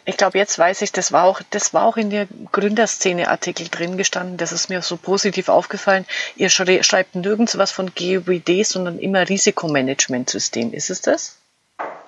Ich 0.07 0.17
glaube, 0.17 0.37
jetzt 0.37 0.59
weiß 0.59 0.83
ich, 0.83 0.91
das 0.91 1.11
war 1.11 1.23
auch, 1.23 1.41
das 1.49 1.73
war 1.73 1.83
auch 1.85 1.97
in 1.97 2.11
der 2.11 2.27
Gründerszene-Artikel 2.51 3.69
drin 3.69 3.97
gestanden. 3.97 4.37
Das 4.37 4.51
ist 4.51 4.69
mir 4.69 4.83
so 4.83 4.97
positiv 4.97 5.49
aufgefallen. 5.49 6.05
Ihr 6.35 6.49
schreibt 6.49 7.15
nirgends 7.15 7.57
was 7.57 7.71
von 7.71 7.91
GUBD, 7.95 8.63
sondern 8.63 8.99
immer 8.99 9.27
Risikomanagementsystem. 9.27 10.73
Ist 10.73 10.91
es 10.91 11.01
das? 11.01 11.37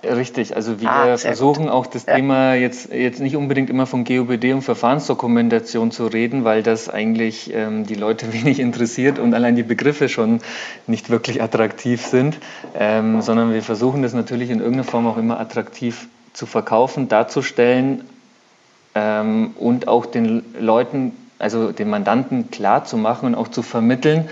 Richtig, 0.04 0.56
also 0.56 0.80
wir 0.80 0.90
ah, 0.90 1.18
versuchen 1.18 1.64
gut. 1.64 1.72
auch 1.72 1.88
das 1.88 2.06
ja. 2.06 2.16
Thema 2.16 2.54
jetzt, 2.54 2.94
jetzt 2.94 3.20
nicht 3.20 3.36
unbedingt 3.36 3.70
immer 3.70 3.88
von 3.88 4.04
GOBD 4.04 4.54
und 4.54 4.62
Verfahrensdokumentation 4.62 5.90
zu 5.92 6.06
reden, 6.06 6.44
weil 6.44 6.62
das 6.62 6.88
eigentlich 6.88 7.52
ähm, 7.54 7.86
die 7.86 7.96
Leute 7.96 8.32
wenig 8.34 8.60
interessiert 8.60 9.18
und 9.18 9.34
allein 9.34 9.56
die 9.56 9.64
Begriffe 9.64 10.08
schon 10.08 10.42
nicht 10.86 11.10
wirklich 11.10 11.42
attraktiv 11.42 12.06
sind, 12.06 12.38
ähm, 12.78 13.22
sondern 13.22 13.54
wir 13.54 13.64
versuchen 13.64 14.04
das 14.04 14.14
natürlich 14.14 14.52
in 14.52 14.60
irgendeiner 14.60 14.84
Form 14.84 15.08
auch 15.08 15.18
immer 15.18 15.40
attraktiv 15.40 16.08
zu 16.34 16.46
verkaufen, 16.46 17.08
darzustellen 17.08 18.04
ähm, 18.94 19.52
und 19.58 19.88
auch 19.88 20.06
den 20.06 20.44
Leuten, 20.60 21.14
also 21.40 21.72
den 21.72 21.90
Mandanten 21.90 22.52
klar 22.52 22.86
zu 22.86 22.98
machen 22.98 23.28
und 23.28 23.36
auch 23.36 23.48
zu 23.48 23.64
vermitteln, 23.64 24.30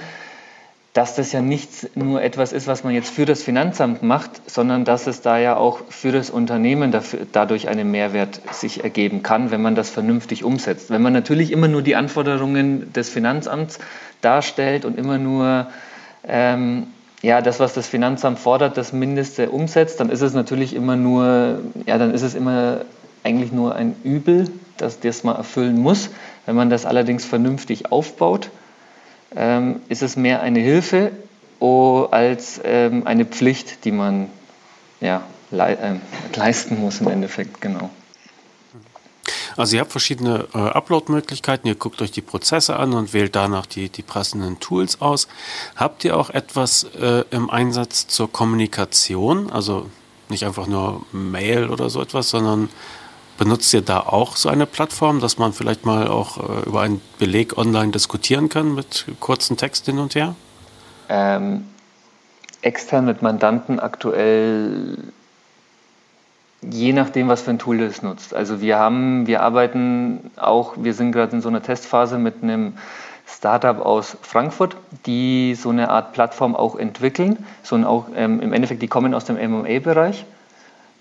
dass 0.96 1.14
das 1.14 1.34
ja 1.34 1.42
nicht 1.42 1.98
nur 1.98 2.22
etwas 2.22 2.54
ist, 2.54 2.68
was 2.68 2.86
man 2.86 2.94
jetzt 2.94 3.14
für 3.14 3.26
das 3.26 3.44
Finanzamt 3.44 4.02
macht, 4.02 4.50
sondern 4.50 4.86
dass 4.86 5.08
es 5.08 5.20
da 5.20 5.38
ja 5.38 5.58
auch 5.58 5.82
für 5.90 6.14
das 6.14 6.30
Unternehmen 6.30 6.94
dafür, 6.94 7.28
dadurch 7.30 7.68
einen 7.68 7.92
Mehrwert 7.92 8.40
sich 8.54 8.82
ergeben 8.86 9.22
kann, 9.22 9.52
wenn 9.52 9.62
man 9.62 9.76
das 9.76 9.90
vernünftig 9.90 10.46
umsetzt. 10.46 10.90
Wenn 10.90 11.02
man 11.02 11.12
natürlich 11.12 11.52
immer 11.52 11.68
nur 11.68 11.82
die 11.82 11.98
Anforderungen 11.98 12.94
des 12.94 13.10
Finanzamts 13.10 13.80
darstellt 14.22 14.86
und 14.86 14.98
immer 14.98 15.18
nur 15.18 15.68
ähm, 16.26 16.88
ja, 17.22 17.42
das, 17.42 17.60
was 17.60 17.74
das 17.74 17.88
Finanzamt 17.88 18.40
fordert, 18.40 18.78
das 18.78 18.94
Mindeste 18.94 19.50
umsetzt, 19.50 20.00
dann 20.00 20.10
ist 20.10 20.22
es 20.22 20.34
natürlich 20.34 20.74
immer 20.74 20.96
nur, 20.96 21.60
ja, 21.86 21.98
dann 21.98 22.14
ist 22.14 22.22
es 22.22 22.36
immer 22.36 22.86
eigentlich 23.22 23.52
nur 23.52 23.76
ein 23.76 23.98
Übel, 24.06 24.50
dass 24.78 25.02
das 25.02 25.26
man 25.26 25.36
erfüllen 25.36 25.78
muss. 25.78 26.10
Wenn 26.46 26.56
man 26.56 26.70
das 26.70 26.86
allerdings 26.86 27.26
vernünftig 27.26 27.92
aufbaut, 27.92 28.50
ähm, 29.36 29.82
ist 29.90 30.02
es 30.02 30.16
mehr 30.16 30.42
eine 30.42 30.60
Hilfe 30.60 31.12
oh, 31.60 32.08
als 32.12 32.60
ähm, 32.64 33.06
eine 33.06 33.26
Pflicht, 33.26 33.86
die 33.86 33.92
man 33.92 34.30
ja, 35.02 35.24
le 35.52 35.78
äh, 35.78 35.96
leisten 36.36 36.80
muss 36.80 37.02
im 37.02 37.08
Endeffekt, 37.08 37.62
genau. 37.62 37.90
Also 39.58 39.78
ihr 39.78 39.82
habt 39.82 39.92
verschiedene 39.92 40.48
äh, 40.54 40.58
Upload-Möglichkeiten, 40.58 41.68
ihr 41.68 41.76
guckt 41.76 42.02
euch 42.02 42.12
die 42.12 42.22
Prozesse 42.22 42.78
an 42.78 42.94
und 42.94 43.14
wählt 43.14 43.36
danach 43.36 43.66
die, 43.66 43.88
die 43.90 44.02
passenden 44.02 44.60
Tools 44.60 45.00
aus. 45.02 45.28
Habt 45.78 46.04
ihr 46.04 46.18
auch 46.18 46.30
etwas 46.30 46.84
äh, 47.00 47.24
im 47.32 47.50
Einsatz 47.50 48.08
zur 48.08 48.32
Kommunikation? 48.32 49.50
Also 49.52 49.90
nicht 50.28 50.46
einfach 50.46 50.68
nur 50.68 51.06
Mail 51.14 51.70
oder 51.70 51.90
so 51.90 52.02
etwas, 52.02 52.30
sondern 52.30 52.70
Benutzt 53.38 53.74
ihr 53.74 53.82
da 53.82 54.00
auch 54.00 54.38
so 54.38 54.50
eine 54.50 54.66
Plattform, 54.66 55.20
dass 55.20 55.38
man 55.38 55.52
vielleicht 55.52 55.86
mal 55.86 56.08
auch 56.08 56.38
äh, 56.38 56.68
über 56.68 56.82
einen 56.82 57.02
Beleg 57.20 57.58
online 57.58 57.92
diskutieren 57.92 58.50
kann 58.50 58.74
mit 58.74 59.06
kurzen 59.20 59.58
Text 59.58 59.86
hin 59.86 60.00
und 60.00 60.16
her? 60.16 60.36
Ähm, 61.10 61.66
extern 62.62 63.06
mit 63.06 63.22
Mandanten 63.22 63.80
aktuell 63.80 64.98
je 66.72 66.94
nachdem, 66.94 67.28
was 67.28 67.42
für 67.42 67.52
ein 67.52 67.60
Tool 67.60 67.78
das 67.78 68.02
nutzt. 68.02 68.34
Also 68.34 68.62
wir 68.62 68.78
haben, 68.78 69.28
wir 69.28 69.42
arbeiten 69.42 70.32
auch, 70.36 70.74
wir 70.78 70.94
sind 70.94 71.12
gerade 71.12 71.36
in 71.36 71.42
so 71.42 71.50
einer 71.50 71.62
Testphase 71.62 72.18
mit 72.18 72.42
einem 72.42 72.74
Startup 73.28 73.80
aus 73.80 74.18
Frankfurt, 74.22 74.78
die 75.06 75.56
so 75.56 75.70
eine 75.70 75.90
Art 75.90 76.14
Plattform 76.14 76.56
auch 76.56 76.76
entwickeln. 76.76 77.46
So 77.64 77.76
auch 77.78 78.08
ähm, 78.16 78.40
im 78.40 78.54
Endeffekt, 78.54 78.82
die 78.82 78.88
kommen 78.88 79.14
aus 79.14 79.26
dem 79.26 79.36
MMA-Bereich. 79.36 80.26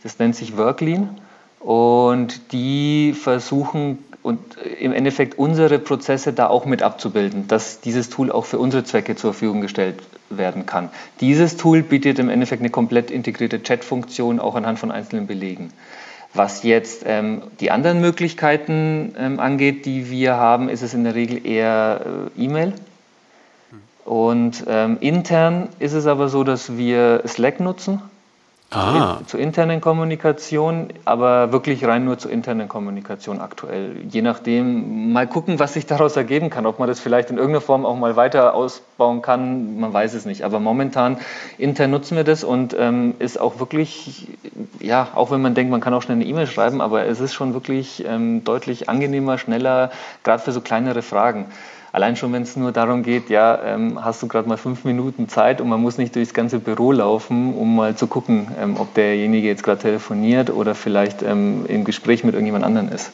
Das 0.02 0.18
nennt 0.18 0.36
sich 0.36 0.56
Worklean. 0.56 1.20
Und 1.64 2.52
die 2.52 3.14
versuchen 3.14 3.98
und 4.22 4.38
im 4.58 4.92
Endeffekt 4.92 5.38
unsere 5.38 5.78
Prozesse 5.78 6.34
da 6.34 6.48
auch 6.48 6.66
mit 6.66 6.82
abzubilden, 6.82 7.48
dass 7.48 7.80
dieses 7.80 8.10
Tool 8.10 8.30
auch 8.30 8.44
für 8.44 8.58
unsere 8.58 8.84
Zwecke 8.84 9.16
zur 9.16 9.32
Verfügung 9.32 9.62
gestellt 9.62 9.96
werden 10.28 10.66
kann. 10.66 10.90
Dieses 11.20 11.56
Tool 11.56 11.82
bietet 11.82 12.18
im 12.18 12.28
Endeffekt 12.28 12.60
eine 12.60 12.68
komplett 12.68 13.10
integrierte 13.10 13.62
Chat-Funktion 13.62 14.40
auch 14.40 14.56
anhand 14.56 14.78
von 14.78 14.90
einzelnen 14.90 15.26
Belegen. 15.26 15.72
Was 16.34 16.64
jetzt 16.64 17.04
ähm, 17.06 17.40
die 17.60 17.70
anderen 17.70 18.02
Möglichkeiten 18.02 19.14
ähm, 19.18 19.40
angeht, 19.40 19.86
die 19.86 20.10
wir 20.10 20.36
haben, 20.36 20.68
ist 20.68 20.82
es 20.82 20.92
in 20.92 21.04
der 21.04 21.14
Regel 21.14 21.46
eher 21.46 22.28
äh, 22.36 22.44
E-Mail. 22.44 22.74
Und 24.04 24.64
ähm, 24.68 24.98
intern 25.00 25.70
ist 25.78 25.94
es 25.94 26.06
aber 26.06 26.28
so, 26.28 26.44
dass 26.44 26.76
wir 26.76 27.22
Slack 27.26 27.58
nutzen 27.58 28.02
Ah. 28.74 29.20
zur 29.26 29.40
internen 29.40 29.80
Kommunikation, 29.80 30.88
aber 31.04 31.52
wirklich 31.52 31.84
rein 31.84 32.04
nur 32.04 32.18
zur 32.18 32.30
internen 32.30 32.68
Kommunikation 32.68 33.40
aktuell. 33.40 33.96
Je 34.08 34.22
nachdem, 34.22 35.12
mal 35.12 35.26
gucken, 35.26 35.58
was 35.58 35.74
sich 35.74 35.86
daraus 35.86 36.16
ergeben 36.16 36.50
kann, 36.50 36.66
ob 36.66 36.78
man 36.78 36.88
das 36.88 37.00
vielleicht 37.00 37.30
in 37.30 37.36
irgendeiner 37.36 37.60
Form 37.60 37.86
auch 37.86 37.96
mal 37.96 38.16
weiter 38.16 38.54
ausbauen 38.54 39.22
kann, 39.22 39.78
man 39.78 39.92
weiß 39.92 40.14
es 40.14 40.24
nicht. 40.24 40.42
Aber 40.42 40.58
momentan 40.58 41.18
intern 41.58 41.90
nutzen 41.90 42.16
wir 42.16 42.24
das 42.24 42.42
und 42.42 42.76
ähm, 42.78 43.14
ist 43.18 43.40
auch 43.40 43.60
wirklich, 43.60 44.28
ja, 44.80 45.08
auch 45.14 45.30
wenn 45.30 45.40
man 45.42 45.54
denkt, 45.54 45.70
man 45.70 45.80
kann 45.80 45.94
auch 45.94 46.02
schnell 46.02 46.16
eine 46.16 46.26
E-Mail 46.26 46.46
schreiben, 46.46 46.80
aber 46.80 47.06
es 47.06 47.20
ist 47.20 47.34
schon 47.34 47.54
wirklich 47.54 48.04
ähm, 48.06 48.44
deutlich 48.44 48.88
angenehmer, 48.88 49.38
schneller, 49.38 49.90
gerade 50.24 50.42
für 50.42 50.52
so 50.52 50.60
kleinere 50.60 51.02
Fragen. 51.02 51.46
Allein 51.94 52.16
schon, 52.16 52.32
wenn 52.32 52.42
es 52.42 52.56
nur 52.56 52.72
darum 52.72 53.04
geht, 53.04 53.30
ja, 53.30 53.56
ähm, 53.62 54.04
hast 54.04 54.20
du 54.20 54.26
gerade 54.26 54.48
mal 54.48 54.56
fünf 54.56 54.82
Minuten 54.82 55.28
Zeit 55.28 55.60
und 55.60 55.68
man 55.68 55.80
muss 55.80 55.96
nicht 55.96 56.16
durchs 56.16 56.34
ganze 56.34 56.58
Büro 56.58 56.90
laufen, 56.90 57.54
um 57.54 57.76
mal 57.76 57.94
zu 57.94 58.08
gucken, 58.08 58.48
ähm, 58.60 58.76
ob 58.78 58.94
derjenige 58.94 59.46
jetzt 59.46 59.62
gerade 59.62 59.80
telefoniert 59.80 60.50
oder 60.50 60.74
vielleicht 60.74 61.22
ähm, 61.22 61.64
im 61.68 61.84
Gespräch 61.84 62.24
mit 62.24 62.34
irgendjemand 62.34 62.64
anderem 62.64 62.88
ist. 62.88 63.12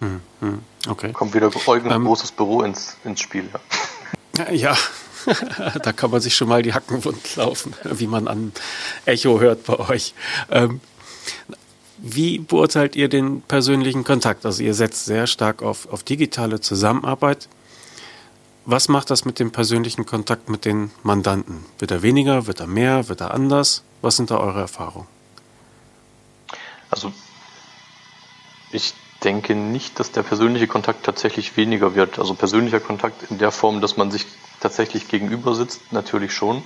Hm, 0.00 0.20
hm, 0.40 0.58
okay. 0.86 1.12
Kommt 1.14 1.32
wieder 1.32 1.50
Eugen 1.66 1.90
ähm, 1.90 2.04
großes 2.04 2.32
Büro 2.32 2.60
ins, 2.60 2.98
ins 3.04 3.22
Spiel. 3.22 3.48
Ja. 4.36 4.52
ja. 4.52 4.76
da 5.82 5.92
kann 5.94 6.10
man 6.10 6.20
sich 6.20 6.36
schon 6.36 6.48
mal 6.48 6.60
die 6.60 6.74
Hacken 6.74 7.02
wund 7.06 7.36
laufen, 7.36 7.72
wie 7.84 8.06
man 8.06 8.28
an 8.28 8.52
Echo 9.06 9.40
hört 9.40 9.64
bei 9.64 9.78
euch. 9.78 10.12
Ähm, 10.50 10.82
wie 11.96 12.38
beurteilt 12.38 12.96
ihr 12.96 13.08
den 13.08 13.40
persönlichen 13.40 14.04
Kontakt? 14.04 14.44
Also 14.44 14.62
ihr 14.62 14.74
setzt 14.74 15.06
sehr 15.06 15.26
stark 15.26 15.62
auf, 15.62 15.90
auf 15.90 16.02
digitale 16.02 16.60
Zusammenarbeit. 16.60 17.48
Was 18.66 18.88
macht 18.88 19.10
das 19.10 19.26
mit 19.26 19.38
dem 19.38 19.52
persönlichen 19.52 20.06
Kontakt 20.06 20.48
mit 20.48 20.64
den 20.64 20.90
Mandanten? 21.02 21.66
Wird 21.78 21.90
er 21.90 22.00
weniger, 22.00 22.46
wird 22.46 22.60
er 22.60 22.66
mehr, 22.66 23.08
wird 23.08 23.20
er 23.20 23.34
anders? 23.34 23.82
Was 24.00 24.16
sind 24.16 24.30
da 24.30 24.38
eure 24.38 24.60
Erfahrungen? 24.60 25.06
Also 26.90 27.12
ich 28.70 28.94
denke 29.22 29.54
nicht, 29.54 30.00
dass 30.00 30.12
der 30.12 30.22
persönliche 30.22 30.66
Kontakt 30.66 31.04
tatsächlich 31.04 31.58
weniger 31.58 31.94
wird. 31.94 32.18
Also 32.18 32.34
persönlicher 32.34 32.80
Kontakt 32.80 33.30
in 33.30 33.36
der 33.36 33.50
Form, 33.50 33.82
dass 33.82 33.98
man 33.98 34.10
sich 34.10 34.24
tatsächlich 34.60 35.08
gegenüber 35.08 35.54
sitzt, 35.54 35.92
natürlich 35.92 36.32
schon, 36.32 36.64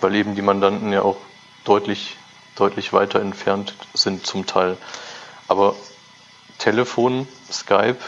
weil 0.00 0.14
eben 0.14 0.36
die 0.36 0.42
Mandanten 0.42 0.92
ja 0.92 1.02
auch 1.02 1.16
deutlich, 1.64 2.16
deutlich 2.54 2.92
weiter 2.92 3.20
entfernt 3.20 3.74
sind 3.94 4.24
zum 4.24 4.46
Teil. 4.46 4.76
Aber 5.48 5.74
Telefon, 6.58 7.26
Skype 7.50 7.98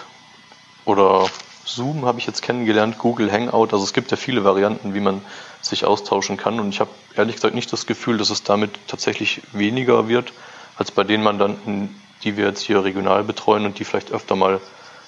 oder 0.84 1.28
Zoom 1.68 2.06
habe 2.06 2.18
ich 2.18 2.26
jetzt 2.26 2.42
kennengelernt, 2.42 2.98
Google 2.98 3.30
Hangout. 3.30 3.68
Also 3.72 3.84
es 3.84 3.92
gibt 3.92 4.10
ja 4.10 4.16
viele 4.16 4.44
Varianten, 4.44 4.94
wie 4.94 5.00
man 5.00 5.20
sich 5.60 5.84
austauschen 5.84 6.36
kann. 6.36 6.58
Und 6.60 6.70
ich 6.70 6.80
habe 6.80 6.90
ehrlich 7.14 7.36
gesagt 7.36 7.54
nicht 7.54 7.72
das 7.72 7.86
Gefühl, 7.86 8.18
dass 8.18 8.30
es 8.30 8.42
damit 8.42 8.70
tatsächlich 8.86 9.42
weniger 9.52 10.08
wird, 10.08 10.32
als 10.76 10.90
bei 10.90 11.04
den 11.04 11.22
Mandanten, 11.22 11.94
die 12.24 12.36
wir 12.36 12.46
jetzt 12.46 12.62
hier 12.62 12.84
regional 12.84 13.22
betreuen 13.24 13.66
und 13.66 13.78
die 13.78 13.84
vielleicht 13.84 14.12
öfter 14.12 14.36
mal 14.36 14.60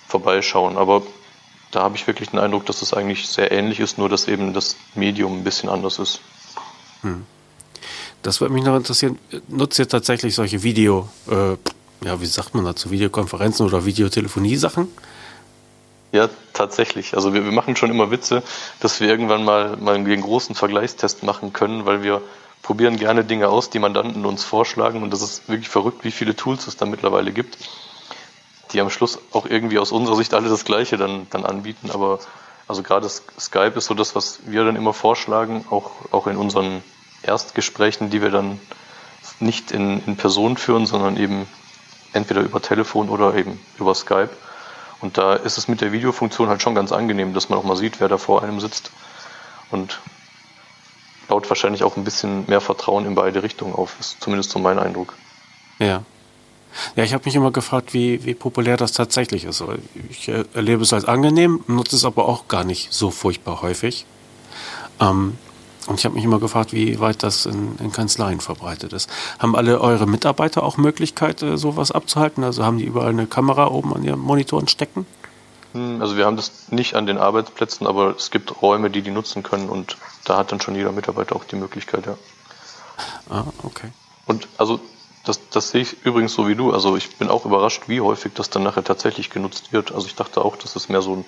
vorbeischauen. 0.06 0.76
Aber 0.76 1.02
da 1.70 1.82
habe 1.82 1.96
ich 1.96 2.06
wirklich 2.06 2.30
den 2.30 2.38
Eindruck, 2.38 2.66
dass 2.66 2.82
es 2.82 2.92
eigentlich 2.92 3.28
sehr 3.28 3.52
ähnlich 3.52 3.80
ist, 3.80 3.98
nur 3.98 4.08
dass 4.08 4.28
eben 4.28 4.52
das 4.52 4.76
Medium 4.94 5.38
ein 5.38 5.44
bisschen 5.44 5.68
anders 5.68 5.98
ist. 5.98 6.20
Hm. 7.02 7.24
Das 8.22 8.40
würde 8.40 8.52
mich 8.52 8.64
noch 8.64 8.76
interessieren. 8.76 9.18
Nutzt 9.48 9.78
ihr 9.78 9.88
tatsächlich 9.88 10.34
solche 10.34 10.62
Video, 10.62 11.08
äh, 11.28 11.56
ja, 12.04 12.20
wie 12.20 12.26
sagt 12.26 12.54
man 12.54 12.64
dazu, 12.64 12.90
Videokonferenzen 12.90 13.64
oder 13.64 13.86
Videotelefonie-Sachen? 13.86 14.88
Ja, 16.12 16.28
tatsächlich. 16.52 17.14
Also 17.14 17.34
wir, 17.34 17.44
wir 17.44 17.52
machen 17.52 17.76
schon 17.76 17.90
immer 17.90 18.10
Witze, 18.10 18.42
dass 18.80 19.00
wir 19.00 19.08
irgendwann 19.08 19.44
mal, 19.44 19.76
mal 19.76 19.94
einen 19.94 20.20
großen 20.20 20.54
Vergleichstest 20.54 21.22
machen 21.22 21.52
können, 21.52 21.86
weil 21.86 22.02
wir 22.02 22.20
probieren 22.62 22.96
gerne 22.96 23.24
Dinge 23.24 23.48
aus, 23.48 23.70
die 23.70 23.78
Mandanten 23.78 24.24
uns 24.26 24.42
vorschlagen. 24.42 25.02
Und 25.02 25.12
das 25.12 25.22
ist 25.22 25.48
wirklich 25.48 25.68
verrückt, 25.68 26.04
wie 26.04 26.10
viele 26.10 26.34
Tools 26.34 26.66
es 26.66 26.76
da 26.76 26.84
mittlerweile 26.84 27.32
gibt, 27.32 27.58
die 28.72 28.80
am 28.80 28.90
Schluss 28.90 29.18
auch 29.32 29.46
irgendwie 29.46 29.78
aus 29.78 29.92
unserer 29.92 30.16
Sicht 30.16 30.34
alle 30.34 30.48
das 30.48 30.64
Gleiche 30.64 30.96
dann, 30.96 31.28
dann 31.30 31.44
anbieten. 31.44 31.90
Aber 31.92 32.18
also 32.66 32.82
gerade 32.82 33.08
Skype 33.08 33.74
ist 33.76 33.86
so 33.86 33.94
das, 33.94 34.14
was 34.16 34.40
wir 34.46 34.64
dann 34.64 34.76
immer 34.76 34.92
vorschlagen, 34.92 35.64
auch, 35.70 35.90
auch 36.10 36.26
in 36.26 36.36
unseren 36.36 36.82
Erstgesprächen, 37.22 38.10
die 38.10 38.20
wir 38.20 38.30
dann 38.30 38.60
nicht 39.38 39.70
in, 39.70 40.04
in 40.06 40.16
Person 40.16 40.56
führen, 40.56 40.86
sondern 40.86 41.16
eben 41.16 41.46
entweder 42.12 42.40
über 42.40 42.60
Telefon 42.60 43.08
oder 43.08 43.34
eben 43.34 43.60
über 43.78 43.94
Skype. 43.94 44.30
Und 45.00 45.16
da 45.18 45.34
ist 45.34 45.58
es 45.58 45.68
mit 45.68 45.80
der 45.80 45.92
Videofunktion 45.92 46.48
halt 46.48 46.62
schon 46.62 46.74
ganz 46.74 46.92
angenehm, 46.92 47.32
dass 47.32 47.48
man 47.48 47.58
auch 47.58 47.64
mal 47.64 47.76
sieht, 47.76 48.00
wer 48.00 48.08
da 48.08 48.18
vor 48.18 48.42
einem 48.42 48.60
sitzt. 48.60 48.90
Und 49.70 50.00
baut 51.28 51.48
wahrscheinlich 51.48 51.84
auch 51.84 51.96
ein 51.96 52.04
bisschen 52.04 52.44
mehr 52.48 52.60
Vertrauen 52.60 53.06
in 53.06 53.14
beide 53.14 53.42
Richtungen 53.42 53.74
auf, 53.74 53.96
ist 54.00 54.20
zumindest 54.20 54.50
so 54.50 54.58
mein 54.58 54.78
Eindruck. 54.78 55.14
Ja. 55.78 56.02
Ja, 56.94 57.02
ich 57.02 57.14
habe 57.14 57.24
mich 57.24 57.34
immer 57.34 57.50
gefragt, 57.50 57.94
wie, 57.94 58.24
wie 58.24 58.34
populär 58.34 58.76
das 58.76 58.92
tatsächlich 58.92 59.44
ist. 59.44 59.62
Ich 60.08 60.28
erlebe 60.28 60.82
es 60.82 60.92
als 60.92 61.04
angenehm, 61.04 61.64
nutze 61.66 61.96
es 61.96 62.04
aber 62.04 62.28
auch 62.28 62.46
gar 62.46 62.62
nicht 62.62 62.92
so 62.92 63.10
furchtbar 63.10 63.62
häufig. 63.62 64.06
Ähm, 65.00 65.36
und 65.86 65.98
ich 65.98 66.04
habe 66.04 66.14
mich 66.14 66.24
immer 66.24 66.38
gefragt, 66.38 66.72
wie 66.72 67.00
weit 67.00 67.22
das 67.22 67.46
in, 67.46 67.76
in, 67.78 67.92
Kanzleien 67.92 68.40
verbreitet 68.40 68.92
ist. 68.92 69.08
Haben 69.38 69.56
alle 69.56 69.80
eure 69.80 70.06
Mitarbeiter 70.06 70.62
auch 70.62 70.76
Möglichkeit, 70.76 71.42
äh, 71.42 71.56
sowas 71.56 71.90
abzuhalten? 71.90 72.44
Also 72.44 72.64
haben 72.64 72.78
die 72.78 72.84
überall 72.84 73.10
eine 73.10 73.26
Kamera 73.26 73.68
oben 73.68 73.94
an 73.94 74.04
ihren 74.04 74.20
Monitoren 74.20 74.68
stecken? 74.68 75.06
Hm, 75.72 76.00
also 76.00 76.16
wir 76.16 76.26
haben 76.26 76.36
das 76.36 76.70
nicht 76.70 76.94
an 76.94 77.06
den 77.06 77.18
Arbeitsplätzen, 77.18 77.86
aber 77.86 78.14
es 78.16 78.30
gibt 78.30 78.62
Räume, 78.62 78.90
die 78.90 79.02
die 79.02 79.10
nutzen 79.10 79.42
können 79.42 79.68
und 79.68 79.96
da 80.24 80.36
hat 80.36 80.52
dann 80.52 80.60
schon 80.60 80.74
jeder 80.74 80.92
Mitarbeiter 80.92 81.36
auch 81.36 81.44
die 81.44 81.56
Möglichkeit, 81.56 82.06
ja. 82.06 82.16
Ah, 83.30 83.44
okay. 83.62 83.88
Und 84.26 84.48
also 84.58 84.80
das, 85.24 85.48
das 85.50 85.70
sehe 85.70 85.82
ich 85.82 86.04
übrigens 86.04 86.34
so 86.34 86.48
wie 86.48 86.54
du. 86.54 86.72
Also 86.72 86.96
ich 86.96 87.16
bin 87.16 87.28
auch 87.28 87.44
überrascht, 87.44 87.84
wie 87.86 88.00
häufig 88.00 88.32
das 88.34 88.50
dann 88.50 88.62
nachher 88.62 88.84
tatsächlich 88.84 89.30
genutzt 89.30 89.72
wird. 89.72 89.92
Also 89.92 90.06
ich 90.06 90.14
dachte 90.14 90.44
auch, 90.44 90.56
das 90.56 90.76
ist 90.76 90.88
mehr 90.88 91.02
so 91.02 91.16
ein 91.16 91.24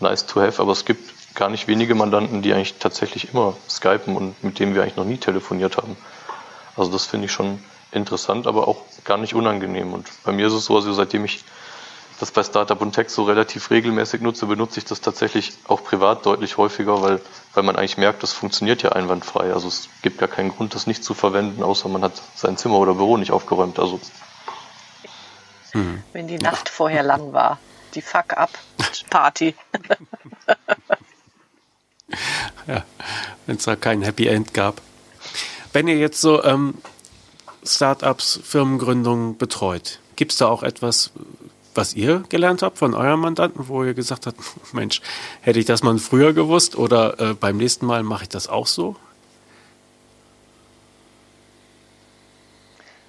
nice 0.00 0.26
to 0.26 0.40
have, 0.40 0.60
aber 0.60 0.72
es 0.72 0.84
gibt 0.84 1.12
gar 1.34 1.50
nicht 1.50 1.66
wenige 1.68 1.94
Mandanten, 1.94 2.42
die 2.42 2.52
eigentlich 2.52 2.74
tatsächlich 2.78 3.32
immer 3.32 3.56
skypen 3.68 4.16
und 4.16 4.42
mit 4.44 4.58
denen 4.58 4.74
wir 4.74 4.82
eigentlich 4.82 4.96
noch 4.96 5.04
nie 5.04 5.18
telefoniert 5.18 5.76
haben. 5.76 5.96
Also 6.76 6.90
das 6.92 7.06
finde 7.06 7.26
ich 7.26 7.32
schon 7.32 7.62
interessant, 7.92 8.46
aber 8.46 8.68
auch 8.68 8.82
gar 9.04 9.18
nicht 9.18 9.34
unangenehm. 9.34 9.92
Und 9.92 10.08
bei 10.24 10.32
mir 10.32 10.46
ist 10.46 10.52
es 10.52 10.64
so, 10.66 10.76
also 10.76 10.92
seitdem 10.92 11.24
ich 11.24 11.44
das 12.20 12.30
bei 12.30 12.44
Startup 12.44 12.80
und 12.80 12.92
Tech 12.92 13.08
so 13.10 13.24
relativ 13.24 13.70
regelmäßig 13.70 14.20
nutze, 14.20 14.46
benutze 14.46 14.78
ich 14.78 14.84
das 14.84 15.00
tatsächlich 15.00 15.52
auch 15.66 15.82
privat 15.82 16.24
deutlich 16.24 16.56
häufiger, 16.56 17.02
weil, 17.02 17.20
weil 17.54 17.64
man 17.64 17.76
eigentlich 17.76 17.98
merkt, 17.98 18.22
das 18.22 18.32
funktioniert 18.32 18.82
ja 18.82 18.92
einwandfrei. 18.92 19.52
Also 19.52 19.68
es 19.68 19.88
gibt 20.02 20.18
gar 20.18 20.28
keinen 20.28 20.50
Grund, 20.50 20.74
das 20.74 20.86
nicht 20.86 21.02
zu 21.02 21.14
verwenden, 21.14 21.62
außer 21.62 21.88
man 21.88 22.02
hat 22.02 22.22
sein 22.36 22.56
Zimmer 22.56 22.78
oder 22.78 22.94
Büro 22.94 23.16
nicht 23.16 23.32
aufgeräumt. 23.32 23.78
Also 23.78 24.00
wenn 26.12 26.28
die 26.28 26.38
Nacht 26.38 26.68
vorher 26.68 27.02
lang 27.02 27.32
war 27.32 27.58
die 27.94 28.02
Fuck-up-Party. 28.02 29.54
ja, 32.66 32.84
wenn 33.46 33.56
es 33.56 33.64
da 33.64 33.76
kein 33.76 34.02
Happy 34.02 34.26
End 34.26 34.54
gab. 34.54 34.80
Wenn 35.72 35.88
ihr 35.88 35.96
jetzt 35.96 36.20
so 36.20 36.42
ähm, 36.44 36.74
Startups, 37.64 38.40
Firmengründungen 38.44 39.36
betreut, 39.36 40.00
gibt 40.16 40.32
es 40.32 40.38
da 40.38 40.46
auch 40.46 40.62
etwas, 40.62 41.10
was 41.74 41.94
ihr 41.94 42.22
gelernt 42.28 42.62
habt 42.62 42.78
von 42.78 42.94
eurem 42.94 43.20
Mandanten, 43.20 43.68
wo 43.68 43.84
ihr 43.84 43.94
gesagt 43.94 44.26
habt, 44.26 44.38
Mensch, 44.72 45.00
hätte 45.40 45.58
ich 45.58 45.66
das 45.66 45.82
mal 45.82 45.98
früher 45.98 46.32
gewusst 46.32 46.76
oder 46.76 47.18
äh, 47.20 47.34
beim 47.34 47.56
nächsten 47.56 47.86
Mal 47.86 48.02
mache 48.02 48.24
ich 48.24 48.28
das 48.28 48.48
auch 48.48 48.66
so? 48.66 48.96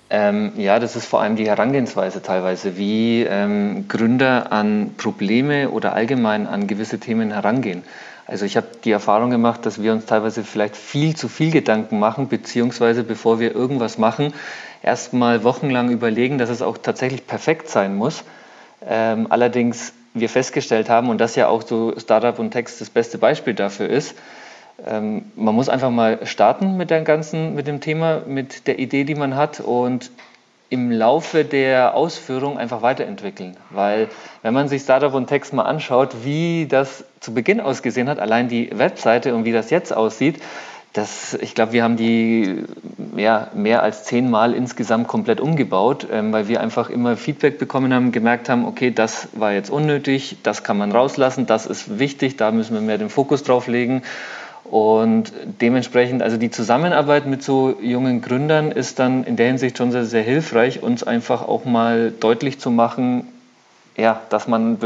Ähm, 0.09 0.53
ja, 0.55 0.79
das 0.79 0.95
ist 0.95 1.07
vor 1.07 1.21
allem 1.21 1.35
die 1.35 1.47
Herangehensweise 1.47 2.21
teilweise, 2.21 2.77
wie 2.77 3.23
ähm, 3.23 3.87
Gründer 3.87 4.51
an 4.51 4.91
Probleme 4.97 5.71
oder 5.71 5.93
allgemein 5.93 6.45
an 6.45 6.67
gewisse 6.67 6.99
Themen 6.99 7.31
herangehen. 7.31 7.83
Also 8.27 8.45
ich 8.45 8.57
habe 8.57 8.67
die 8.83 8.91
Erfahrung 8.91 9.29
gemacht, 9.29 9.65
dass 9.65 9.81
wir 9.81 9.91
uns 9.91 10.05
teilweise 10.05 10.43
vielleicht 10.43 10.75
viel 10.75 11.15
zu 11.15 11.27
viel 11.27 11.51
Gedanken 11.51 11.99
machen, 11.99 12.27
beziehungsweise 12.27 13.03
bevor 13.03 13.39
wir 13.39 13.53
irgendwas 13.53 13.97
machen, 13.97 14.33
erstmal 14.81 15.43
wochenlang 15.43 15.91
überlegen, 15.91 16.37
dass 16.37 16.49
es 16.49 16.61
auch 16.61 16.77
tatsächlich 16.77 17.27
perfekt 17.27 17.69
sein 17.69 17.95
muss. 17.95 18.23
Ähm, 18.87 19.27
allerdings 19.29 19.93
wir 20.15 20.29
festgestellt 20.29 20.89
haben, 20.89 21.09
und 21.09 21.19
das 21.19 21.35
ja 21.35 21.47
auch 21.47 21.61
so 21.61 21.93
Startup 21.99 22.37
und 22.39 22.51
Text 22.51 22.81
das 22.81 22.89
beste 22.89 23.17
Beispiel 23.17 23.53
dafür 23.53 23.89
ist, 23.89 24.15
ähm, 24.85 25.25
man 25.35 25.53
muss 25.53 25.69
einfach 25.69 25.91
mal 25.91 26.25
starten 26.25 26.77
mit, 26.77 26.89
dem 26.89 27.05
ganzen, 27.05 27.53
mit 27.53 27.67
dem 27.67 27.79
Thema, 27.79 28.21
mit 28.25 28.67
der 28.67 28.79
Idee, 28.79 29.03
die 29.03 29.15
man 29.15 29.35
hat 29.35 29.59
und 29.59 30.11
im 30.75 30.91
Laufe 30.91 31.45
der 31.45 31.95
Ausführung 31.95 32.57
einfach 32.57 32.81
weiterentwickeln. 32.81 33.55
Weil 33.69 34.09
wenn 34.41 34.53
man 34.53 34.67
sich 34.67 34.81
Startup 34.81 35.13
und 35.13 35.27
Text 35.27 35.53
mal 35.53 35.63
anschaut, 35.63 36.25
wie 36.25 36.67
das 36.67 37.05
zu 37.21 37.33
Beginn 37.33 37.61
ausgesehen 37.61 38.09
hat, 38.09 38.19
allein 38.19 38.49
die 38.49 38.69
Webseite 38.77 39.33
und 39.33 39.45
wie 39.45 39.53
das 39.53 39.69
jetzt 39.69 39.95
aussieht, 39.95 40.41
das, 40.91 41.33
ich 41.41 41.55
glaube, 41.55 41.71
wir 41.71 41.83
haben 41.83 41.95
die 41.95 42.63
ja, 43.15 43.49
mehr 43.53 43.83
als 43.83 44.03
zehnmal 44.03 44.53
insgesamt 44.53 45.07
komplett 45.07 45.39
umgebaut, 45.39 46.07
ähm, 46.11 46.33
weil 46.33 46.49
wir 46.49 46.59
einfach 46.59 46.89
immer 46.89 47.15
Feedback 47.15 47.57
bekommen 47.57 47.93
haben, 47.93 48.11
gemerkt 48.11 48.49
haben, 48.49 48.65
okay, 48.65 48.91
das 48.91 49.29
war 49.33 49.53
jetzt 49.53 49.69
unnötig, 49.69 50.37
das 50.43 50.63
kann 50.63 50.77
man 50.77 50.91
rauslassen, 50.91 51.45
das 51.45 51.65
ist 51.65 51.99
wichtig, 51.99 52.37
da 52.37 52.51
müssen 52.51 52.73
wir 52.73 52.81
mehr 52.81 52.97
den 52.97 53.09
Fokus 53.09 53.43
drauf 53.43 53.67
legen. 53.67 54.03
Und 54.75 55.31
dementsprechend, 55.61 56.21
also 56.21 56.35
die 56.35 56.51
Zusammenarbeit 56.51 57.27
mit 57.27 57.41
so 57.41 57.77
jungen 57.81 58.19
Gründern 58.21 58.73
ist 58.73 58.99
dann 58.99 59.23
in 59.23 59.37
der 59.37 59.47
Hinsicht 59.47 59.77
schon 59.77 59.93
sehr, 59.93 60.03
sehr 60.03 60.21
hilfreich, 60.21 60.83
uns 60.83 61.01
einfach 61.01 61.43
auch 61.43 61.63
mal 61.63 62.11
deutlich 62.11 62.59
zu 62.59 62.71
machen, 62.71 63.25
ja, 63.95 64.19
dass 64.29 64.49
man, 64.49 64.77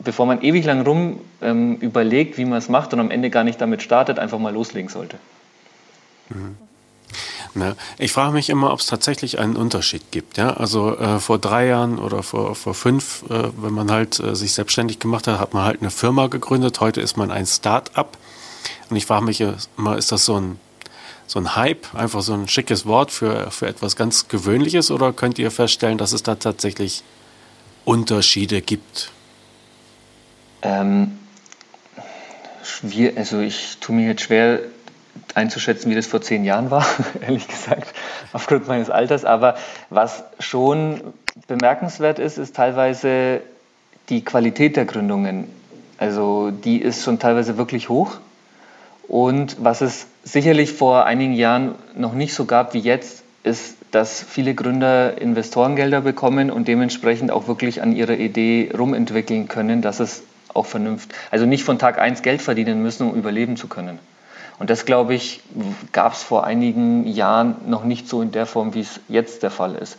bevor 0.00 0.26
man 0.26 0.42
ewig 0.42 0.64
lang 0.64 0.80
rum 0.80 1.20
ähm, 1.40 1.76
überlegt, 1.76 2.36
wie 2.36 2.44
man 2.44 2.58
es 2.58 2.68
macht 2.68 2.92
und 2.94 2.98
am 2.98 3.12
Ende 3.12 3.30
gar 3.30 3.44
nicht 3.44 3.60
damit 3.60 3.80
startet, 3.82 4.18
einfach 4.18 4.40
mal 4.40 4.52
loslegen 4.52 4.90
sollte. 4.90 5.18
Mhm. 6.28 6.56
Ne? 7.54 7.76
Ich 7.98 8.10
frage 8.10 8.32
mich 8.32 8.50
immer, 8.50 8.72
ob 8.72 8.80
es 8.80 8.86
tatsächlich 8.86 9.38
einen 9.38 9.54
Unterschied 9.54 10.02
gibt. 10.10 10.36
Ja? 10.36 10.54
Also 10.54 10.98
äh, 10.98 11.20
vor 11.20 11.38
drei 11.38 11.68
Jahren 11.68 12.00
oder 12.00 12.24
vor, 12.24 12.56
vor 12.56 12.74
fünf, 12.74 13.22
äh, 13.30 13.50
wenn 13.56 13.72
man 13.72 13.92
halt 13.92 14.18
äh, 14.18 14.34
sich 14.34 14.52
selbstständig 14.52 14.98
gemacht 14.98 15.28
hat, 15.28 15.38
hat 15.38 15.54
man 15.54 15.64
halt 15.64 15.80
eine 15.80 15.92
Firma 15.92 16.26
gegründet. 16.26 16.80
Heute 16.80 17.00
ist 17.00 17.16
man 17.16 17.30
ein 17.30 17.46
Start-up. 17.46 18.18
Und 18.90 18.96
ich 18.96 19.06
frage 19.06 19.24
mich 19.24 19.40
immer, 19.40 19.96
ist 19.96 20.12
das 20.12 20.24
so 20.24 20.38
ein, 20.38 20.58
so 21.26 21.38
ein 21.38 21.56
Hype, 21.56 21.94
einfach 21.94 22.22
so 22.22 22.34
ein 22.34 22.48
schickes 22.48 22.86
Wort 22.86 23.10
für, 23.10 23.50
für 23.50 23.66
etwas 23.66 23.96
ganz 23.96 24.28
Gewöhnliches? 24.28 24.90
Oder 24.90 25.12
könnt 25.12 25.38
ihr 25.38 25.50
feststellen, 25.50 25.98
dass 25.98 26.12
es 26.12 26.22
da 26.22 26.34
tatsächlich 26.34 27.02
Unterschiede 27.84 28.62
gibt? 28.62 29.10
Ähm, 30.62 31.18
wir, 32.82 33.16
also 33.16 33.40
ich 33.40 33.78
tue 33.80 33.96
mir 33.96 34.08
jetzt 34.08 34.22
schwer, 34.22 34.60
einzuschätzen, 35.34 35.90
wie 35.90 35.94
das 35.94 36.06
vor 36.06 36.20
zehn 36.20 36.44
Jahren 36.44 36.70
war, 36.70 36.86
ehrlich 37.20 37.48
gesagt, 37.48 37.94
aufgrund 38.32 38.68
meines 38.68 38.90
Alters. 38.90 39.24
Aber 39.24 39.56
was 39.90 40.24
schon 40.38 41.00
bemerkenswert 41.46 42.18
ist, 42.18 42.38
ist 42.38 42.56
teilweise 42.56 43.40
die 44.08 44.24
Qualität 44.24 44.76
der 44.76 44.84
Gründungen. 44.84 45.48
Also 45.98 46.50
die 46.50 46.80
ist 46.80 47.04
schon 47.04 47.18
teilweise 47.18 47.56
wirklich 47.56 47.88
hoch. 47.88 48.18
Und 49.12 49.62
was 49.62 49.82
es 49.82 50.06
sicherlich 50.24 50.72
vor 50.72 51.04
einigen 51.04 51.34
Jahren 51.34 51.74
noch 51.94 52.14
nicht 52.14 52.32
so 52.32 52.46
gab 52.46 52.72
wie 52.72 52.78
jetzt, 52.78 53.24
ist, 53.42 53.76
dass 53.90 54.22
viele 54.22 54.54
Gründer 54.54 55.20
Investorengelder 55.20 56.00
bekommen 56.00 56.50
und 56.50 56.66
dementsprechend 56.66 57.30
auch 57.30 57.46
wirklich 57.46 57.82
an 57.82 57.94
ihrer 57.94 58.14
Idee 58.14 58.72
rumentwickeln 58.74 59.48
können, 59.48 59.82
dass 59.82 60.00
es 60.00 60.22
auch 60.54 60.64
vernünftig, 60.64 61.14
also 61.30 61.44
nicht 61.44 61.62
von 61.62 61.78
Tag 61.78 61.98
1 61.98 62.22
Geld 62.22 62.40
verdienen 62.40 62.82
müssen, 62.82 63.06
um 63.06 63.14
überleben 63.14 63.58
zu 63.58 63.68
können. 63.68 63.98
Und 64.58 64.70
das, 64.70 64.86
glaube 64.86 65.12
ich, 65.12 65.42
gab 65.92 66.14
es 66.14 66.22
vor 66.22 66.44
einigen 66.44 67.06
Jahren 67.06 67.56
noch 67.66 67.84
nicht 67.84 68.08
so 68.08 68.22
in 68.22 68.32
der 68.32 68.46
Form, 68.46 68.72
wie 68.72 68.80
es 68.80 68.98
jetzt 69.10 69.42
der 69.42 69.50
Fall 69.50 69.74
ist. 69.74 69.98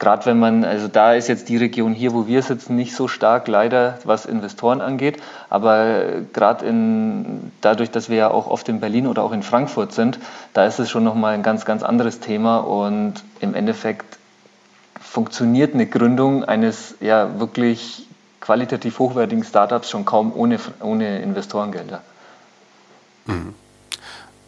Gerade 0.00 0.24
wenn 0.24 0.38
man, 0.38 0.64
also 0.64 0.88
da 0.88 1.12
ist 1.12 1.28
jetzt 1.28 1.50
die 1.50 1.58
Region 1.58 1.92
hier, 1.92 2.14
wo 2.14 2.26
wir 2.26 2.42
sitzen, 2.42 2.74
nicht 2.74 2.96
so 2.96 3.06
stark 3.06 3.48
leider, 3.48 3.98
was 4.04 4.24
Investoren 4.24 4.80
angeht. 4.80 5.22
Aber 5.50 6.04
gerade 6.32 6.64
in, 6.64 7.52
dadurch, 7.60 7.90
dass 7.90 8.08
wir 8.08 8.16
ja 8.16 8.30
auch 8.30 8.46
oft 8.46 8.70
in 8.70 8.80
Berlin 8.80 9.06
oder 9.06 9.22
auch 9.22 9.32
in 9.32 9.42
Frankfurt 9.42 9.92
sind, 9.92 10.18
da 10.54 10.64
ist 10.64 10.78
es 10.78 10.88
schon 10.88 11.04
nochmal 11.04 11.34
ein 11.34 11.42
ganz, 11.42 11.66
ganz 11.66 11.82
anderes 11.82 12.18
Thema. 12.18 12.60
Und 12.60 13.22
im 13.40 13.54
Endeffekt 13.54 14.16
funktioniert 14.98 15.74
eine 15.74 15.86
Gründung 15.86 16.44
eines 16.44 16.94
ja 17.00 17.38
wirklich 17.38 18.06
qualitativ 18.40 19.00
hochwertigen 19.00 19.44
Startups 19.44 19.90
schon 19.90 20.06
kaum 20.06 20.32
ohne, 20.34 20.58
ohne 20.80 21.20
Investorengelder. 21.20 22.00
Mhm. 23.26 23.54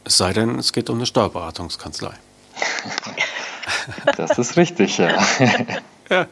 Es 0.04 0.16
sei 0.16 0.32
denn, 0.32 0.58
es 0.58 0.72
geht 0.72 0.88
um 0.88 0.96
eine 0.96 1.04
Steuerberatungskanzlei. 1.04 2.14
Das 4.16 4.38
ist 4.38 4.56
richtig, 4.56 4.98
ja. 4.98 5.16
ja. 6.10 6.26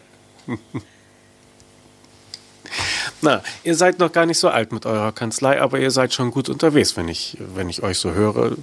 Na, 3.23 3.43
ihr 3.65 3.75
seid 3.75 3.99
noch 3.99 4.13
gar 4.13 4.25
nicht 4.25 4.39
so 4.39 4.49
alt 4.49 4.73
mit 4.73 4.87
eurer 4.87 5.13
Kanzlei, 5.13 5.61
aber 5.61 5.79
ihr 5.79 5.91
seid 5.91 6.15
schon 6.15 6.31
gut 6.31 6.49
unterwegs, 6.49 6.97
wenn 6.97 7.09
ich, 7.09 7.37
wenn 7.39 7.69
ich 7.69 7.83
euch 7.83 7.99
so 7.99 8.13
höre. 8.13 8.57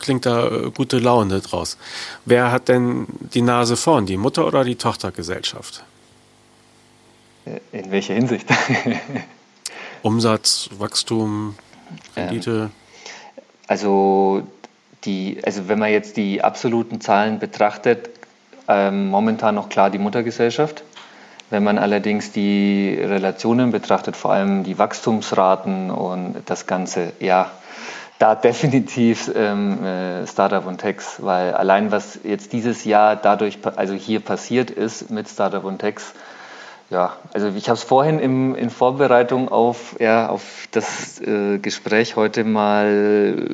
Klingt 0.00 0.26
da 0.26 0.48
äh, 0.48 0.70
gute 0.70 0.98
Laune 0.98 1.40
draus. 1.40 1.76
Wer 2.24 2.50
hat 2.50 2.68
denn 2.68 3.06
die 3.32 3.42
Nase 3.42 3.76
vorn, 3.76 4.06
die 4.06 4.16
Mutter 4.16 4.46
oder 4.46 4.64
die 4.64 4.74
Tochtergesellschaft? 4.74 5.84
Äh, 7.44 7.60
in 7.78 7.90
welcher 7.92 8.14
Hinsicht? 8.14 8.46
Umsatz, 10.02 10.70
Wachstum, 10.78 11.54
Rendite? 12.16 12.50
Ähm, 12.50 12.70
also, 13.68 14.42
die, 15.04 15.40
also 15.44 15.68
wenn 15.68 15.78
man 15.78 15.90
jetzt 15.90 16.16
die 16.16 16.42
absoluten 16.42 17.00
Zahlen 17.00 17.38
betrachtet, 17.38 18.10
ähm, 18.68 19.08
momentan 19.08 19.54
noch 19.54 19.68
klar 19.68 19.90
die 19.90 19.98
Muttergesellschaft. 19.98 20.84
Wenn 21.50 21.64
man 21.64 21.78
allerdings 21.78 22.30
die 22.30 22.96
Relationen 23.02 23.72
betrachtet, 23.72 24.16
vor 24.16 24.32
allem 24.32 24.62
die 24.62 24.78
Wachstumsraten 24.78 25.90
und 25.90 26.42
das 26.46 26.66
Ganze, 26.66 27.12
ja, 27.18 27.50
da 28.20 28.34
definitiv 28.36 29.30
ähm, 29.34 29.84
äh, 29.84 30.26
Startup 30.26 30.64
und 30.64 30.78
Techs, 30.78 31.16
weil 31.18 31.54
allein 31.54 31.90
was 31.90 32.20
jetzt 32.22 32.52
dieses 32.52 32.84
Jahr 32.84 33.16
dadurch, 33.16 33.58
also 33.76 33.94
hier 33.94 34.20
passiert 34.20 34.70
ist 34.70 35.10
mit 35.10 35.28
Startup 35.28 35.64
und 35.64 35.78
Techs, 35.78 36.12
ja, 36.90 37.16
also 37.32 37.48
ich 37.48 37.68
habe 37.68 37.76
es 37.76 37.84
vorhin 37.84 38.18
im, 38.18 38.56
in 38.56 38.68
Vorbereitung 38.68 39.48
auf, 39.48 39.94
ja, 40.00 40.28
auf 40.28 40.66
das 40.72 41.20
äh, 41.20 41.58
Gespräch 41.58 42.16
heute 42.16 42.42
mal 42.42 43.48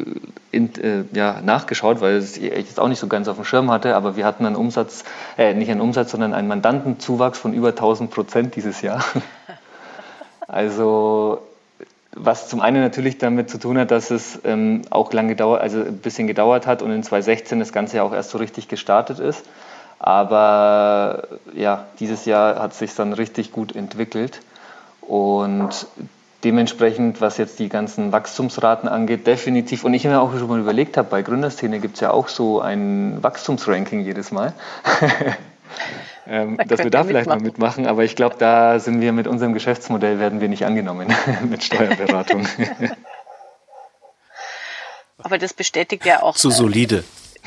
in, 0.51 0.75
äh, 0.83 1.05
ja, 1.13 1.43
nachgeschaut, 1.43 2.01
weil 2.01 2.19
ich 2.19 2.39
jetzt 2.39 2.81
auch 2.81 2.89
nicht 2.89 2.99
so 2.99 3.09
ganz 3.09 3.29
auf 3.29 3.37
dem 3.37 3.45
Schirm 3.45 3.71
hatte, 3.71 3.95
aber 3.95 4.17
wir 4.17 4.25
hatten 4.25 4.47
einen 4.47 4.57
Umsatz, 4.57 5.05
äh, 5.37 5.53
nicht 5.53 5.71
einen 5.71 5.83
Umsatz, 5.83 6.13
sondern 6.13 6.33
einen 6.33 6.49
Mandantenzuwachs 6.49 7.39
von 7.39 7.53
über 7.53 7.69
1000 7.69 8.11
Prozent 8.11 8.57
dieses 8.57 8.83
Jahr. 8.83 9.05
Also 10.49 11.43
was 12.17 12.49
zum 12.49 12.61
einen 12.61 12.81
natürlich 12.81 13.19
damit 13.19 13.51
zu 13.51 13.59
tun 13.59 13.77
hat, 13.79 13.91
dass 13.91 14.11
es 14.11 14.41
ähm, 14.45 14.83
auch 14.91 15.13
lange 15.13 15.31
gedauert, 15.31 15.61
also 15.61 15.81
ein 15.81 15.99
bisschen 15.99 16.27
gedauert 16.27 16.67
hat 16.67 16.81
und 16.81 16.91
in 16.93 17.03
2016 17.03 17.59
das 17.59 17.73
Ganze 17.73 17.99
ja 17.99 18.05
auch 18.05 18.13
erst 18.13 18.31
so 18.31 18.39
richtig 18.39 18.69
gestartet 18.69 19.19
ist. 19.19 19.45
Aber 20.07 21.25
ja, 21.53 21.87
dieses 21.99 22.27
Jahr 22.27 22.63
hat 22.63 22.75
sich 22.75 22.95
dann 22.95 23.13
richtig 23.13 23.51
gut 23.51 23.75
entwickelt 23.75 24.41
und 25.01 25.89
dementsprechend, 26.45 27.21
was 27.21 27.39
jetzt 27.39 27.59
die 27.59 27.69
ganzen 27.69 28.13
Wachstumsraten 28.13 28.89
angeht, 28.89 29.27
definitiv. 29.27 29.83
Und 29.83 29.95
ich 29.95 30.05
mir 30.05 30.21
auch 30.21 30.33
schon 30.39 30.47
mal 30.47 30.61
überlegt 30.61 30.97
habe, 30.97 31.09
bei 31.11 31.23
Gründerszene 31.23 31.81
gibt 31.81 31.97
es 31.97 32.03
ja 32.03 32.13
auch 32.13 32.29
so 32.29 32.61
ein 32.61 33.21
Wachstumsranking 33.21 34.05
jedes 34.05 34.31
Mal. 34.31 34.53
ähm, 36.29 36.57
dass 36.69 36.85
wir 36.85 36.91
da 36.91 37.03
vielleicht 37.03 37.27
mitmachen. 37.27 37.43
mal 37.43 37.45
mitmachen, 37.45 37.87
aber 37.89 38.05
ich 38.05 38.15
glaube, 38.15 38.37
da 38.39 38.79
sind 38.79 39.01
wir 39.01 39.11
mit 39.11 39.27
unserem 39.27 39.55
Geschäftsmodell 39.55 40.21
werden 40.21 40.41
wir 40.41 40.49
nicht 40.49 40.67
angenommen 40.67 41.13
mit 41.51 41.65
Steuerberatung. 41.65 42.47
aber 45.19 45.39
das 45.39 45.53
bestätigt 45.53 46.07
ja 46.07 46.23
auch. 46.23 46.37
Zu 46.37 46.53
solide 46.53 47.03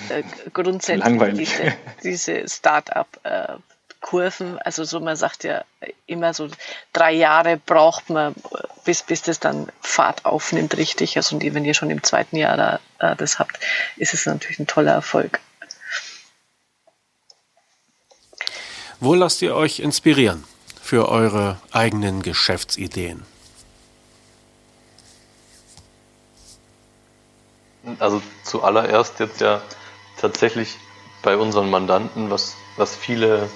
äh, 0.09 0.23
grundsätzlich 0.53 1.03
Langweilig. 1.03 1.49
diese, 1.49 1.73
diese 2.03 2.47
Start-up-Kurven. 2.47 4.57
also 4.59 4.83
so 4.83 4.99
man 4.99 5.15
sagt 5.15 5.43
ja 5.43 5.63
immer 6.07 6.33
so 6.33 6.49
drei 6.93 7.11
Jahre 7.11 7.57
braucht 7.57 8.09
man, 8.09 8.33
bis, 8.85 9.03
bis 9.03 9.21
das 9.21 9.39
dann 9.39 9.67
Fahrt 9.81 10.25
aufnimmt 10.25 10.77
richtig. 10.77 11.17
Also 11.17 11.35
und 11.35 11.53
wenn 11.53 11.65
ihr 11.65 11.73
schon 11.73 11.89
im 11.89 12.03
zweiten 12.03 12.37
Jahr 12.37 12.57
da, 12.57 12.79
äh, 12.99 13.15
das 13.15 13.39
habt, 13.39 13.59
ist 13.97 14.13
es 14.13 14.25
natürlich 14.25 14.59
ein 14.59 14.67
toller 14.67 14.93
Erfolg. 14.93 15.39
Wo 19.01 19.13
lasst 19.13 19.41
ihr 19.41 19.55
euch 19.55 19.79
inspirieren 19.79 20.43
für 20.81 21.07
eure 21.07 21.57
eigenen 21.71 22.21
Geschäftsideen? 22.21 23.25
Also 27.97 28.21
zuallererst 28.43 29.19
jetzt 29.19 29.39
ja 29.39 29.61
tatsächlich 30.21 30.77
bei 31.21 31.37
unseren 31.37 31.69
Mandanten, 31.69 32.29
was, 32.29 32.55
was 32.77 32.95
viele 32.95 33.49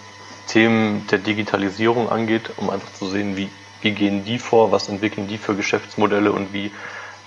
Themen 0.48 1.08
der 1.08 1.20
Digitalisierung 1.20 2.10
angeht, 2.10 2.52
um 2.58 2.70
einfach 2.70 2.92
zu 2.94 3.08
sehen, 3.08 3.38
wie, 3.38 3.50
wie 3.82 3.92
gehen 3.92 4.26
die 4.26 4.40
vor, 4.40 4.72
was 4.72 4.90
entwickeln 4.90 5.28
die 5.28 5.38
für 5.38 5.56
Geschäftsmodelle 5.56 6.32
und 6.32 6.54
wie 6.54 6.72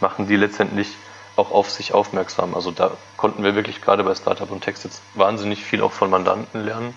machen 0.00 0.26
die 0.26 0.36
letztendlich 0.36 0.88
auch 1.36 1.50
auf 1.50 1.70
sich 1.70 1.92
aufmerksam. 1.92 2.54
Also 2.54 2.70
da 2.70 2.96
konnten 3.16 3.44
wir 3.44 3.54
wirklich 3.54 3.80
gerade 3.80 4.04
bei 4.04 4.14
Startup 4.14 4.50
und 4.50 4.62
Text 4.62 4.84
jetzt 4.84 5.02
wahnsinnig 5.14 5.64
viel 5.64 5.82
auch 5.82 5.92
von 5.92 6.10
Mandanten 6.10 6.64
lernen. 6.64 6.94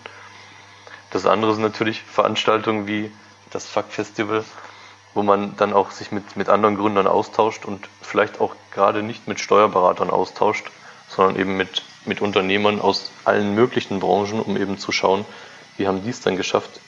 Das 1.12 1.26
andere 1.26 1.54
sind 1.54 1.64
natürlich 1.64 2.02
Veranstaltungen 2.04 2.88
wie 2.88 3.12
das 3.52 3.66
Fuck 3.66 3.86
Festival, 3.90 4.44
wo 5.14 5.24
man 5.24 5.56
dann 5.58 5.74
auch 5.74 5.92
sich 5.92 6.12
mit, 6.12 6.38
mit 6.38 6.50
anderen 6.50 6.78
Gründern 6.78 7.08
austauscht 7.08 7.66
und 7.66 7.90
vielleicht 8.02 8.40
auch 8.40 8.56
gerade 8.72 9.02
nicht 9.02 9.28
mit 9.28 9.40
Steuerberatern 9.40 10.10
austauscht, 10.10 10.70
sondern 11.08 11.40
eben 11.40 11.58
mit 11.58 11.82
mit 12.10 12.20
Unternehmern 12.20 12.82
aus 12.82 13.12
allen 13.24 13.56
möglichen 13.56 14.02
Branchen, 14.02 14.42
um 14.42 14.58
eben 14.58 14.78
zu 14.78 14.92
schauen, 14.92 15.26
wie 15.78 15.88
haben 15.88 16.04
die 16.04 16.10
es 16.10 16.20
dann 16.20 16.36
geschafft, 16.36 16.82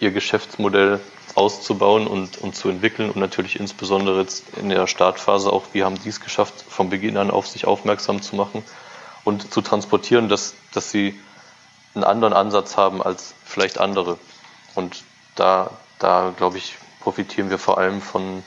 ihr 0.00 0.10
Geschäftsmodell 0.10 1.00
auszubauen 1.34 2.06
und, 2.06 2.36
und 2.38 2.54
zu 2.54 2.68
entwickeln 2.68 3.08
und 3.10 3.16
natürlich 3.16 3.58
insbesondere 3.58 4.20
jetzt 4.20 4.44
in 4.58 4.68
der 4.68 4.86
Startphase 4.86 5.50
auch, 5.50 5.64
wie 5.72 5.82
haben 5.82 5.98
die 6.02 6.10
es 6.10 6.20
geschafft, 6.20 6.54
von 6.68 6.90
Beginn 6.90 7.16
an 7.16 7.30
auf 7.30 7.46
sich 7.48 7.66
aufmerksam 7.66 8.20
zu 8.20 8.36
machen 8.36 8.62
und 9.24 9.52
zu 9.52 9.62
transportieren, 9.62 10.28
dass, 10.28 10.54
dass 10.72 10.90
sie 10.90 11.18
einen 11.94 12.04
anderen 12.04 12.34
Ansatz 12.34 12.76
haben 12.76 13.02
als 13.02 13.34
vielleicht 13.44 13.78
andere. 13.78 14.18
Und 14.74 15.04
da, 15.36 15.70
da 15.98 16.34
glaube 16.36 16.58
ich, 16.58 16.76
profitieren 17.00 17.50
wir 17.50 17.58
vor 17.58 17.78
allem 17.78 18.00
von, 18.00 18.42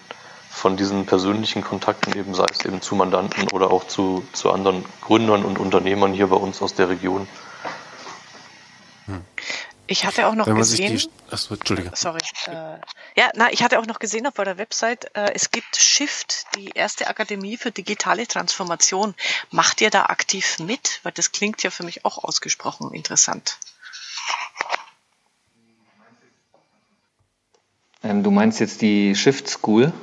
von 0.58 0.76
diesen 0.76 1.06
persönlichen 1.06 1.64
Kontakten 1.64 2.18
eben, 2.18 2.34
sei 2.34 2.46
es 2.52 2.66
eben 2.66 2.82
zu 2.82 2.96
Mandanten 2.96 3.48
oder 3.52 3.72
auch 3.72 3.88
zu, 3.88 4.28
zu 4.34 4.52
anderen 4.52 4.84
Gründern 5.02 5.46
und 5.46 5.60
Unternehmern 5.60 6.14
hier 6.14 6.28
bei 6.28 6.36
uns 6.36 6.62
aus 6.62 6.74
der 6.74 6.90
Region. 6.90 7.28
Ich 9.86 10.06
hatte 10.06 10.28
auch 10.28 10.36
noch 10.36 10.46
gesehen. 10.48 10.98
die, 10.98 11.10
achso, 11.32 11.54
Entschuldige. 11.54 11.92
Sorry. 11.94 12.20
Äh, 12.48 12.80
ja, 13.16 13.30
na, 13.36 13.52
ich 13.52 13.64
hatte 13.64 13.80
auch 13.80 13.86
noch 13.86 14.00
gesehen 14.00 14.28
auf 14.28 14.38
eurer 14.38 14.58
Website, 14.58 15.16
äh, 15.16 15.32
es 15.34 15.52
gibt 15.52 15.78
Shift, 15.78 16.46
die 16.56 16.72
erste 16.72 17.08
Akademie 17.08 17.56
für 17.56 17.72
digitale 17.72 18.28
Transformation. 18.28 19.16
Macht 19.50 19.80
ihr 19.80 19.90
da 19.90 20.08
aktiv 20.08 20.60
mit? 20.60 21.00
Weil 21.04 21.14
das 21.14 21.32
klingt 21.32 21.64
ja 21.64 21.70
für 21.70 21.84
mich 21.84 22.04
auch 22.04 22.22
ausgesprochen 22.24 22.94
interessant. 22.94 23.58
Ähm, 28.04 28.24
du 28.24 28.32
meinst 28.32 28.60
jetzt 28.60 28.82
die 28.82 29.16
Shift 29.16 29.48
School? 29.48 29.94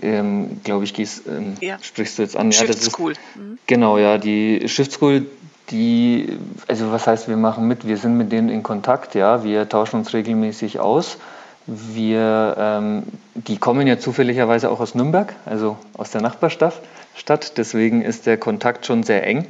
Ähm, 0.00 0.60
Glaube 0.64 0.84
ich, 0.84 0.94
gehst, 0.94 1.26
ähm, 1.26 1.54
Ja. 1.60 1.76
sprichst 1.82 2.18
du 2.18 2.22
jetzt 2.22 2.36
an. 2.36 2.50
Shift 2.52 2.68
das 2.70 2.76
ist- 2.76 2.92
School. 2.92 3.12
Mhm. 3.34 3.58
Genau, 3.66 3.98
ja, 3.98 4.16
die 4.18 4.66
Shift 4.68 4.92
School, 4.92 5.26
die, 5.70 6.38
also 6.66 6.90
was 6.90 7.06
heißt, 7.06 7.28
wir 7.28 7.36
machen 7.36 7.68
mit, 7.68 7.86
wir 7.86 7.96
sind 7.98 8.16
mit 8.16 8.32
denen 8.32 8.48
in 8.48 8.62
Kontakt, 8.62 9.14
ja, 9.14 9.44
wir 9.44 9.68
tauschen 9.68 9.96
uns 10.00 10.12
regelmäßig 10.12 10.80
aus. 10.80 11.18
Wir, 11.66 12.56
ähm, 12.58 13.02
die 13.34 13.56
kommen 13.58 13.86
ja 13.86 13.98
zufälligerweise 13.98 14.70
auch 14.70 14.80
aus 14.80 14.94
Nürnberg, 14.94 15.34
also 15.46 15.76
aus 15.96 16.10
der 16.10 16.20
Nachbarstadt, 16.20 16.74
Stadt, 17.14 17.56
deswegen 17.58 18.02
ist 18.02 18.26
der 18.26 18.36
Kontakt 18.38 18.86
schon 18.86 19.02
sehr 19.02 19.24
eng. 19.26 19.46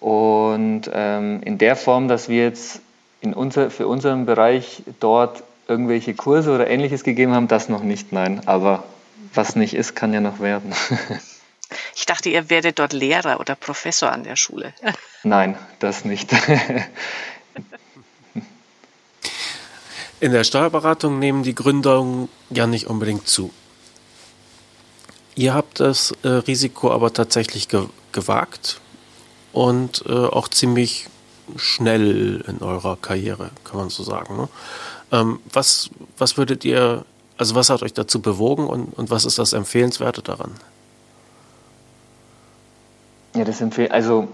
Und 0.00 0.82
ähm, 0.92 1.40
in 1.44 1.58
der 1.58 1.76
Form, 1.76 2.08
dass 2.08 2.28
wir 2.28 2.44
jetzt 2.44 2.80
in 3.20 3.34
unser, 3.34 3.70
für 3.70 3.86
unseren 3.88 4.26
Bereich 4.26 4.82
dort 5.00 5.42
irgendwelche 5.68 6.14
Kurse 6.14 6.52
oder 6.54 6.68
ähnliches 6.68 7.02
gegeben 7.04 7.32
haben, 7.34 7.48
das 7.48 7.68
noch 7.68 7.82
nicht, 7.82 8.12
nein. 8.12 8.40
Aber 8.46 8.82
was 9.34 9.56
nicht 9.56 9.74
ist, 9.74 9.94
kann 9.94 10.12
ja 10.12 10.20
noch 10.20 10.40
werden. 10.40 10.74
Ich 11.96 12.04
dachte, 12.04 12.28
ihr 12.28 12.50
werdet 12.50 12.78
dort 12.78 12.92
Lehrer 12.92 13.40
oder 13.40 13.54
Professor 13.54 14.12
an 14.12 14.24
der 14.24 14.36
Schule. 14.36 14.74
Nein, 15.22 15.56
das 15.78 16.04
nicht. 16.04 16.30
In 20.20 20.32
der 20.32 20.44
Steuerberatung 20.44 21.18
nehmen 21.18 21.42
die 21.42 21.54
Gründungen 21.54 22.28
ja 22.50 22.66
nicht 22.66 22.86
unbedingt 22.86 23.26
zu. 23.26 23.52
Ihr 25.34 25.54
habt 25.54 25.80
das 25.80 26.12
äh, 26.22 26.28
Risiko 26.28 26.92
aber 26.92 27.12
tatsächlich 27.12 27.68
ge 27.68 27.86
gewagt 28.12 28.80
und 29.52 30.04
äh, 30.06 30.12
auch 30.12 30.48
ziemlich 30.48 31.06
schnell 31.56 32.44
in 32.46 32.60
eurer 32.60 32.96
Karriere, 32.96 33.50
kann 33.64 33.78
man 33.78 33.88
so 33.88 34.02
sagen. 34.02 34.36
Ne? 34.36 34.48
Ähm, 35.10 35.40
was, 35.50 35.90
was 36.18 36.36
würdet 36.36 36.64
ihr, 36.64 37.04
also 37.42 37.56
was 37.56 37.70
hat 37.70 37.82
euch 37.82 37.92
dazu 37.92 38.22
bewogen 38.22 38.68
und, 38.68 38.96
und 38.96 39.10
was 39.10 39.24
ist 39.24 39.38
das 39.38 39.52
Empfehlenswerte 39.52 40.22
daran? 40.22 40.52
ja, 43.34 43.44
das 43.44 43.60
empfehle 43.60 43.90
also 43.90 44.28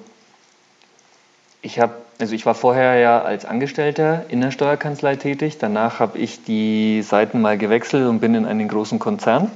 ich 1.63 1.81
habe 1.81 1.95
also 2.21 2.35
ich 2.35 2.45
war 2.47 2.55
vorher 2.55 2.97
ja 2.97 3.23
als 3.23 3.45
Angestellter 3.45 4.27
in 4.29 4.41
der 4.41 4.51
Steuerkanzlei 4.51 5.15
tätig. 5.15 5.59
Danach 5.59 6.01
habe 6.01 6.19
ich 6.19 6.43
die 6.43 7.03
Seiten 7.03 7.41
mal 7.41 7.57
gewechselt 7.57 8.09
und 8.09 8.19
bin 8.19 8.35
in 8.35 8.45
einen 8.45 8.67
großen 8.67 8.99
Konzern, 8.99 9.53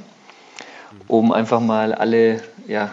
um 1.09 1.33
einfach 1.33 1.61
mal 1.61 1.93
alle 1.93 2.41
ja 2.69 2.93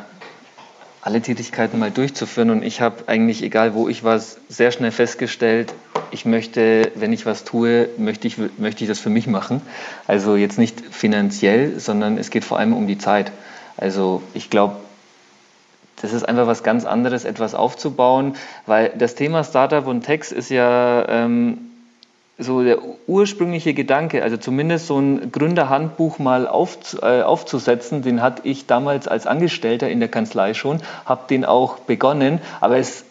alle 1.02 1.22
Tätigkeiten 1.22 1.80
mal 1.80 1.92
durchzuführen. 1.92 2.50
Und 2.50 2.64
ich 2.64 2.82
habe 2.82 3.04
eigentlich, 3.08 3.44
egal 3.44 3.74
wo 3.76 3.88
ich 3.88 4.04
war, 4.04 4.20
sehr 4.20 4.72
schnell 4.72 4.92
festgestellt, 4.92 5.74
ich 6.12 6.26
möchte, 6.26 6.92
wenn 6.96 7.14
ich 7.14 7.26
was 7.26 7.44
tue, 7.44 7.90
möchte 7.98 8.28
ich, 8.28 8.38
möchte 8.58 8.84
ich 8.84 8.90
das 8.90 9.00
für 9.00 9.10
mich 9.10 9.28
machen. 9.28 9.62
Also 10.08 10.36
jetzt 10.36 10.58
nicht 10.58 10.80
finanziell, 10.80 11.80
sondern 11.80 12.18
es 12.18 12.30
geht 12.30 12.44
vor 12.44 12.60
allem 12.60 12.74
um 12.74 12.88
die 12.88 12.98
Zeit. 12.98 13.32
Also 13.78 14.22
ich 14.34 14.50
glaube, 14.50 14.76
das 16.02 16.14
ist 16.14 16.24
einfach 16.24 16.48
was 16.48 16.64
ganz 16.64 16.86
anderes, 16.86 17.26
etwas 17.26 17.56
aufzubauen, 17.56 18.36
weil 18.66 18.92
das 18.98 19.16
Thema 19.16 19.44
Startup 19.44 19.86
und 19.86 20.02
Text 20.02 20.32
ist 20.32 20.50
ja 20.50 21.08
ähm, 21.10 21.58
so 22.38 22.64
der 22.64 22.80
ursprüngliche 23.08 23.74
Gedanke, 23.74 24.24
also 24.24 24.38
zumindest 24.38 24.88
so 24.88 24.98
ein 24.98 25.32
Gründerhandbuch 25.32 26.20
mal 26.20 26.48
auf, 26.48 26.78
äh, 27.02 27.22
aufzusetzen, 27.22 28.02
den 28.02 28.22
hatte 28.22 28.44
ich 28.46 28.66
damals 28.66 29.10
als 29.10 29.28
Angestellter 29.28 29.90
in 29.90 30.00
der 30.00 30.08
Kanzlei 30.08 30.54
schon, 30.54 30.82
habe 31.06 31.24
den 31.30 31.44
auch 31.44 31.80
begonnen, 31.80 32.40
aber 32.62 32.78
es 32.78 33.04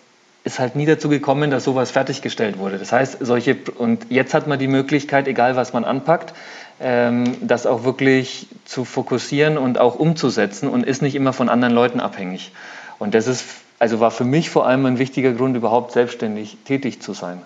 ist 0.44 0.58
halt 0.58 0.76
nie 0.76 0.86
dazu 0.86 1.08
gekommen, 1.08 1.50
dass 1.50 1.64
sowas 1.64 1.90
fertiggestellt 1.90 2.58
wurde. 2.58 2.78
Das 2.78 2.92
heißt, 2.92 3.18
solche, 3.20 3.56
und 3.76 4.06
jetzt 4.08 4.34
hat 4.34 4.46
man 4.46 4.58
die 4.58 4.68
Möglichkeit, 4.68 5.28
egal 5.28 5.56
was 5.56 5.72
man 5.72 5.84
anpackt, 5.84 6.32
ähm, 6.80 7.36
das 7.40 7.66
auch 7.66 7.84
wirklich 7.84 8.46
zu 8.64 8.84
fokussieren 8.84 9.58
und 9.58 9.78
auch 9.78 9.96
umzusetzen 9.96 10.68
und 10.68 10.86
ist 10.86 11.02
nicht 11.02 11.14
immer 11.14 11.32
von 11.32 11.48
anderen 11.48 11.74
Leuten 11.74 12.00
abhängig. 12.00 12.52
Und 12.98 13.14
das 13.14 13.26
ist, 13.26 13.44
also 13.78 14.00
war 14.00 14.10
für 14.10 14.24
mich 14.24 14.50
vor 14.50 14.66
allem 14.66 14.86
ein 14.86 14.98
wichtiger 14.98 15.32
Grund, 15.32 15.56
überhaupt 15.56 15.92
selbstständig 15.92 16.56
tätig 16.64 17.00
zu 17.02 17.12
sein. 17.12 17.42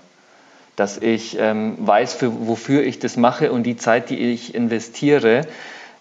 Dass 0.77 0.99
ich 0.99 1.37
ähm, 1.39 1.77
weiß, 1.79 2.15
für, 2.15 2.47
wofür 2.47 2.83
ich 2.83 2.99
das 2.99 3.17
mache 3.17 3.53
und 3.53 3.65
die 3.65 3.77
Zeit, 3.77 4.11
die 4.11 4.19
ich 4.19 4.55
investiere, 4.55 5.43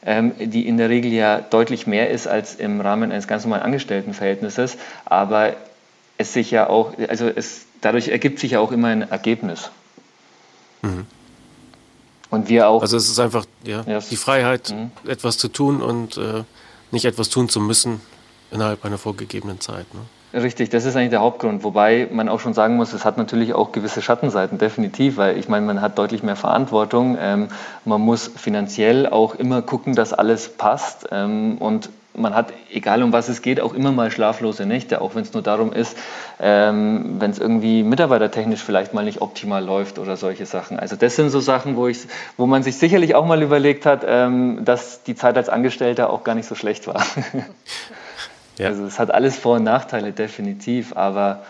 ähm, 0.06 0.34
die 0.38 0.68
in 0.68 0.78
der 0.78 0.90
Regel 0.90 1.12
ja 1.12 1.40
deutlich 1.42 1.88
mehr 1.88 2.10
ist 2.10 2.28
als 2.28 2.56
im 2.56 2.82
Rahmen 2.82 3.12
eines 3.12 3.28
ganz 3.28 3.44
normalen 3.44 3.64
Angestelltenverhältnisses, 3.64 4.78
aber 5.06 5.54
es 6.22 6.34
sich 6.34 6.52
ja 6.52 6.70
auch, 6.70 6.94
also 7.08 7.28
es, 7.28 7.66
dadurch 7.82 8.08
ergibt 8.10 8.40
sich 8.40 8.52
ja 8.52 8.60
auch 8.60 8.72
immer 8.72 8.88
ein 8.90 9.02
Ergebnis. 9.04 9.70
Mhm. 10.82 11.06
Und 12.30 12.48
wir 12.48 12.70
auch. 12.70 12.82
Also 12.82 12.96
es 12.98 13.10
ist 13.10 13.20
einfach 13.20 13.46
ja, 13.66 13.84
Ja, 13.86 14.00
die 14.00 14.16
Freiheit, 14.16 14.72
Mhm. 14.72 14.92
etwas 15.10 15.38
zu 15.38 15.50
tun 15.50 15.82
und 15.82 16.18
äh, 16.18 16.44
nicht 16.92 17.06
etwas 17.06 17.30
tun 17.30 17.50
zu 17.50 17.60
müssen 17.60 18.02
innerhalb 18.52 18.86
einer 18.86 18.98
vorgegebenen 18.98 19.60
Zeit. 19.60 19.86
Ne? 19.94 20.02
Richtig, 20.42 20.70
das 20.70 20.86
ist 20.86 20.96
eigentlich 20.96 21.10
der 21.10 21.20
Hauptgrund. 21.20 21.64
Wobei 21.66 22.08
man 22.10 22.30
auch 22.30 22.40
schon 22.40 22.54
sagen 22.54 22.78
muss, 22.78 22.94
es 22.94 23.04
hat 23.04 23.18
natürlich 23.18 23.54
auch 23.54 23.74
gewisse 23.74 24.02
Schattenseiten, 24.02 24.58
definitiv, 24.58 25.18
weil 25.18 25.38
ich 25.38 25.50
meine, 25.50 25.66
man 25.66 25.82
hat 25.82 25.98
deutlich 25.98 26.24
mehr 26.24 26.38
Verantwortung. 26.38 27.18
Ähm, 27.20 27.50
man 27.84 28.00
muss 28.00 28.32
finanziell 28.38 29.08
auch 29.08 29.36
immer 29.36 29.62
gucken, 29.62 29.94
dass 29.94 30.14
alles 30.14 30.48
passt. 30.48 31.08
Ähm, 31.12 31.58
und 31.58 31.90
man 32.14 32.36
hat, 32.36 32.54
egal 32.72 33.04
um 33.04 33.14
was 33.14 33.30
es 33.30 33.42
geht, 33.42 33.62
auch 33.62 33.74
immer 33.74 33.92
mal 33.92 34.12
schlaflose 34.12 34.66
Nächte, 34.66 35.02
auch 35.02 35.16
wenn 35.16 35.24
es 35.24 35.34
nur 35.34 35.44
darum 35.44 35.72
ist, 35.72 35.98
ähm, 36.40 37.16
wenn 37.20 37.32
es 37.32 37.40
irgendwie 37.40 37.84
mitarbeitertechnisch 37.84 38.62
vielleicht 38.62 38.94
mal 38.94 39.06
nicht 39.06 39.22
optimal 39.22 39.64
läuft 39.64 40.00
oder 40.00 40.18
solche 40.18 40.46
Sachen. 40.46 40.80
Also 40.80 40.96
das 40.96 41.16
sind 41.16 41.30
so 41.30 41.40
Sachen, 41.40 41.78
wo, 41.78 41.88
ich, 41.88 42.00
wo 42.38 42.46
man 42.46 42.64
sich 42.64 42.78
sicherlich 42.78 43.16
auch 43.16 43.26
mal 43.26 43.42
überlegt 43.42 43.86
hat, 43.86 44.04
ähm, 44.06 44.66
dass 44.66 45.04
die 45.04 45.16
Zeit 45.16 45.38
als 45.38 45.50
Angestellter 45.50 46.10
auch 46.10 46.24
gar 46.24 46.36
nicht 46.36 46.48
so 46.48 46.56
schlecht 46.56 46.88
war. 46.88 47.04
Ja. 48.58 48.68
Also 48.68 48.86
es 48.86 49.00
hat 49.00 49.12
alles 49.12 49.38
Vor- 49.38 49.56
und 49.56 49.64
Nachteile, 49.64 50.12
definitiv, 50.12 50.96
aber 50.96 51.44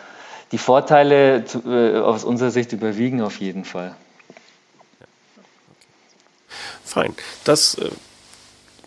die 0.54 0.58
Vorteile 0.58 1.44
zu, 1.44 1.62
äh, 1.66 1.98
aus 1.98 2.24
unserer 2.24 2.52
Sicht 2.52 2.72
überwiegen 2.72 3.22
auf 3.22 3.40
jeden 3.42 3.66
Fall. 3.66 3.96
Fein. 6.86 7.14
Das 7.44 7.76
äh, 7.76 7.90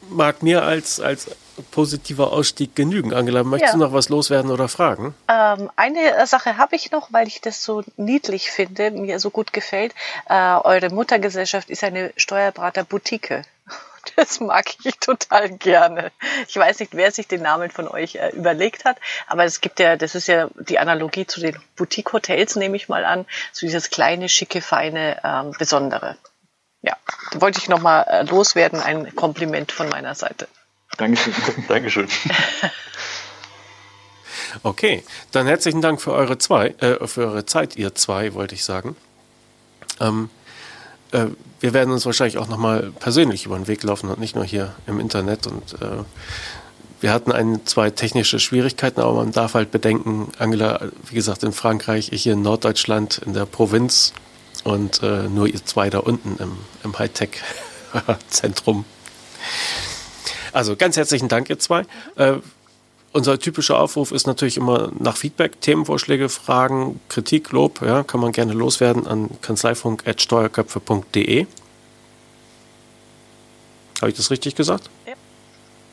mag 0.09 0.43
mir 0.43 0.63
als, 0.63 1.01
als 1.01 1.31
positiver 1.71 2.33
Ausstieg 2.33 2.75
genügen. 2.77 3.13
Angela, 3.15 3.43
möchtest 3.45 3.75
Ja. 3.75 3.79
du 3.79 3.85
noch 3.85 3.93
was 3.93 4.09
loswerden 4.09 4.51
oder 4.51 4.69
fragen? 4.69 5.15
Ähm, 5.29 5.71
eine 5.77 6.17
äh, 6.17 6.27
Sache 6.27 6.57
habe 6.57 6.77
ich 6.77 6.91
noch, 6.91 7.13
weil 7.13 7.27
ich 7.29 7.41
das 7.41 7.63
so 7.65 7.83
niedlich 7.97 8.51
finde, 8.51 8.91
mir 8.91 9.19
so 9.21 9.31
gut 9.31 9.53
gefällt. 9.53 9.95
Äh, 10.29 10.35
eure 10.35 10.91
Muttergesellschaft 10.91 11.71
ist 11.71 11.85
eine 11.85 12.13
Steuerberater-Boutique. 12.17 13.43
Das 14.17 14.39
mag 14.39 14.67
ich 14.85 14.99
total 14.99 15.49
gerne. 15.49 16.13
Ich 16.47 16.55
weiß 16.55 16.79
nicht, 16.81 16.95
wer 16.95 17.11
sich 17.11 17.27
den 17.27 17.41
Namen 17.41 17.71
von 17.71 17.89
euch 17.89 18.17
äh, 18.17 18.29
überlegt 18.37 18.85
hat, 18.85 18.99
aber 19.27 19.45
es 19.45 19.63
gibt 19.63 19.81
ja, 19.81 19.97
das 19.97 20.15
ist 20.15 20.27
ja 20.29 20.49
die 20.69 20.79
Analogie 20.79 21.27
zu 21.27 21.41
den 21.41 21.57
Boutique-Hotels, 21.77 22.57
nehme 22.57 22.77
ich 22.77 22.91
mal 22.91 23.07
an, 23.07 23.25
so 23.51 23.65
dieses 23.65 23.89
kleine, 23.89 24.29
schicke, 24.29 24.61
feine, 24.61 25.19
ähm, 25.25 25.53
Besondere. 25.59 26.19
Ja, 26.83 26.99
da 27.33 27.41
wollte 27.41 27.59
ich 27.61 27.71
nochmal 27.71 28.05
äh, 28.07 28.23
loswerden, 28.25 28.79
ein 28.79 29.17
Kompliment 29.17 29.73
von 29.73 29.89
meiner 29.89 30.15
Seite. 30.15 30.49
Dankeschön. 30.97 31.35
Dankeschön. 31.69 32.09
Okay, 34.63 35.03
dann 35.33 35.47
herzlichen 35.47 35.83
Dank 35.83 36.01
für 36.01 36.13
eure 36.13 36.39
zwei, 36.39 36.69
äh, 36.79 37.07
für 37.07 37.27
eure 37.27 37.45
Zeit, 37.45 37.77
ihr 37.77 37.95
zwei, 37.95 38.35
wollte 38.35 38.55
ich 38.55 38.65
sagen. 38.65 38.95
Ähm, 40.01 40.31
äh, 41.11 41.27
wir 41.61 41.75
werden 41.75 41.93
uns 41.93 42.07
wahrscheinlich 42.07 42.39
auch 42.39 42.49
nochmal 42.49 42.93
persönlich 42.99 43.47
über 43.47 43.57
den 43.57 43.67
Weg 43.67 43.83
laufen 43.83 44.09
und 44.11 44.21
nicht 44.21 44.37
nur 44.37 44.45
hier 44.45 44.75
im 44.87 45.01
Internet. 45.01 45.47
Und 45.47 45.75
äh, 45.83 46.05
wir 47.01 47.13
hatten 47.13 47.33
ein, 47.33 47.67
zwei 47.67 47.91
technische 47.91 48.39
Schwierigkeiten, 48.39 49.01
aber 49.01 49.15
man 49.15 49.33
darf 49.33 49.55
halt 49.55 49.71
bedenken, 49.71 50.31
Angela, 50.39 50.81
wie 51.09 51.15
gesagt, 51.15 51.43
in 51.43 51.53
Frankreich, 51.53 52.13
ich 52.13 52.23
hier 52.23 52.35
in 52.35 52.43
Norddeutschland, 52.43 53.19
in 53.19 53.35
der 53.35 53.47
Provinz 53.47 54.13
und 54.63 55.03
äh, 55.03 55.29
nur 55.29 55.47
ihr 55.47 55.65
zwei 55.65 55.91
da 55.91 55.99
unten 55.99 56.37
im, 56.43 56.57
im 56.83 56.99
Hightech-Zentrum. 56.99 58.85
Also 60.55 60.77
ganz 60.77 60.97
herzlichen 60.97 61.29
Dank, 61.29 61.51
ihr 61.51 61.59
zwei. 61.59 61.85
Äh, 62.17 62.37
unser 63.13 63.39
typischer 63.39 63.79
Aufruf 63.79 64.13
ist 64.13 64.27
natürlich 64.27 64.57
immer 64.57 64.91
nach 64.99 65.17
Feedback, 65.17 65.61
Themenvorschläge, 65.61 66.29
Fragen, 66.29 67.01
Kritik, 67.09 67.51
Lob, 67.51 67.83
ja, 67.83 68.05
kann 68.05 68.21
man 68.21 68.33
gerne 68.33 68.53
loswerden 68.53 69.07
an 69.07 69.31
kanzleifunk.steuerköpfe.de. 69.43 71.47
Habe 74.01 74.11
ich 74.11 74.17
das 74.17 74.31
richtig 74.31 74.55
gesagt? 74.55 74.89
Ja. 75.07 75.15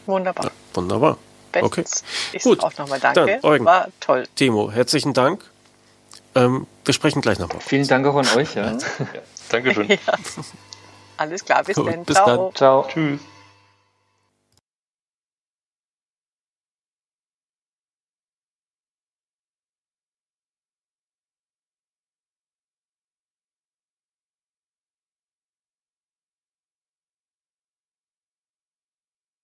Wunderbar. 0.05 0.45
Ja, 0.45 0.51
wunderbar. 0.74 1.18
Bestens. 1.51 1.72
Okay. 1.72 1.84
Ich 2.38 2.43
Gut. 2.43 2.64
auch 2.64 2.78
nochmal 2.78 2.99
danke. 2.99 3.26
Dann, 3.26 3.43
Eugen, 3.43 3.66
War 3.66 3.88
toll. 3.99 4.26
Timo, 4.36 4.72
herzlichen 4.72 5.14
Dank. 5.14 5.43
Ähm, 6.36 6.68
wir 6.86 6.93
sprechen 6.93 7.22
gleich 7.22 7.39
nochmal. 7.39 7.62
Vielen 7.62 7.88
Dank 7.88 8.05
auch 8.05 8.16
an 8.16 8.28
euch. 8.36 8.53
Ja. 8.55 8.74
ja 8.74 8.78
Dankeschön. 9.49 9.88
Ja. 9.89 9.97
Alles 11.18 11.43
klar, 11.45 11.64
bis 11.64 11.76
Gut, 11.76 11.88
dann. 11.88 12.05
Bis 12.05 12.16
Ciao. 12.16 12.28
dann. 12.28 12.55
Ciao. 12.55 12.88
Tschüss. 12.88 13.20